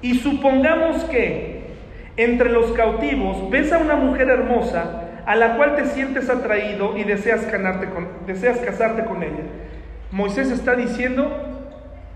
Y 0.00 0.14
supongamos 0.14 1.04
que 1.04 1.57
entre 2.18 2.50
los 2.50 2.72
cautivos 2.72 3.48
ves 3.48 3.72
a 3.72 3.78
una 3.78 3.94
mujer 3.96 4.28
hermosa 4.28 5.04
a 5.24 5.36
la 5.36 5.56
cual 5.56 5.76
te 5.76 5.86
sientes 5.86 6.28
atraído 6.28 6.96
y 6.96 7.04
deseas, 7.04 7.46
con, 7.46 8.08
deseas 8.26 8.58
casarte 8.58 9.04
con 9.04 9.22
ella. 9.22 9.44
Moisés 10.10 10.50
está 10.50 10.74
diciendo, 10.74 11.30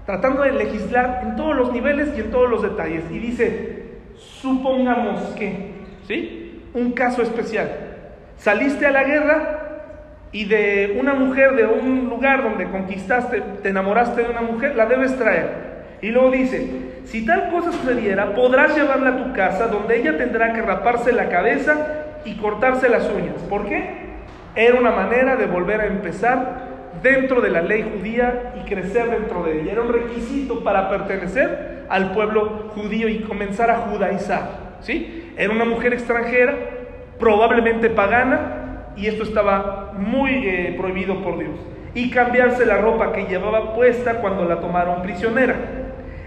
tratando 0.04 0.42
de 0.42 0.52
legislar 0.52 1.20
en 1.22 1.36
todos 1.36 1.54
los 1.54 1.72
niveles 1.72 2.08
y 2.16 2.20
en 2.20 2.30
todos 2.30 2.50
los 2.50 2.62
detalles. 2.62 3.04
Y 3.10 3.18
dice, 3.18 3.84
supongamos 4.16 5.20
que, 5.36 5.72
¿sí? 6.08 6.62
Un 6.74 6.92
caso 6.92 7.22
especial. 7.22 7.70
Saliste 8.38 8.86
a 8.86 8.90
la 8.90 9.04
guerra 9.04 9.62
y 10.32 10.46
de 10.46 10.96
una 10.98 11.14
mujer 11.14 11.54
de 11.54 11.66
un 11.66 12.08
lugar 12.08 12.42
donde 12.42 12.64
conquistaste, 12.70 13.42
te 13.62 13.68
enamoraste 13.68 14.22
de 14.22 14.30
una 14.30 14.40
mujer, 14.40 14.74
la 14.74 14.86
debes 14.86 15.16
traer. 15.16 15.50
Y 16.00 16.08
luego 16.08 16.30
dice, 16.30 16.91
si 17.04 17.26
tal 17.26 17.50
cosa 17.50 17.72
sucediera, 17.72 18.34
podrás 18.34 18.76
llevarla 18.76 19.10
a 19.10 19.16
tu 19.16 19.32
casa 19.32 19.66
donde 19.66 20.00
ella 20.00 20.16
tendrá 20.16 20.52
que 20.52 20.62
raparse 20.62 21.12
la 21.12 21.28
cabeza 21.28 22.04
y 22.24 22.36
cortarse 22.36 22.88
las 22.88 23.08
uñas. 23.10 23.42
¿Por 23.48 23.66
qué? 23.66 24.02
Era 24.54 24.78
una 24.78 24.90
manera 24.90 25.36
de 25.36 25.46
volver 25.46 25.80
a 25.80 25.86
empezar 25.86 26.72
dentro 27.02 27.40
de 27.40 27.50
la 27.50 27.62
ley 27.62 27.84
judía 27.96 28.54
y 28.60 28.68
crecer 28.68 29.10
dentro 29.10 29.42
de 29.42 29.60
ella. 29.60 29.72
Era 29.72 29.82
un 29.82 29.92
requisito 29.92 30.62
para 30.62 30.88
pertenecer 30.88 31.84
al 31.88 32.12
pueblo 32.12 32.70
judío 32.74 33.08
y 33.08 33.20
comenzar 33.20 33.70
a 33.70 33.78
judaizar. 33.78 34.76
¿sí? 34.80 35.32
Era 35.36 35.52
una 35.52 35.64
mujer 35.64 35.92
extranjera, 35.92 36.54
probablemente 37.18 37.90
pagana, 37.90 38.58
y 38.96 39.06
esto 39.06 39.22
estaba 39.22 39.92
muy 39.96 40.46
eh, 40.46 40.74
prohibido 40.78 41.22
por 41.22 41.38
Dios. 41.38 41.58
Y 41.94 42.10
cambiarse 42.10 42.64
la 42.66 42.78
ropa 42.78 43.12
que 43.12 43.26
llevaba 43.26 43.74
puesta 43.74 44.20
cuando 44.20 44.44
la 44.44 44.60
tomaron 44.60 45.02
prisionera. 45.02 45.81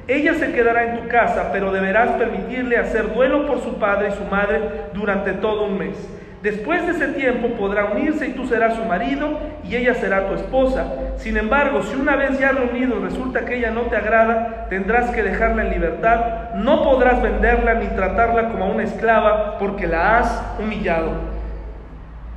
Ella 0.07 0.35
se 0.35 0.51
quedará 0.51 0.83
en 0.83 1.01
tu 1.01 1.07
casa, 1.07 1.49
pero 1.51 1.71
deberás 1.71 2.11
permitirle 2.11 2.77
hacer 2.77 3.13
duelo 3.13 3.47
por 3.47 3.61
su 3.61 3.75
padre 3.75 4.09
y 4.09 4.11
su 4.11 4.23
madre 4.25 4.59
durante 4.93 5.33
todo 5.33 5.65
un 5.65 5.79
mes. 5.79 5.95
Después 6.43 6.85
de 6.85 6.91
ese 6.91 7.07
tiempo 7.13 7.47
podrá 7.57 7.85
unirse 7.85 8.27
y 8.27 8.33
tú 8.33 8.45
serás 8.45 8.75
su 8.75 8.85
marido 8.85 9.39
y 9.63 9.75
ella 9.75 9.95
será 9.95 10.27
tu 10.27 10.35
esposa. 10.35 10.93
Sin 11.17 11.37
embargo, 11.37 11.81
si 11.81 11.95
una 11.95 12.15
vez 12.15 12.37
ya 12.37 12.51
reunidos 12.51 13.01
resulta 13.01 13.45
que 13.45 13.55
ella 13.55 13.71
no 13.71 13.81
te 13.83 13.95
agrada, 13.95 14.67
tendrás 14.69 15.09
que 15.09 15.23
dejarla 15.23 15.63
en 15.63 15.71
libertad. 15.71 16.53
No 16.53 16.83
podrás 16.83 17.19
venderla 17.19 17.73
ni 17.73 17.87
tratarla 17.87 18.49
como 18.49 18.65
a 18.65 18.67
una 18.67 18.83
esclava 18.83 19.57
porque 19.57 19.87
la 19.87 20.19
has 20.19 20.59
humillado. 20.59 21.13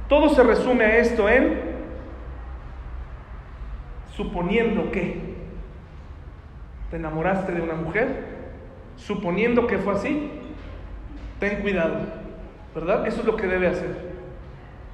Todo 0.09 0.31
se 0.31 0.43
resume 0.43 0.87
a 0.87 0.97
esto 0.97 1.29
en 1.29 1.69
suponiendo 4.16 4.91
que 4.91 5.28
te 6.91 6.97
enamoraste 6.97 7.53
de 7.53 7.61
una 7.61 7.74
mujer, 7.74 8.09
suponiendo 8.97 9.66
que 9.66 9.78
fue 9.78 9.95
así, 9.95 10.30
ten 11.39 11.61
cuidado, 11.61 12.01
¿verdad? 12.74 13.07
Eso 13.07 13.20
es 13.20 13.26
lo 13.26 13.36
que 13.36 13.47
debe 13.47 13.68
hacer. 13.68 14.09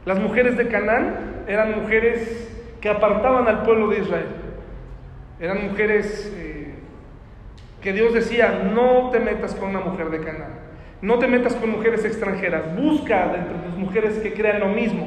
Las 0.05 0.19
mujeres 0.19 0.57
de 0.57 0.69
Canaán 0.69 1.45
eran 1.47 1.81
mujeres 1.81 2.51
que 2.81 2.89
apartaban 2.89 3.49
al 3.49 3.63
pueblo 3.63 3.89
de 3.89 4.01
Israel. 4.01 4.27
Eran 5.41 5.71
mujeres 5.71 6.33
eh, 6.37 6.75
que 7.81 7.93
Dios 7.93 8.13
decía, 8.13 8.63
no 8.75 9.11
te 9.11 9.21
metas 9.21 9.55
con 9.55 9.71
una 9.71 9.81
mujer 9.81 10.11
de 10.11 10.21
Canaán, 10.21 10.53
no 11.01 11.19
te 11.19 11.27
metas 11.27 11.55
con 11.55 11.71
mujeres 11.71 12.05
extranjeras, 12.05 12.77
busca 12.77 13.35
entre 13.35 13.57
tus 13.59 13.77
mujeres 13.77 14.19
que 14.19 14.35
crean 14.35 14.61
lo 14.61 14.69
mismo. 14.69 15.07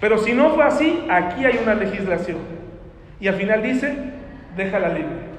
Pero 0.00 0.18
si 0.18 0.32
no 0.32 0.50
fue 0.54 0.64
así, 0.64 1.06
aquí 1.10 1.44
hay 1.44 1.58
una 1.62 1.74
legislación. 1.74 2.38
Y 3.20 3.28
al 3.28 3.34
final 3.34 3.62
dice, 3.62 3.94
déjala 4.56 4.88
libre. 4.88 5.29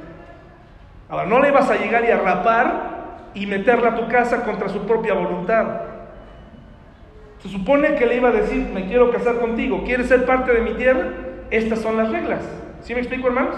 Ahora, 1.11 1.25
no 1.25 1.39
le 1.39 1.51
vas 1.51 1.69
a 1.69 1.75
llegar 1.75 2.05
y 2.05 2.07
a 2.09 2.17
rapar 2.17 2.91
y 3.33 3.45
meterla 3.45 3.89
a 3.89 3.95
tu 3.95 4.07
casa 4.07 4.45
contra 4.45 4.69
su 4.69 4.85
propia 4.87 5.13
voluntad. 5.13 5.81
Se 7.39 7.49
supone 7.49 7.95
que 7.95 8.05
le 8.05 8.15
iba 8.15 8.29
a 8.29 8.31
decir, 8.31 8.69
me 8.73 8.87
quiero 8.87 9.11
casar 9.11 9.39
contigo, 9.39 9.83
¿quieres 9.83 10.07
ser 10.07 10.25
parte 10.25 10.53
de 10.53 10.61
mi 10.61 10.71
tierra? 10.75 11.09
Estas 11.49 11.79
son 11.79 11.97
las 11.97 12.09
reglas. 12.09 12.41
¿Sí 12.81 12.93
me 12.93 13.01
explico, 13.01 13.27
hermanos? 13.27 13.55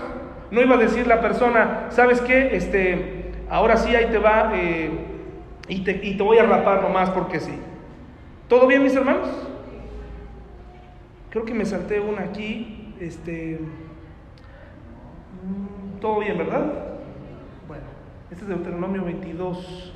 No 0.50 0.62
iba 0.62 0.74
a 0.74 0.80
decir 0.80 1.06
la 1.06 1.22
persona, 1.22 1.86
¿sabes 1.90 2.22
qué? 2.22 2.56
Este, 2.56 3.34
ahora 3.52 3.78
sí, 3.78 3.96
ahí 3.96 4.08
te 4.08 4.18
va 4.18 4.52
eh, 4.56 4.90
y, 5.68 5.84
te, 5.84 6.00
y 6.04 6.18
te 6.18 6.24
voy 6.24 6.40
a 6.40 6.46
rapar 6.46 6.82
nomás 6.82 7.12
porque 7.12 7.40
sí. 7.40 7.54
¿Todo 8.48 8.66
bien, 8.66 8.82
mis 8.82 8.96
hermanos? 8.96 9.30
Creo 11.30 11.46
que 11.46 11.54
me 11.54 11.66
salté 11.66 12.00
una 12.00 12.24
aquí. 12.24 12.96
Este, 13.00 13.60
mm, 15.44 16.00
todo 16.00 16.20
bien, 16.20 16.38
¿verdad? 16.38 16.93
Este 18.34 18.46
es 18.46 18.50
Deuteronomio 18.50 19.06
22. 19.06 19.94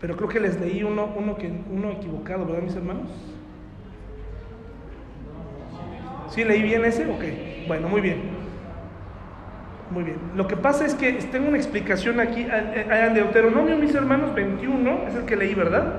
Pero 0.00 0.16
creo 0.16 0.28
que 0.28 0.40
les 0.40 0.60
leí 0.60 0.82
uno, 0.82 1.08
uno, 1.16 1.36
que, 1.36 1.48
uno 1.70 1.92
equivocado, 1.92 2.44
¿verdad, 2.44 2.62
mis 2.62 2.74
hermanos? 2.74 3.08
¿Sí 6.30 6.42
leí 6.42 6.62
bien 6.62 6.84
ese? 6.84 7.06
Ok, 7.06 7.68
bueno, 7.68 7.88
muy 7.88 8.00
bien. 8.00 8.22
Muy 9.92 10.02
bien. 10.02 10.16
Lo 10.34 10.48
que 10.48 10.56
pasa 10.56 10.84
es 10.84 10.96
que 10.96 11.12
tengo 11.12 11.46
una 11.46 11.58
explicación 11.58 12.18
aquí. 12.18 12.44
En 12.50 13.14
Deuteronomio, 13.14 13.76
mis 13.76 13.94
hermanos, 13.94 14.34
21, 14.34 15.06
es 15.06 15.14
el 15.14 15.24
que 15.24 15.36
leí, 15.36 15.54
¿verdad? 15.54 15.94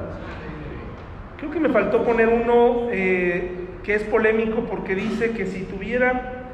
Creo 1.38 1.52
que 1.52 1.60
me 1.62 1.70
faltó 1.70 2.04
poner 2.04 2.28
uno 2.28 2.90
eh, 2.92 3.50
que 3.82 3.96
es 3.96 4.04
polémico 4.04 4.66
porque 4.66 4.94
dice 4.94 5.32
que 5.32 5.46
si 5.46 5.62
tuviera 5.62 6.50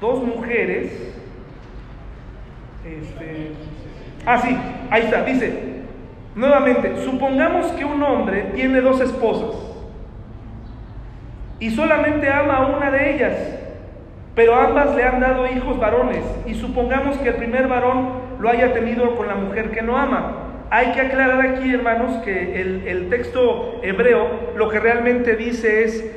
dos 0.00 0.20
mujeres, 0.20 1.19
este, 2.84 3.52
ah, 4.26 4.38
sí, 4.38 4.56
ahí 4.90 5.02
está, 5.02 5.24
dice, 5.24 5.70
Nuevamente, 6.34 6.92
supongamos 7.04 7.66
que 7.72 7.84
un 7.84 8.00
hombre 8.02 8.52
tiene 8.54 8.80
dos 8.80 9.00
esposas 9.00 9.56
y 11.58 11.70
solamente 11.70 12.30
ama 12.30 12.54
a 12.54 12.66
una 12.66 12.90
de 12.90 13.14
ellas, 13.14 13.36
pero 14.36 14.54
ambas 14.54 14.94
le 14.94 15.02
han 15.02 15.18
dado 15.18 15.46
hijos 15.48 15.78
varones 15.80 16.24
y 16.46 16.54
supongamos 16.54 17.18
que 17.18 17.30
el 17.30 17.34
primer 17.34 17.66
varón 17.66 18.20
lo 18.38 18.48
haya 18.48 18.72
tenido 18.72 19.16
con 19.16 19.26
la 19.26 19.34
mujer 19.34 19.72
que 19.72 19.82
no 19.82 19.98
ama. 19.98 20.36
Hay 20.70 20.92
que 20.92 21.00
aclarar 21.00 21.44
aquí, 21.44 21.74
hermanos, 21.74 22.16
que 22.24 22.60
el, 22.60 22.86
el 22.86 23.08
texto 23.08 23.80
hebreo 23.82 24.52
lo 24.56 24.68
que 24.68 24.78
realmente 24.78 25.34
dice 25.34 25.82
es, 25.82 26.10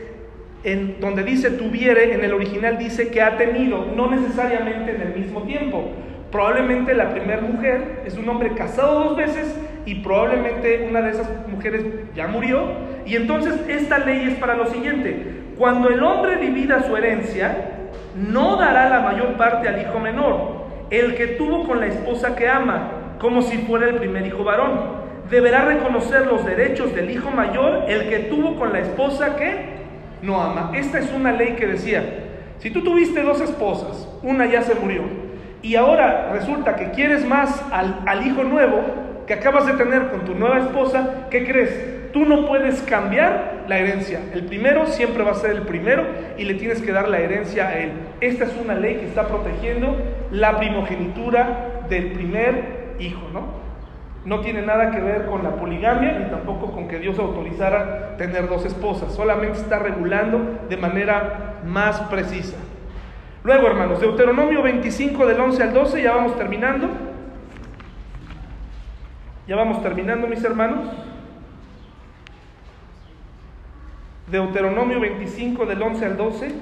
en 0.63 0.99
donde 1.01 1.23
dice 1.23 1.49
tuviere, 1.49 2.13
en 2.13 2.23
el 2.23 2.33
original 2.33 2.77
dice 2.77 3.09
que 3.09 3.21
ha 3.21 3.35
tenido, 3.35 3.87
no 3.95 4.11
necesariamente 4.11 4.95
en 4.95 5.01
el 5.01 5.15
mismo 5.15 5.41
tiempo. 5.41 5.89
Probablemente 6.33 6.95
la 6.95 7.11
primera 7.11 7.41
mujer 7.41 8.01
es 8.07 8.17
un 8.17 8.27
hombre 8.27 8.55
casado 8.55 9.03
dos 9.03 9.15
veces 9.15 9.55
y 9.85 9.93
probablemente 10.01 10.87
una 10.89 11.03
de 11.03 11.11
esas 11.11 11.29
mujeres 11.47 11.85
ya 12.15 12.25
murió. 12.25 12.71
Y 13.05 13.15
entonces 13.15 13.53
esta 13.69 13.99
ley 13.99 14.29
es 14.29 14.39
para 14.39 14.55
lo 14.55 14.65
siguiente, 14.65 15.43
cuando 15.59 15.89
el 15.89 16.01
hombre 16.01 16.37
divida 16.37 16.81
su 16.87 16.97
herencia, 16.97 17.69
no 18.15 18.55
dará 18.55 18.89
la 18.89 19.01
mayor 19.01 19.37
parte 19.37 19.67
al 19.67 19.79
hijo 19.79 19.99
menor, 19.99 20.63
el 20.89 21.13
que 21.13 21.27
tuvo 21.27 21.67
con 21.67 21.79
la 21.79 21.85
esposa 21.85 22.35
que 22.35 22.49
ama, 22.49 23.15
como 23.19 23.43
si 23.43 23.59
fuera 23.59 23.87
el 23.87 23.97
primer 23.97 24.25
hijo 24.25 24.43
varón. 24.43 25.03
Deberá 25.29 25.65
reconocer 25.65 26.25
los 26.25 26.43
derechos 26.43 26.95
del 26.95 27.11
hijo 27.11 27.29
mayor, 27.29 27.83
el 27.87 28.09
que 28.09 28.17
tuvo 28.21 28.55
con 28.55 28.73
la 28.73 28.79
esposa 28.79 29.35
que 29.35 29.83
no 30.23 30.41
ama. 30.41 30.71
Esta 30.73 30.97
es 30.97 31.13
una 31.13 31.31
ley 31.31 31.53
que 31.59 31.67
decía, 31.67 32.03
si 32.57 32.71
tú 32.71 32.83
tuviste 32.83 33.21
dos 33.21 33.39
esposas, 33.39 34.09
una 34.23 34.47
ya 34.47 34.63
se 34.63 34.73
murió, 34.73 35.22
y 35.63 35.77
ahora 35.77 36.29
resulta 36.33 36.75
que 36.75 36.91
quieres 36.91 37.25
más 37.25 37.63
al, 37.71 38.27
hijo 38.27 38.43
nuevo, 38.43 38.81
que 39.25 39.33
acabas 39.33 39.65
de 39.65 39.73
tener 39.73 40.09
con 40.09 40.25
tu 40.25 40.35
nueva 40.35 40.59
esposa, 40.59 41.27
¿qué 41.29 41.45
crees? 41.45 42.11
Tú 42.11 42.25
no 42.25 42.45
puedes 42.45 42.81
cambiar 42.81 43.63
la 43.67 43.79
herencia. 43.79 44.19
El 44.33 44.43
primero 44.43 44.85
siempre 44.87 45.23
va 45.23 45.31
a 45.31 45.35
ser 45.35 45.51
el 45.51 45.61
primero 45.61 46.05
y 46.37 46.43
le 46.43 46.55
tienes 46.55 46.81
que 46.81 46.91
dar 46.91 47.07
la 47.07 47.19
herencia 47.19 47.69
a 47.69 47.79
él. 47.79 47.93
Esta 48.19 48.43
es 48.43 48.55
una 48.61 48.75
ley 48.75 48.97
que 48.97 49.05
está 49.05 49.25
protegiendo 49.27 49.97
la 50.31 50.57
primogenitura 50.59 51.85
del 51.89 52.11
primer 52.11 52.95
hijo, 52.99 53.21
¿no? 53.31 53.63
No 54.25 54.41
tiene 54.41 54.61
nada 54.63 54.91
que 54.91 54.99
ver 54.99 55.25
con 55.25 55.43
la 55.43 55.55
poligamia 55.55 56.11
ni 56.19 56.25
tampoco 56.25 56.71
con 56.71 56.89
que 56.89 56.99
Dios 56.99 57.17
autorizara 57.19 58.17
tener 58.17 58.49
dos 58.49 58.65
esposas. 58.65 59.13
Solamente 59.13 59.59
está 59.59 59.79
regulando 59.79 60.65
de 60.67 60.77
manera 60.77 61.61
más 61.65 61.99
precisa. 62.01 62.57
Luego, 63.43 63.67
hermanos, 63.67 63.99
Deuteronomio 63.99 64.61
25 64.61 65.25
del 65.25 65.39
11 65.39 65.63
al 65.63 65.73
12, 65.73 66.01
ya 66.01 66.15
vamos 66.15 66.37
terminando. 66.37 66.89
Ya 69.47 69.57
vamos 69.57 69.83
terminando, 69.83 70.27
mis 70.27 70.41
hermanos. 70.41 70.87
Deuteronomio 74.27 75.01
25 75.01 75.65
del 75.65 75.81
11 75.81 76.05
al 76.05 76.17
12. 76.17 76.55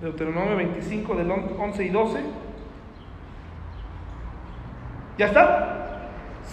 Deuteronomio 0.00 0.56
25 0.56 1.16
del 1.16 1.30
11 1.30 1.84
y 1.84 1.88
12. 1.88 2.20
¿Ya 5.18 5.26
está? 5.26 5.97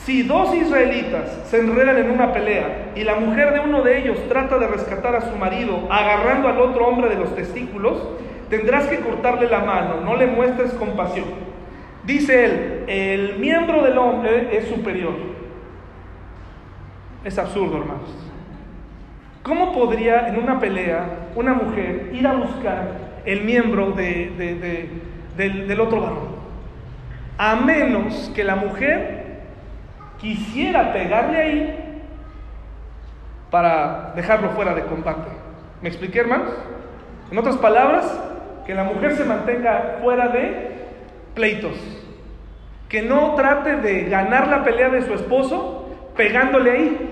Si 0.04 0.22
dos 0.24 0.54
israelitas 0.54 1.32
se 1.48 1.60
enredan 1.60 1.98
en 1.98 2.12
una 2.12 2.32
pelea 2.32 2.92
y 2.96 3.04
la 3.04 3.16
mujer 3.16 3.54
de 3.54 3.62
uno 3.62 3.82
de 3.82 4.00
ellos 4.00 4.20
trata 4.30 4.60
de 4.60 4.68
rescatar 4.68 5.16
a 5.16 5.22
su 5.22 5.36
marido 5.36 5.88
agarrando 5.90 6.48
al 6.48 6.60
otro 6.60 6.88
hombre 6.88 7.10
de 7.10 7.16
los 7.16 7.34
testículos, 7.36 8.08
tendrás 8.50 8.88
que 8.88 9.00
cortarle 9.00 9.50
la 9.50 9.60
mano, 9.60 10.02
no 10.02 10.16
le 10.16 10.28
muestres 10.28 10.74
compasión. 10.74 11.26
Dice 12.06 12.46
él, 12.46 12.84
el 12.88 13.40
miembro 13.40 13.82
del 13.82 13.98
hombre 13.98 14.56
es 14.56 14.68
superior. 14.68 15.16
Es 17.24 17.40
absurdo, 17.40 17.78
hermanos. 17.78 18.14
¿Cómo 19.42 19.74
podría 19.74 20.28
en 20.28 20.38
una 20.38 20.60
pelea 20.60 21.30
una 21.36 21.54
mujer 21.54 22.12
ir 22.14 22.28
a 22.28 22.34
buscar 22.34 23.22
el 23.26 23.44
miembro 23.44 23.92
de, 23.92 24.32
del, 25.36 25.68
del 25.68 25.80
otro 25.80 26.02
varón? 26.02 26.36
A 27.40 27.56
menos 27.56 28.32
que 28.36 28.44
la 28.44 28.56
mujer 28.56 29.25
quisiera 30.26 30.92
pegarle 30.92 31.38
ahí 31.38 31.76
para 33.52 34.14
dejarlo 34.16 34.50
fuera 34.50 34.74
de 34.74 34.82
combate. 34.86 35.30
¿Me 35.84 35.90
expliqué, 35.90 36.20
hermanos? 36.20 36.52
En 37.32 37.38
otras 37.38 37.58
palabras, 37.58 38.20
que 38.66 38.74
la 38.74 38.86
mujer 38.86 39.16
se 39.16 39.24
mantenga 39.24 39.98
fuera 40.02 40.30
de 40.30 40.72
pleitos. 41.36 41.78
Que 42.90 43.04
no 43.04 43.36
trate 43.36 43.76
de 43.78 44.06
ganar 44.06 44.48
la 44.48 44.64
pelea 44.64 44.90
de 44.90 45.04
su 45.04 45.14
esposo 45.14 45.90
pegándole 46.18 46.72
ahí. 46.72 47.10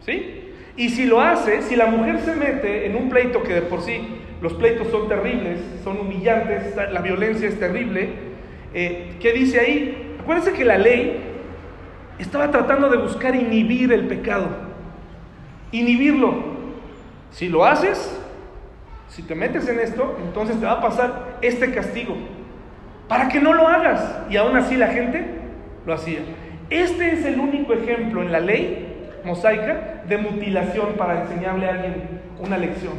¿Sí? 0.00 0.52
Y 0.76 0.88
si 0.88 1.04
lo 1.04 1.20
hace, 1.20 1.62
si 1.62 1.76
la 1.76 1.86
mujer 1.86 2.18
se 2.20 2.34
mete 2.34 2.86
en 2.86 2.96
un 2.96 3.08
pleito 3.08 3.44
que 3.44 3.54
de 3.54 3.62
por 3.62 3.82
sí 3.82 4.20
los 4.40 4.54
pleitos 4.54 4.88
son 4.88 5.08
terribles, 5.08 5.60
son 5.84 6.00
humillantes, 6.00 6.74
la 6.74 7.00
violencia 7.02 7.46
es 7.46 7.60
terrible, 7.60 8.08
eh, 8.74 9.14
¿qué 9.20 9.32
dice 9.32 9.60
ahí? 9.60 10.16
Acuérdense 10.20 10.52
que 10.52 10.64
la 10.64 10.78
ley 10.78 11.28
estaba 12.18 12.50
tratando 12.50 12.88
de 12.88 12.98
buscar 12.98 13.34
inhibir 13.34 13.92
el 13.92 14.06
pecado. 14.06 14.48
Inhibirlo. 15.70 16.52
Si 17.30 17.48
lo 17.48 17.64
haces, 17.64 18.20
si 19.08 19.22
te 19.22 19.34
metes 19.34 19.68
en 19.68 19.80
esto, 19.80 20.16
entonces 20.22 20.58
te 20.58 20.66
va 20.66 20.72
a 20.72 20.80
pasar 20.80 21.38
este 21.42 21.72
castigo. 21.72 22.16
Para 23.08 23.28
que 23.28 23.40
no 23.40 23.52
lo 23.52 23.68
hagas. 23.68 24.20
Y 24.30 24.36
aún 24.36 24.56
así 24.56 24.76
la 24.76 24.88
gente 24.88 25.24
lo 25.86 25.94
hacía. 25.94 26.20
Este 26.70 27.12
es 27.12 27.24
el 27.24 27.38
único 27.38 27.72
ejemplo 27.72 28.22
en 28.22 28.32
la 28.32 28.40
ley 28.40 29.10
mosaica 29.24 30.02
de 30.08 30.18
mutilación 30.18 30.94
para 30.96 31.22
enseñarle 31.22 31.66
a 31.66 31.70
alguien 31.70 31.94
una 32.40 32.58
lección. 32.58 32.94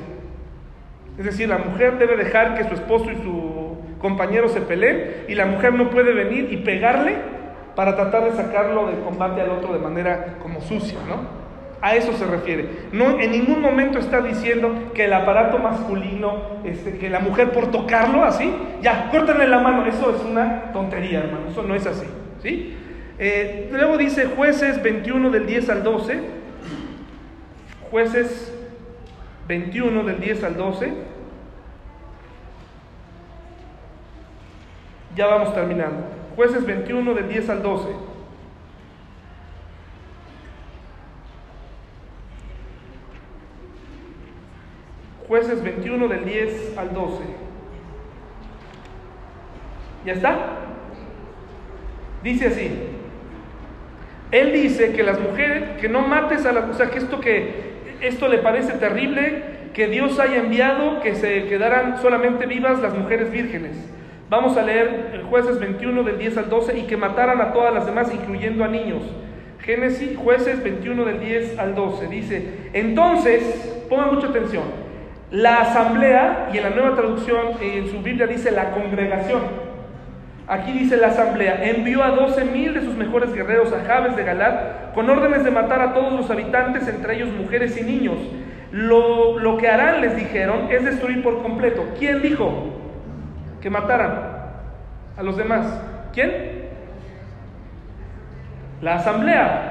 Es 1.18 1.26
decir, 1.26 1.50
la 1.50 1.58
mujer 1.58 1.98
debe 1.98 2.18
dejar 2.18 2.56
que 2.56 2.64
su 2.64 2.74
esposo 2.74 3.12
y 3.12 3.16
su 3.16 3.78
compañero 4.00 4.50
se 4.50 4.62
peleen 4.62 5.26
y 5.28 5.36
la 5.36 5.46
mujer 5.46 5.74
no 5.74 5.90
puede 5.90 6.14
venir 6.14 6.52
y 6.52 6.58
pegarle 6.58 7.16
para 7.76 7.96
tratar 7.96 8.26
de 8.26 8.34
sacarlo 8.34 8.88
del 8.88 9.00
combate 9.00 9.42
al 9.42 9.50
otro 9.50 9.74
de 9.74 9.80
manera 9.80 10.36
como 10.42 10.62
sucia, 10.62 11.00
¿no? 11.08 11.44
A 11.82 11.96
eso 11.96 12.14
se 12.14 12.26
refiere. 12.26 12.88
No, 12.94 13.20
en 13.20 13.32
ningún 13.32 13.62
momento 13.62 14.00
está 14.00 14.22
diciendo 14.22 14.92
que 14.94 15.04
el 15.04 15.14
aparato 15.14 15.60
masculino, 15.60 16.62
este, 16.64 16.98
que 16.98 17.10
la 17.10 17.20
mujer 17.20 17.52
por 17.52 17.72
tocarlo 17.72 18.24
así, 18.24 18.54
ya, 18.82 19.10
córtenle 19.12 19.48
la 19.48 19.60
mano. 19.60 19.86
Eso 19.86 20.16
es 20.16 20.24
una 20.24 20.72
tontería, 20.72 21.20
hermano. 21.20 21.50
Eso 21.50 21.62
no 21.64 21.76
es 21.76 21.86
así. 21.86 22.06
¿sí? 22.42 22.78
Eh, 23.20 23.70
luego 23.72 23.98
dice 23.98 24.28
jueces 24.28 24.82
21 24.82 25.30
del 25.30 25.46
10 25.46 25.70
al 25.70 25.84
12. 25.84 26.20
Jueces 27.92 28.54
21 29.50 30.04
del 30.04 30.20
10 30.22 30.44
al 30.46 30.56
12. 30.56 30.94
Ya 35.18 35.28
vamos 35.28 35.54
terminando. 35.54 36.23
Jueces 36.36 36.66
21 36.66 37.14
del 37.14 37.30
10 37.30 37.50
al 37.50 37.64
12. 37.64 37.88
Jueces 45.28 45.64
21 45.64 46.08
del 46.08 46.26
10 46.26 46.78
al 46.78 46.94
12. 46.94 47.24
¿Ya 50.06 50.14
está? 50.14 50.38
Dice 52.24 52.48
así. 52.48 52.72
Él 54.32 54.52
dice 54.52 54.94
que 54.94 55.04
las 55.04 55.20
mujeres, 55.20 55.80
que 55.80 55.88
no 55.88 56.02
mates 56.02 56.46
a 56.46 56.52
las, 56.52 56.70
o 56.70 56.74
sea, 56.74 56.90
que 56.90 56.98
esto 56.98 57.20
que 57.20 57.74
esto 58.02 58.28
le 58.28 58.40
parece 58.40 58.74
terrible, 58.74 59.44
que 59.74 59.88
Dios 59.88 60.20
haya 60.20 60.38
enviado 60.38 61.02
que 61.02 61.16
se 61.16 61.46
quedaran 61.46 62.02
solamente 62.02 62.46
vivas 62.46 62.82
las 62.82 62.98
mujeres 62.98 63.32
vírgenes. 63.32 63.78
Vamos 64.36 64.58
a 64.58 64.64
leer 64.64 65.12
el 65.14 65.22
jueces 65.26 65.60
21 65.60 66.02
del 66.02 66.18
10 66.18 66.38
al 66.40 66.50
12 66.50 66.80
y 66.80 66.82
que 66.88 66.98
mataran 66.98 67.40
a 67.40 67.54
todas 67.54 67.72
las 67.72 67.86
demás, 67.86 68.12
incluyendo 68.12 68.64
a 68.64 68.68
niños. 68.68 69.04
Génesis, 69.60 70.18
jueces 70.18 70.64
21 70.64 71.06
del 71.06 71.20
10 71.20 71.60
al 71.60 71.76
12. 71.76 72.08
Dice, 72.08 72.70
entonces, 72.74 73.86
pongan 73.88 74.16
mucha 74.16 74.30
atención, 74.30 74.64
la 75.30 75.62
asamblea, 75.62 76.50
y 76.52 76.58
en 76.58 76.64
la 76.64 76.72
nueva 76.72 76.96
traducción, 76.96 77.50
en 77.62 77.92
su 77.92 78.02
Biblia 78.02 78.26
dice 78.26 78.50
la 78.50 78.72
congregación. 78.72 79.42
Aquí 80.48 80.72
dice 80.72 80.98
la 80.98 81.10
asamblea, 81.10 81.70
envió 81.70 82.02
a 82.04 82.10
doce 82.10 82.44
mil 82.44 82.74
de 82.74 82.82
sus 82.82 82.96
mejores 82.96 83.32
guerreros 83.36 83.72
a 83.72 83.86
Jabes 83.86 84.16
de 84.16 84.24
Galat 84.24 84.96
con 84.96 85.08
órdenes 85.12 85.44
de 85.44 85.52
matar 85.52 85.80
a 85.80 85.94
todos 85.94 86.12
los 86.12 86.32
habitantes, 86.32 86.88
entre 86.88 87.18
ellos 87.18 87.30
mujeres 87.30 87.80
y 87.80 87.84
niños. 87.84 88.18
Lo, 88.72 89.38
lo 89.38 89.58
que 89.58 89.68
harán, 89.68 90.02
les 90.02 90.16
dijeron, 90.16 90.72
es 90.72 90.84
destruir 90.84 91.22
por 91.22 91.44
completo. 91.44 91.86
¿Quién 92.00 92.24
dijo 92.24 92.73
que 93.64 93.70
mataran 93.70 94.12
a 95.18 95.24
los 95.24 95.38
demás? 95.38 95.66
¿Quién? 96.12 96.64
La 98.82 98.96
asamblea. 98.96 99.70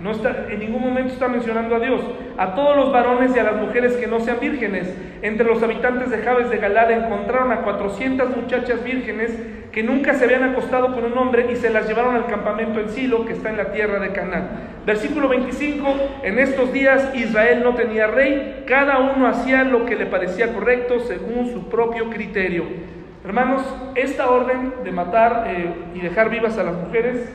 No 0.00 0.12
está, 0.12 0.46
en 0.48 0.60
ningún 0.60 0.82
momento 0.82 1.12
está 1.12 1.26
mencionando 1.26 1.74
a 1.74 1.80
Dios. 1.80 2.00
A 2.38 2.54
todos 2.54 2.76
los 2.76 2.92
varones 2.92 3.34
y 3.34 3.38
a 3.40 3.42
las 3.42 3.56
mujeres 3.56 3.96
que 3.96 4.06
no 4.06 4.20
sean 4.20 4.38
vírgenes. 4.40 4.96
Entre 5.22 5.44
los 5.44 5.60
habitantes 5.64 6.10
de 6.10 6.18
Jabes 6.18 6.48
de 6.48 6.58
Galad 6.58 6.92
encontraron 6.92 7.50
a 7.50 7.62
400 7.62 8.36
muchachas 8.36 8.84
vírgenes 8.84 9.36
que 9.72 9.82
nunca 9.82 10.14
se 10.14 10.26
habían 10.26 10.44
acostado 10.44 10.94
con 10.94 11.04
un 11.04 11.18
hombre 11.18 11.50
y 11.50 11.56
se 11.56 11.70
las 11.70 11.88
llevaron 11.88 12.14
al 12.14 12.26
campamento 12.26 12.78
en 12.78 12.88
Silo, 12.90 13.24
que 13.24 13.32
está 13.32 13.50
en 13.50 13.56
la 13.56 13.72
tierra 13.72 13.98
de 13.98 14.12
Canaán. 14.12 14.48
Versículo 14.86 15.28
25, 15.28 15.88
en 16.22 16.38
estos 16.38 16.72
días 16.72 17.10
Israel 17.16 17.62
no 17.64 17.74
tenía 17.74 18.06
rey, 18.06 18.62
cada 18.68 18.98
uno 18.98 19.26
hacía 19.26 19.64
lo 19.64 19.86
que 19.86 19.96
le 19.96 20.06
parecía 20.06 20.52
correcto 20.52 21.00
según 21.00 21.50
su 21.52 21.68
propio 21.68 22.10
criterio. 22.10 22.94
Hermanos, 23.24 23.62
esta 23.94 24.28
orden 24.28 24.74
de 24.84 24.92
matar 24.92 25.44
eh, 25.46 25.74
y 25.94 26.00
dejar 26.00 26.28
vivas 26.28 26.58
a 26.58 26.62
las 26.62 26.76
mujeres 26.76 27.26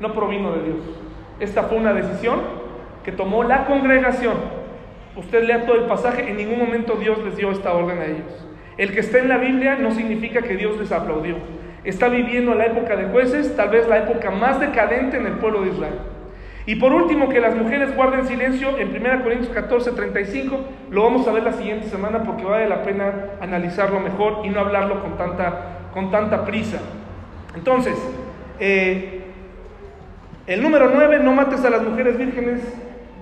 no 0.00 0.14
provino 0.14 0.52
de 0.52 0.62
Dios. 0.62 0.78
Esta 1.38 1.64
fue 1.64 1.76
una 1.76 1.92
decisión 1.92 2.40
que 3.04 3.12
tomó 3.12 3.44
la 3.44 3.66
congregación. 3.66 4.36
Usted 5.16 5.44
lea 5.44 5.66
todo 5.66 5.76
el 5.76 5.84
pasaje, 5.84 6.30
en 6.30 6.38
ningún 6.38 6.58
momento 6.58 6.94
Dios 6.94 7.18
les 7.22 7.36
dio 7.36 7.50
esta 7.50 7.74
orden 7.74 7.98
a 7.98 8.06
ellos. 8.06 8.46
El 8.78 8.94
que 8.94 9.00
está 9.00 9.18
en 9.18 9.28
la 9.28 9.36
Biblia 9.36 9.76
no 9.76 9.90
significa 9.90 10.40
que 10.40 10.56
Dios 10.56 10.78
les 10.78 10.90
aplaudió. 10.90 11.36
Está 11.84 12.08
viviendo 12.08 12.54
la 12.54 12.64
época 12.64 12.96
de 12.96 13.04
jueces, 13.04 13.54
tal 13.54 13.68
vez 13.68 13.86
la 13.86 13.98
época 13.98 14.30
más 14.30 14.58
decadente 14.58 15.18
en 15.18 15.26
el 15.26 15.34
pueblo 15.34 15.60
de 15.60 15.72
Israel. 15.72 15.98
Y 16.66 16.76
por 16.76 16.92
último, 16.92 17.28
que 17.28 17.40
las 17.40 17.54
mujeres 17.54 17.94
guarden 17.94 18.26
silencio 18.26 18.78
en 18.78 18.96
1 18.96 19.22
Corintios 19.22 19.52
14, 19.52 19.92
35, 19.92 20.60
lo 20.90 21.02
vamos 21.02 21.28
a 21.28 21.32
ver 21.32 21.42
la 21.42 21.52
siguiente 21.52 21.88
semana 21.88 22.22
porque 22.22 22.44
vale 22.44 22.68
la 22.68 22.82
pena 22.82 23.12
analizarlo 23.40 24.00
mejor 24.00 24.46
y 24.46 24.48
no 24.48 24.60
hablarlo 24.60 25.02
con 25.02 25.18
tanta, 25.18 25.90
con 25.92 26.10
tanta 26.10 26.44
prisa. 26.46 26.78
Entonces, 27.54 27.96
eh, 28.58 29.24
el 30.46 30.62
número 30.62 30.90
9, 30.94 31.20
no 31.20 31.32
mates 31.32 31.64
a 31.64 31.70
las 31.70 31.82
mujeres 31.82 32.16
vírgenes, 32.16 32.60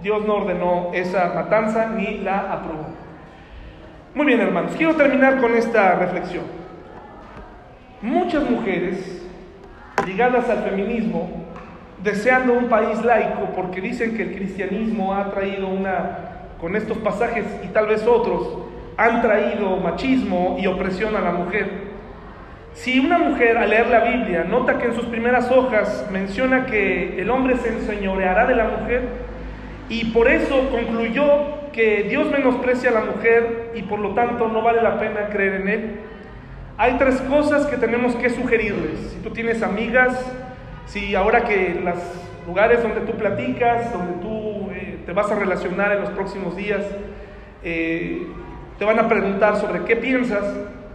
Dios 0.03 0.25
no 0.25 0.37
ordenó 0.37 0.91
esa 0.93 1.33
matanza 1.35 1.87
ni 1.87 2.19
la 2.19 2.53
aprobó. 2.53 2.87
Muy 4.15 4.27
bien, 4.27 4.41
hermanos, 4.41 4.73
quiero 4.77 4.95
terminar 4.95 5.41
con 5.41 5.55
esta 5.55 5.95
reflexión. 5.95 6.45
Muchas 8.03 8.49
mujeres 8.49 9.25
ligadas 10.07 10.51
al 10.51 10.65
feminismo, 10.65 11.42
deseando 12.03 12.53
un 12.53 12.69
país 12.69 13.03
laico, 13.05 13.51
porque 13.55 13.81
dicen 13.81 14.17
que 14.17 14.23
el 14.23 14.35
cristianismo 14.35 15.15
ha 15.15 15.31
traído 15.31 15.69
una, 15.69 16.19
con 16.61 16.77
estos 16.77 16.99
pasajes 16.99 17.45
y 17.65 17.69
tal 17.69 17.87
vez 17.87 18.07
otros, 18.07 18.59
han 18.97 19.23
traído 19.23 19.77
machismo 19.77 20.57
y 20.61 20.67
opresión 20.67 21.17
a 21.17 21.21
la 21.21 21.33
mujer. 21.33 21.93
Si 22.75 22.99
una 22.99 23.19
mujer 23.19 23.59
al 23.59 23.71
leer 23.71 23.89
la 23.89 24.01
Biblia 24.01 24.45
nota 24.45 24.79
que 24.79 24.87
en 24.87 24.95
sus 24.95 25.05
primeras 25.07 25.51
hojas 25.51 26.07
menciona 26.11 26.67
que 26.67 27.21
el 27.21 27.31
hombre 27.31 27.57
se 27.57 27.69
enseñoreará 27.69 28.47
de 28.47 28.57
la 28.57 28.65
mujer 28.65 29.03
y 29.89 30.07
por 30.07 30.29
eso 30.29 30.71
concluyó 30.71 31.71
que 31.73 32.05
Dios 32.05 32.31
menosprecia 32.31 32.91
a 32.91 32.95
la 32.95 33.05
mujer 33.05 33.73
y 33.75 33.83
por 33.83 33.99
lo 33.99 34.15
tanto 34.15 34.49
no 34.49 34.63
vale 34.63 34.83
la 34.83 34.99
pena 34.99 35.29
creer 35.31 35.61
en 35.61 35.69
él, 35.69 35.91
hay 36.79 36.97
tres 36.99 37.21
cosas 37.23 37.67
que 37.67 37.77
tenemos 37.77 38.15
que 38.17 38.31
sugerirles. 38.31 38.99
Si 39.13 39.19
tú 39.19 39.31
tienes 39.31 39.63
amigas, 39.63 40.19
si 40.93 41.15
ahora 41.15 41.45
que 41.45 41.81
los 41.83 41.97
lugares 42.47 42.83
donde 42.83 43.01
tú 43.01 43.13
platicas, 43.13 43.91
donde 43.95 44.13
tú 44.21 44.71
eh, 44.73 44.99
te 45.07 45.13
vas 45.13 45.31
a 45.31 45.37
relacionar 45.37 45.93
en 45.93 46.03
los 46.03 46.11
próximos 46.11 46.55
días, 46.55 46.85
eh, 47.65 48.27
te 48.79 48.85
van 48.85 48.99
a 48.99 49.09
preguntar 49.09 49.57
sobre 49.57 49.85
qué 49.85 49.97
piensas, 49.97 50.45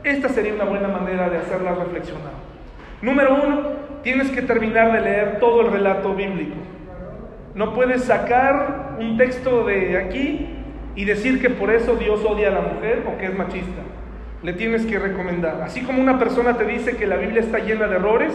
esta 0.04 0.30
sería 0.30 0.54
una 0.54 0.66
buena 0.66 0.88
manera 0.88 1.32
de 1.32 1.40
hacerla 1.40 1.74
reflexionar. 1.74 2.34
Número 3.02 3.44
uno, 3.44 3.62
tienes 4.04 4.30
que 4.30 4.44
terminar 4.44 4.92
de 4.92 5.02
leer 5.02 5.40
todo 5.40 5.62
el 5.62 5.72
relato 5.72 6.14
bíblico. 6.14 6.56
No 7.56 7.74
puedes 7.74 8.04
sacar 8.04 8.98
un 9.00 9.18
texto 9.18 9.66
de 9.66 9.98
aquí 9.98 10.48
y 10.96 11.06
decir 11.06 11.42
que 11.42 11.50
por 11.50 11.72
eso 11.72 11.96
Dios 11.96 12.24
odia 12.24 12.50
a 12.50 12.52
la 12.52 12.62
mujer 12.62 13.04
o 13.08 13.18
que 13.18 13.26
es 13.26 13.36
machista. 13.36 13.82
Le 14.44 14.54
tienes 14.54 14.86
que 14.86 15.00
recomendar. 15.00 15.64
Así 15.64 15.82
como 15.82 16.00
una 16.00 16.20
persona 16.20 16.56
te 16.56 16.66
dice 16.66 16.98
que 16.98 17.08
la 17.08 17.16
Biblia 17.16 17.42
está 17.42 17.58
llena 17.58 17.88
de 17.88 17.96
errores, 17.96 18.34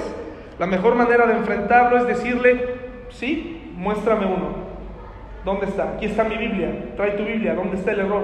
la 0.58 0.66
mejor 0.66 0.94
manera 0.94 1.26
de 1.26 1.34
enfrentarlo 1.34 1.98
es 1.98 2.06
decirle, 2.06 2.74
sí, 3.10 3.72
muéstrame 3.76 4.26
uno. 4.26 4.62
¿Dónde 5.44 5.66
está? 5.66 5.94
Aquí 5.94 6.06
está 6.06 6.24
mi 6.24 6.36
Biblia. 6.36 6.94
Trae 6.96 7.12
tu 7.12 7.24
Biblia. 7.24 7.54
¿Dónde 7.54 7.76
está 7.76 7.92
el 7.92 8.00
error? 8.00 8.22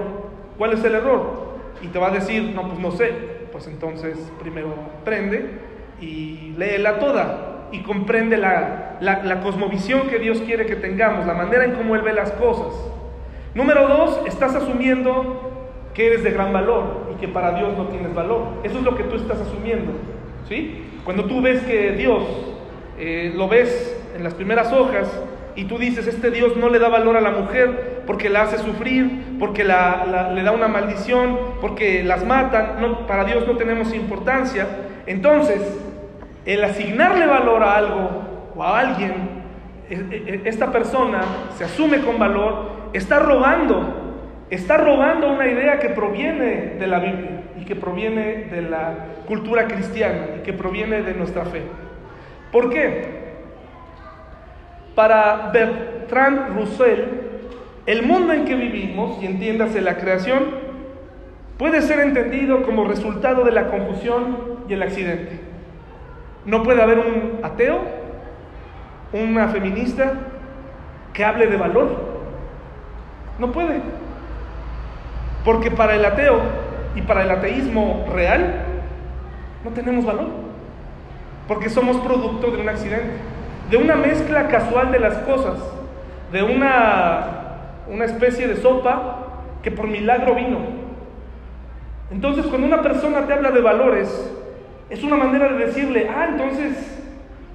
¿Cuál 0.57 0.73
es 0.73 0.83
el 0.83 0.95
error? 0.95 1.49
Y 1.81 1.87
te 1.87 1.99
va 1.99 2.07
a 2.07 2.11
decir, 2.11 2.53
no, 2.55 2.67
pues 2.67 2.79
no 2.79 2.91
sé. 2.91 3.11
Pues 3.51 3.67
entonces 3.67 4.17
primero 4.39 4.73
aprende 5.01 5.59
y 5.99 6.53
léela 6.57 6.99
toda 6.99 7.67
y 7.71 7.79
comprende 7.79 8.37
la, 8.37 8.97
la, 8.99 9.23
la, 9.23 9.41
cosmovisión 9.41 10.07
que 10.07 10.17
Dios 10.17 10.41
quiere 10.41 10.65
que 10.65 10.75
tengamos, 10.75 11.27
la 11.27 11.33
manera 11.33 11.65
en 11.65 11.73
cómo 11.73 11.95
Él 11.95 12.01
ve 12.01 12.13
las 12.13 12.31
cosas. 12.31 12.73
Número 13.53 13.87
dos, 13.87 14.21
estás 14.25 14.55
asumiendo 14.55 15.69
que 15.93 16.07
eres 16.07 16.23
de 16.23 16.31
gran 16.31 16.53
valor 16.53 17.09
y 17.13 17.19
que 17.19 17.27
para 17.27 17.51
Dios 17.51 17.77
no 17.77 17.87
tienes 17.87 18.13
valor. 18.13 18.43
Eso 18.63 18.77
es 18.77 18.83
lo 18.83 18.95
que 18.95 19.03
tú 19.03 19.17
estás 19.17 19.39
asumiendo. 19.41 19.91
¿Sí? 20.47 20.83
Cuando 21.03 21.25
tú 21.25 21.41
ves 21.41 21.61
que 21.63 21.91
Dios 21.91 22.23
eh, 22.97 23.33
lo 23.35 23.47
ves 23.47 23.97
en 24.15 24.23
las 24.23 24.33
primeras 24.33 24.71
hojas 24.73 25.07
y 25.55 25.65
tú 25.65 25.77
dices, 25.77 26.07
este 26.07 26.31
Dios 26.31 26.55
no 26.57 26.69
le 26.69 26.79
da 26.79 26.89
valor 26.89 27.17
a 27.17 27.21
la 27.21 27.31
mujer 27.31 28.03
porque 28.05 28.29
la 28.29 28.43
hace 28.43 28.57
sufrir, 28.59 29.37
porque 29.39 29.63
la, 29.63 30.31
le 30.33 30.43
da 30.43 30.51
una 30.51 30.67
maldición, 30.67 31.37
porque 31.61 32.03
las 32.03 32.25
matan, 32.25 32.81
no, 32.81 33.07
para 33.07 33.25
Dios 33.25 33.45
no 33.47 33.57
tenemos 33.57 33.93
importancia, 33.93 34.67
entonces 35.05 35.61
el 36.45 36.63
asignarle 36.63 37.25
valor 37.25 37.63
a 37.63 37.75
algo 37.75 38.09
o 38.55 38.63
a 38.63 38.79
alguien, 38.79 39.39
esta 40.45 40.71
persona 40.71 41.21
se 41.57 41.63
asume 41.63 42.01
con 42.01 42.19
valor, 42.19 42.89
está 42.93 43.19
robando 43.19 44.08
está 44.49 44.77
robando 44.77 45.31
una 45.31 45.47
idea 45.47 45.79
que 45.79 45.89
proviene 45.89 46.75
de 46.79 46.87
la 46.87 46.99
Biblia 46.99 47.41
y 47.59 47.65
que 47.65 47.75
proviene 47.75 48.45
de 48.45 48.61
la 48.63 48.93
cultura 49.27 49.67
cristiana 49.67 50.27
y 50.37 50.43
que 50.43 50.53
proviene 50.53 51.03
de 51.03 51.13
nuestra 51.13 51.45
fe. 51.45 51.63
¿Por 52.51 52.69
qué? 52.69 53.19
Para 54.95 55.51
Bertrand 55.53 56.57
Russell, 56.57 56.99
el 57.85 58.03
mundo 58.03 58.33
en 58.33 58.45
que 58.45 58.55
vivimos, 58.55 59.21
y 59.21 59.25
entiéndase 59.25 59.81
la 59.81 59.97
creación, 59.97 60.45
puede 61.57 61.81
ser 61.81 61.99
entendido 61.99 62.63
como 62.63 62.85
resultado 62.85 63.43
de 63.43 63.51
la 63.51 63.67
confusión 63.67 64.59
y 64.67 64.73
el 64.73 64.83
accidente. 64.83 65.39
No 66.45 66.63
puede 66.63 66.81
haber 66.81 66.99
un 66.99 67.39
ateo, 67.43 67.81
una 69.13 69.47
feminista, 69.49 70.13
que 71.13 71.23
hable 71.23 71.47
de 71.47 71.57
valor, 71.57 72.09
No 73.39 73.51
puede. 73.51 73.81
Porque 75.49 75.71
para 75.71 75.95
el 75.95 76.05
ateo 76.05 76.41
y 76.93 77.01
para 77.01 77.23
el 77.23 77.31
ateísmo 77.31 78.05
real 78.13 78.65
no 79.65 79.71
tenemos 79.71 80.05
valor. 80.05 80.27
Porque 81.47 81.71
somos 81.71 81.97
producto 81.97 82.51
de 82.51 82.61
un 82.61 82.69
accidente, 82.69 83.13
de 83.71 83.77
una 83.77 83.95
mezcla 83.95 84.47
casual 84.47 84.91
de 84.91 84.99
las 84.99 85.15
cosas, 85.23 85.57
de 86.31 86.43
una, 86.43 87.23
una 87.87 88.05
especie 88.05 88.47
de 88.47 88.57
sopa 88.57 89.41
que 89.63 89.71
por 89.71 89.87
milagro 89.87 90.35
vino. 90.35 90.59
Entonces 92.11 92.45
cuando 92.45 92.67
una 92.67 92.83
persona 92.83 93.25
te 93.25 93.33
habla 93.33 93.49
de 93.49 93.61
valores, 93.61 94.31
es 94.91 95.03
una 95.03 95.15
manera 95.15 95.51
de 95.51 95.65
decirle, 95.65 96.11
ah, 96.15 96.27
entonces, 96.29 97.01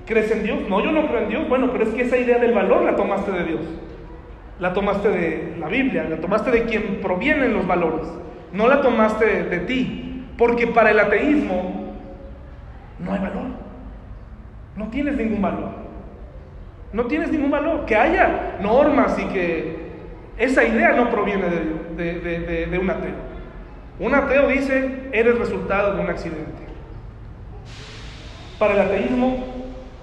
¿crees 0.04 0.32
en 0.32 0.42
Dios? 0.42 0.58
No, 0.68 0.82
yo 0.82 0.90
no 0.90 1.06
creo 1.06 1.20
en 1.20 1.28
Dios. 1.28 1.48
Bueno, 1.48 1.68
pero 1.70 1.84
es 1.84 1.90
que 1.90 2.02
esa 2.02 2.16
idea 2.16 2.38
del 2.38 2.54
valor 2.54 2.82
la 2.82 2.96
tomaste 2.96 3.30
de 3.30 3.44
Dios. 3.44 3.60
La 4.60 4.72
tomaste 4.72 5.08
de 5.08 5.56
la 5.58 5.68
Biblia, 5.68 6.04
la 6.04 6.20
tomaste 6.20 6.50
de 6.50 6.64
quien 6.64 7.00
provienen 7.00 7.52
los 7.54 7.66
valores. 7.66 8.06
No 8.52 8.68
la 8.68 8.80
tomaste 8.80 9.44
de, 9.44 9.58
ti. 9.60 10.26
Porque 10.38 10.66
para 10.66 10.90
el 10.90 11.00
ateísmo 11.00 11.94
no 13.00 13.12
hay 13.12 13.20
valor. 13.20 13.46
No 14.76 14.88
tienes 14.88 15.16
ningún 15.16 15.42
valor. 15.42 15.70
No 16.92 17.06
tienes 17.06 17.30
ningún 17.30 17.50
valor. 17.50 17.84
Que 17.84 17.96
haya 17.96 18.56
normas 18.60 19.18
y 19.18 19.24
que 19.26 19.76
esa 20.38 20.64
idea 20.64 20.92
no 20.92 21.10
proviene 21.10 21.46
de, 21.96 22.66
de 22.70 22.78
un 22.78 22.90
ateo. 22.90 23.34
Un 23.98 24.14
ateo 24.14 24.48
dice, 24.48 25.08
eres 25.12 25.38
resultado 25.38 25.94
de 25.94 26.00
un 26.00 26.10
accidente. 26.10 26.64
Para 28.58 28.74
el 28.74 28.80
ateísmo 28.80 29.44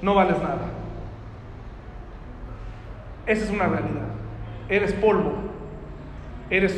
no 0.01 0.15
vales 0.15 0.37
nada. 0.39 0.67
Esa 3.25 3.45
es 3.45 3.49
una 3.49 3.67
realidad. 3.67 4.10
Eres 4.71 4.93
polvo. 4.93 5.33
Eres 6.49 6.73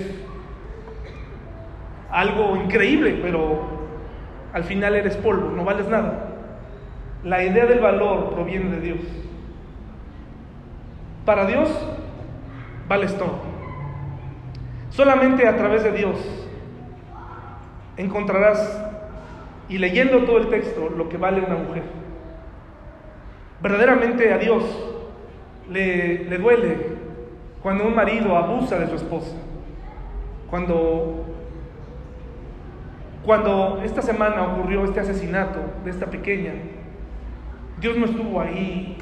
algo 2.10 2.56
increíble, 2.58 3.20
pero 3.22 3.62
al 4.52 4.64
final 4.64 4.96
eres 4.96 5.16
polvo, 5.16 5.52
no 5.52 5.64
vales 5.64 5.88
nada. 5.88 6.30
La 7.24 7.44
idea 7.44 7.68
del 7.68 7.80
valor 7.80 8.34
proviene 8.34 8.72
de 8.72 8.82
Dios. 8.82 9.00
Para 11.24 11.46
Dios 11.46 11.70
vales 12.88 13.16
todo. 13.16 13.40
Solamente 14.90 15.48
a 15.48 15.56
través 15.56 15.84
de 15.84 15.92
Dios 15.92 16.18
encontrarás, 17.96 18.82
y 19.70 19.78
leyendo 19.78 20.24
todo 20.24 20.40
el 20.40 20.48
texto, 20.48 20.90
lo 20.90 21.10
que 21.10 21.18
vale 21.18 21.42
una 21.42 21.58
mujer. 21.58 21.84
Verdaderamente 23.62 24.34
a 24.34 24.40
Dios 24.40 24.64
le, 25.70 26.26
le 26.26 26.38
duele 26.40 26.93
cuando 27.64 27.88
un 27.88 27.96
marido 27.96 28.36
abusa 28.36 28.78
de 28.78 28.88
su 28.88 28.96
esposa. 28.96 29.32
Cuando, 30.50 31.26
cuando 33.26 33.82
esta 33.84 34.02
semana 34.02 34.44
ocurrió 34.44 34.84
este 34.84 35.00
asesinato 35.00 35.60
de 35.86 35.90
esta 35.90 36.08
pequeña, 36.08 36.52
Dios 37.80 37.98
no 37.98 38.06
estuvo 38.06 38.42
ahí 38.42 38.98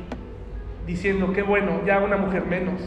diciendo, 0.86 1.34
qué 1.34 1.42
bueno, 1.42 1.82
ya 1.86 2.00
una 2.00 2.18
mujer 2.18 2.46
menos. 2.46 2.80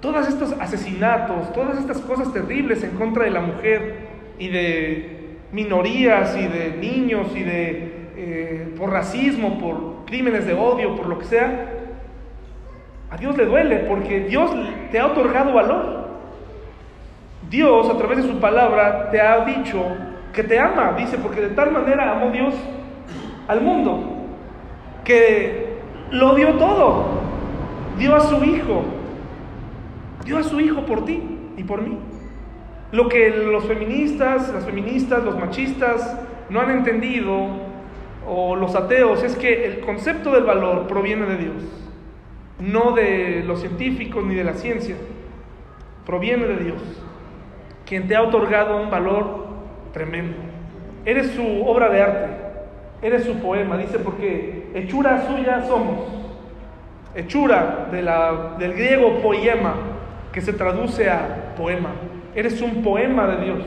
Todos 0.00 0.28
estos 0.28 0.52
asesinatos, 0.52 1.52
todas 1.52 1.78
estas 1.78 1.98
cosas 1.98 2.32
terribles 2.32 2.82
en 2.84 2.92
contra 2.92 3.24
de 3.24 3.30
la 3.30 3.40
mujer 3.40 4.08
y 4.38 4.48
de 4.48 5.38
minorías 5.52 6.36
y 6.36 6.46
de 6.46 6.76
niños 6.80 7.36
y 7.36 7.42
de 7.42 8.08
eh, 8.16 8.74
por 8.78 8.90
racismo, 8.90 9.58
por 9.58 10.06
crímenes 10.06 10.46
de 10.46 10.54
odio, 10.54 10.94
por 10.96 11.06
lo 11.06 11.18
que 11.18 11.24
sea, 11.26 11.80
a 13.10 13.16
Dios 13.16 13.36
le 13.36 13.46
duele 13.46 13.76
porque 13.88 14.20
Dios 14.20 14.50
te 14.90 14.98
ha 14.98 15.06
otorgado 15.06 15.52
valor. 15.52 16.08
Dios 17.48 17.88
a 17.88 17.96
través 17.98 18.18
de 18.18 18.32
su 18.32 18.38
palabra 18.38 19.10
te 19.10 19.20
ha 19.20 19.44
dicho 19.44 19.84
que 20.32 20.44
te 20.44 20.58
ama, 20.58 20.94
dice, 20.96 21.18
porque 21.18 21.40
de 21.40 21.48
tal 21.48 21.72
manera 21.72 22.12
amó 22.12 22.30
Dios 22.30 22.54
al 23.48 23.60
mundo, 23.62 24.00
que 25.04 25.80
lo 26.12 26.36
dio 26.36 26.54
todo, 26.54 27.06
dio 27.98 28.14
a 28.14 28.20
su 28.20 28.44
Hijo, 28.44 28.84
dio 30.24 30.38
a 30.38 30.44
su 30.44 30.60
Hijo 30.60 30.82
por 30.82 31.04
ti 31.04 31.20
y 31.56 31.64
por 31.64 31.82
mí. 31.82 31.98
Lo 32.92 33.08
que 33.08 33.30
los 33.30 33.64
feministas, 33.64 34.52
las 34.52 34.64
feministas, 34.64 35.24
los 35.24 35.36
machistas 35.36 36.16
no 36.48 36.60
han 36.60 36.70
entendido, 36.70 37.70
o 38.28 38.54
los 38.54 38.76
ateos, 38.76 39.22
es 39.24 39.36
que 39.36 39.64
el 39.64 39.80
concepto 39.80 40.30
del 40.30 40.44
valor 40.44 40.86
proviene 40.86 41.26
de 41.26 41.36
Dios, 41.36 41.79
no 42.60 42.92
de 42.92 43.42
los 43.46 43.60
científicos 43.60 44.24
ni 44.24 44.34
de 44.34 44.44
la 44.44 44.54
ciencia, 44.54 44.96
proviene 46.04 46.46
de 46.46 46.56
Dios, 46.56 46.82
quien 47.86 48.06
te 48.06 48.16
ha 48.16 48.22
otorgado 48.22 48.82
un 48.82 48.90
valor 48.90 49.46
tremendo. 49.92 50.36
Eres 51.04 51.30
su 51.30 51.62
obra 51.66 51.88
de 51.88 52.02
arte, 52.02 52.30
eres 53.02 53.24
su 53.24 53.34
poema, 53.40 53.76
dice, 53.76 53.98
porque 53.98 54.70
hechura 54.74 55.26
suya 55.26 55.62
somos, 55.66 56.00
hechura 57.14 57.88
de 57.90 58.02
la, 58.02 58.56
del 58.58 58.74
griego 58.74 59.20
poema, 59.22 59.74
que 60.32 60.40
se 60.40 60.52
traduce 60.52 61.08
a 61.10 61.54
poema. 61.56 61.90
Eres 62.34 62.60
un 62.62 62.82
poema 62.82 63.26
de 63.26 63.44
Dios 63.44 63.64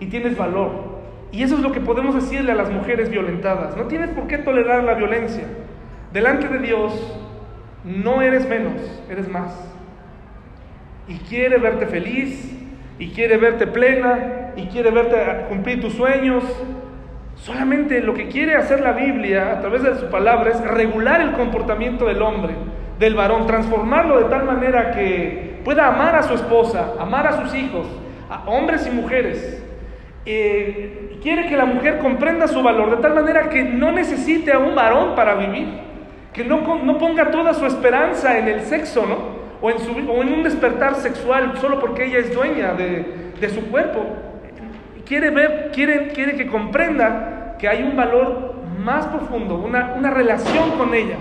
y 0.00 0.06
tienes 0.06 0.36
valor. 0.36 0.92
Y 1.30 1.42
eso 1.42 1.54
es 1.54 1.60
lo 1.60 1.72
que 1.72 1.80
podemos 1.80 2.14
decirle 2.14 2.52
a 2.52 2.56
las 2.56 2.70
mujeres 2.70 3.08
violentadas. 3.08 3.76
No 3.76 3.84
tienes 3.84 4.10
por 4.10 4.26
qué 4.26 4.38
tolerar 4.38 4.84
la 4.84 4.94
violencia. 4.94 5.44
Delante 6.12 6.48
de 6.48 6.58
Dios 6.58 7.21
no 7.84 8.22
eres 8.22 8.48
menos, 8.48 8.74
eres 9.10 9.28
más. 9.28 9.52
Y 11.08 11.18
quiere 11.18 11.58
verte 11.58 11.86
feliz, 11.86 12.52
y 12.98 13.10
quiere 13.10 13.36
verte 13.36 13.66
plena, 13.66 14.52
y 14.56 14.66
quiere 14.66 14.90
verte 14.90 15.46
cumplir 15.48 15.80
tus 15.80 15.94
sueños. 15.94 16.44
Solamente 17.36 18.00
lo 18.00 18.14
que 18.14 18.28
quiere 18.28 18.54
hacer 18.54 18.80
la 18.80 18.92
Biblia 18.92 19.52
a 19.52 19.60
través 19.60 19.82
de 19.82 19.96
su 19.96 20.06
palabra 20.10 20.50
es 20.50 20.60
regular 20.60 21.20
el 21.20 21.32
comportamiento 21.32 22.06
del 22.06 22.22
hombre, 22.22 22.54
del 22.98 23.14
varón, 23.14 23.46
transformarlo 23.46 24.18
de 24.18 24.26
tal 24.26 24.44
manera 24.44 24.92
que 24.92 25.60
pueda 25.64 25.88
amar 25.88 26.14
a 26.14 26.22
su 26.22 26.34
esposa, 26.34 26.94
amar 27.00 27.26
a 27.26 27.42
sus 27.42 27.54
hijos, 27.54 27.86
a 28.30 28.48
hombres 28.48 28.86
y 28.86 28.90
mujeres. 28.90 29.60
Eh, 30.24 31.18
quiere 31.20 31.48
que 31.48 31.56
la 31.56 31.64
mujer 31.64 31.98
comprenda 31.98 32.46
su 32.46 32.62
valor 32.62 32.94
de 32.94 33.02
tal 33.02 33.14
manera 33.14 33.48
que 33.48 33.64
no 33.64 33.90
necesite 33.90 34.52
a 34.52 34.58
un 34.58 34.76
varón 34.76 35.16
para 35.16 35.34
vivir, 35.34 35.66
que 36.32 36.44
no, 36.44 36.82
no 36.82 36.98
ponga 36.98 37.30
toda 37.30 37.52
su 37.54 37.66
esperanza 37.66 38.38
en 38.38 38.48
el 38.48 38.62
sexo, 38.62 39.06
¿no? 39.06 39.42
O 39.60 39.70
en, 39.70 39.78
su, 39.78 39.92
o 39.92 40.22
en 40.22 40.32
un 40.32 40.42
despertar 40.42 40.96
sexual 40.96 41.58
solo 41.58 41.78
porque 41.78 42.06
ella 42.06 42.18
es 42.18 42.34
dueña 42.34 42.72
de, 42.74 43.32
de 43.38 43.48
su 43.50 43.70
cuerpo. 43.70 44.04
Quiere, 45.04 45.30
ver, 45.30 45.70
quiere, 45.72 46.08
quiere 46.08 46.36
que 46.36 46.46
comprenda 46.46 47.56
que 47.58 47.68
hay 47.68 47.82
un 47.82 47.94
valor 47.94 48.54
más 48.78 49.06
profundo, 49.06 49.56
una, 49.56 49.94
una 49.96 50.10
relación 50.10 50.72
con 50.72 50.94
ella, 50.94 51.16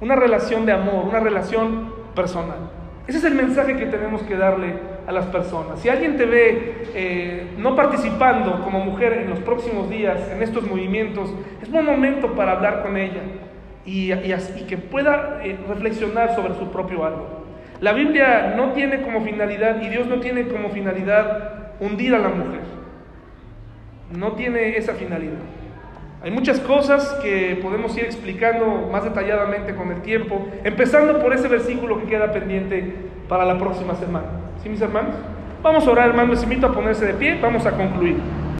una 0.00 0.14
relación 0.16 0.66
de 0.66 0.72
amor, 0.72 1.06
una 1.08 1.20
relación 1.20 1.92
personal. 2.14 2.70
Ese 3.06 3.18
es 3.18 3.24
el 3.24 3.34
mensaje 3.34 3.76
que 3.76 3.86
tenemos 3.86 4.22
que 4.22 4.36
darle 4.36 4.74
a 5.06 5.12
las 5.12 5.26
personas. 5.26 5.80
Si 5.80 5.88
alguien 5.88 6.16
te 6.16 6.26
ve 6.26 6.88
eh, 6.94 7.54
no 7.56 7.74
participando 7.74 8.60
como 8.62 8.80
mujer 8.80 9.14
en 9.14 9.30
los 9.30 9.38
próximos 9.40 9.88
días 9.88 10.28
en 10.30 10.42
estos 10.42 10.68
movimientos, 10.68 11.32
es 11.62 11.70
buen 11.70 11.86
momento 11.86 12.34
para 12.34 12.52
hablar 12.52 12.82
con 12.82 12.96
ella 12.96 13.22
y, 13.86 14.10
que 14.68 14.76
pueda 14.76 15.40
eh, 15.42 15.56
reflexionar 15.68 16.34
sobre 16.34 16.54
su 16.54 16.70
propio 16.70 17.04
algo. 17.04 17.44
La 17.80 17.92
Biblia 17.92 18.54
no 18.56 18.72
tiene 18.72 19.02
como 19.02 19.22
finalidad, 19.22 19.80
y 19.80 19.88
Dios 19.88 20.06
no 20.06 20.20
tiene 20.20 20.48
como 20.48 20.70
finalidad 20.70 21.72
hundir 21.80 22.14
a 22.14 22.18
la 22.18 22.28
mujer. 22.28 22.60
No 24.10 24.32
tiene 24.32 24.76
esa 24.76 24.94
finalidad. 24.94 25.38
Hay 26.22 26.30
muchas 26.30 26.58
cosas 26.60 27.08
que 27.22 27.58
podemos 27.62 27.96
ir 27.96 28.04
explicando 28.04 28.88
más 28.90 29.04
detalladamente 29.04 29.74
con 29.74 29.92
el 29.92 30.02
tiempo, 30.02 30.48
empezando 30.64 31.20
por 31.20 31.32
ese 31.32 31.46
versículo 31.46 32.00
que 32.00 32.06
queda 32.06 32.32
pendiente 32.32 32.94
para 33.28 33.44
la 33.44 33.58
próxima 33.58 33.94
semana. 33.94 34.26
¿Sí, 34.62 34.68
mis 34.68 34.80
hermanos? 34.80 35.14
Vamos 35.62 35.86
a 35.86 35.90
orar, 35.90 36.08
hermanos. 36.08 36.36
Les 36.36 36.42
invito 36.44 36.66
a 36.66 36.72
ponerse 36.72 37.06
de 37.06 37.14
pie. 37.14 37.38
Vamos 37.40 37.66
a 37.66 37.72
concluir. 37.72 38.16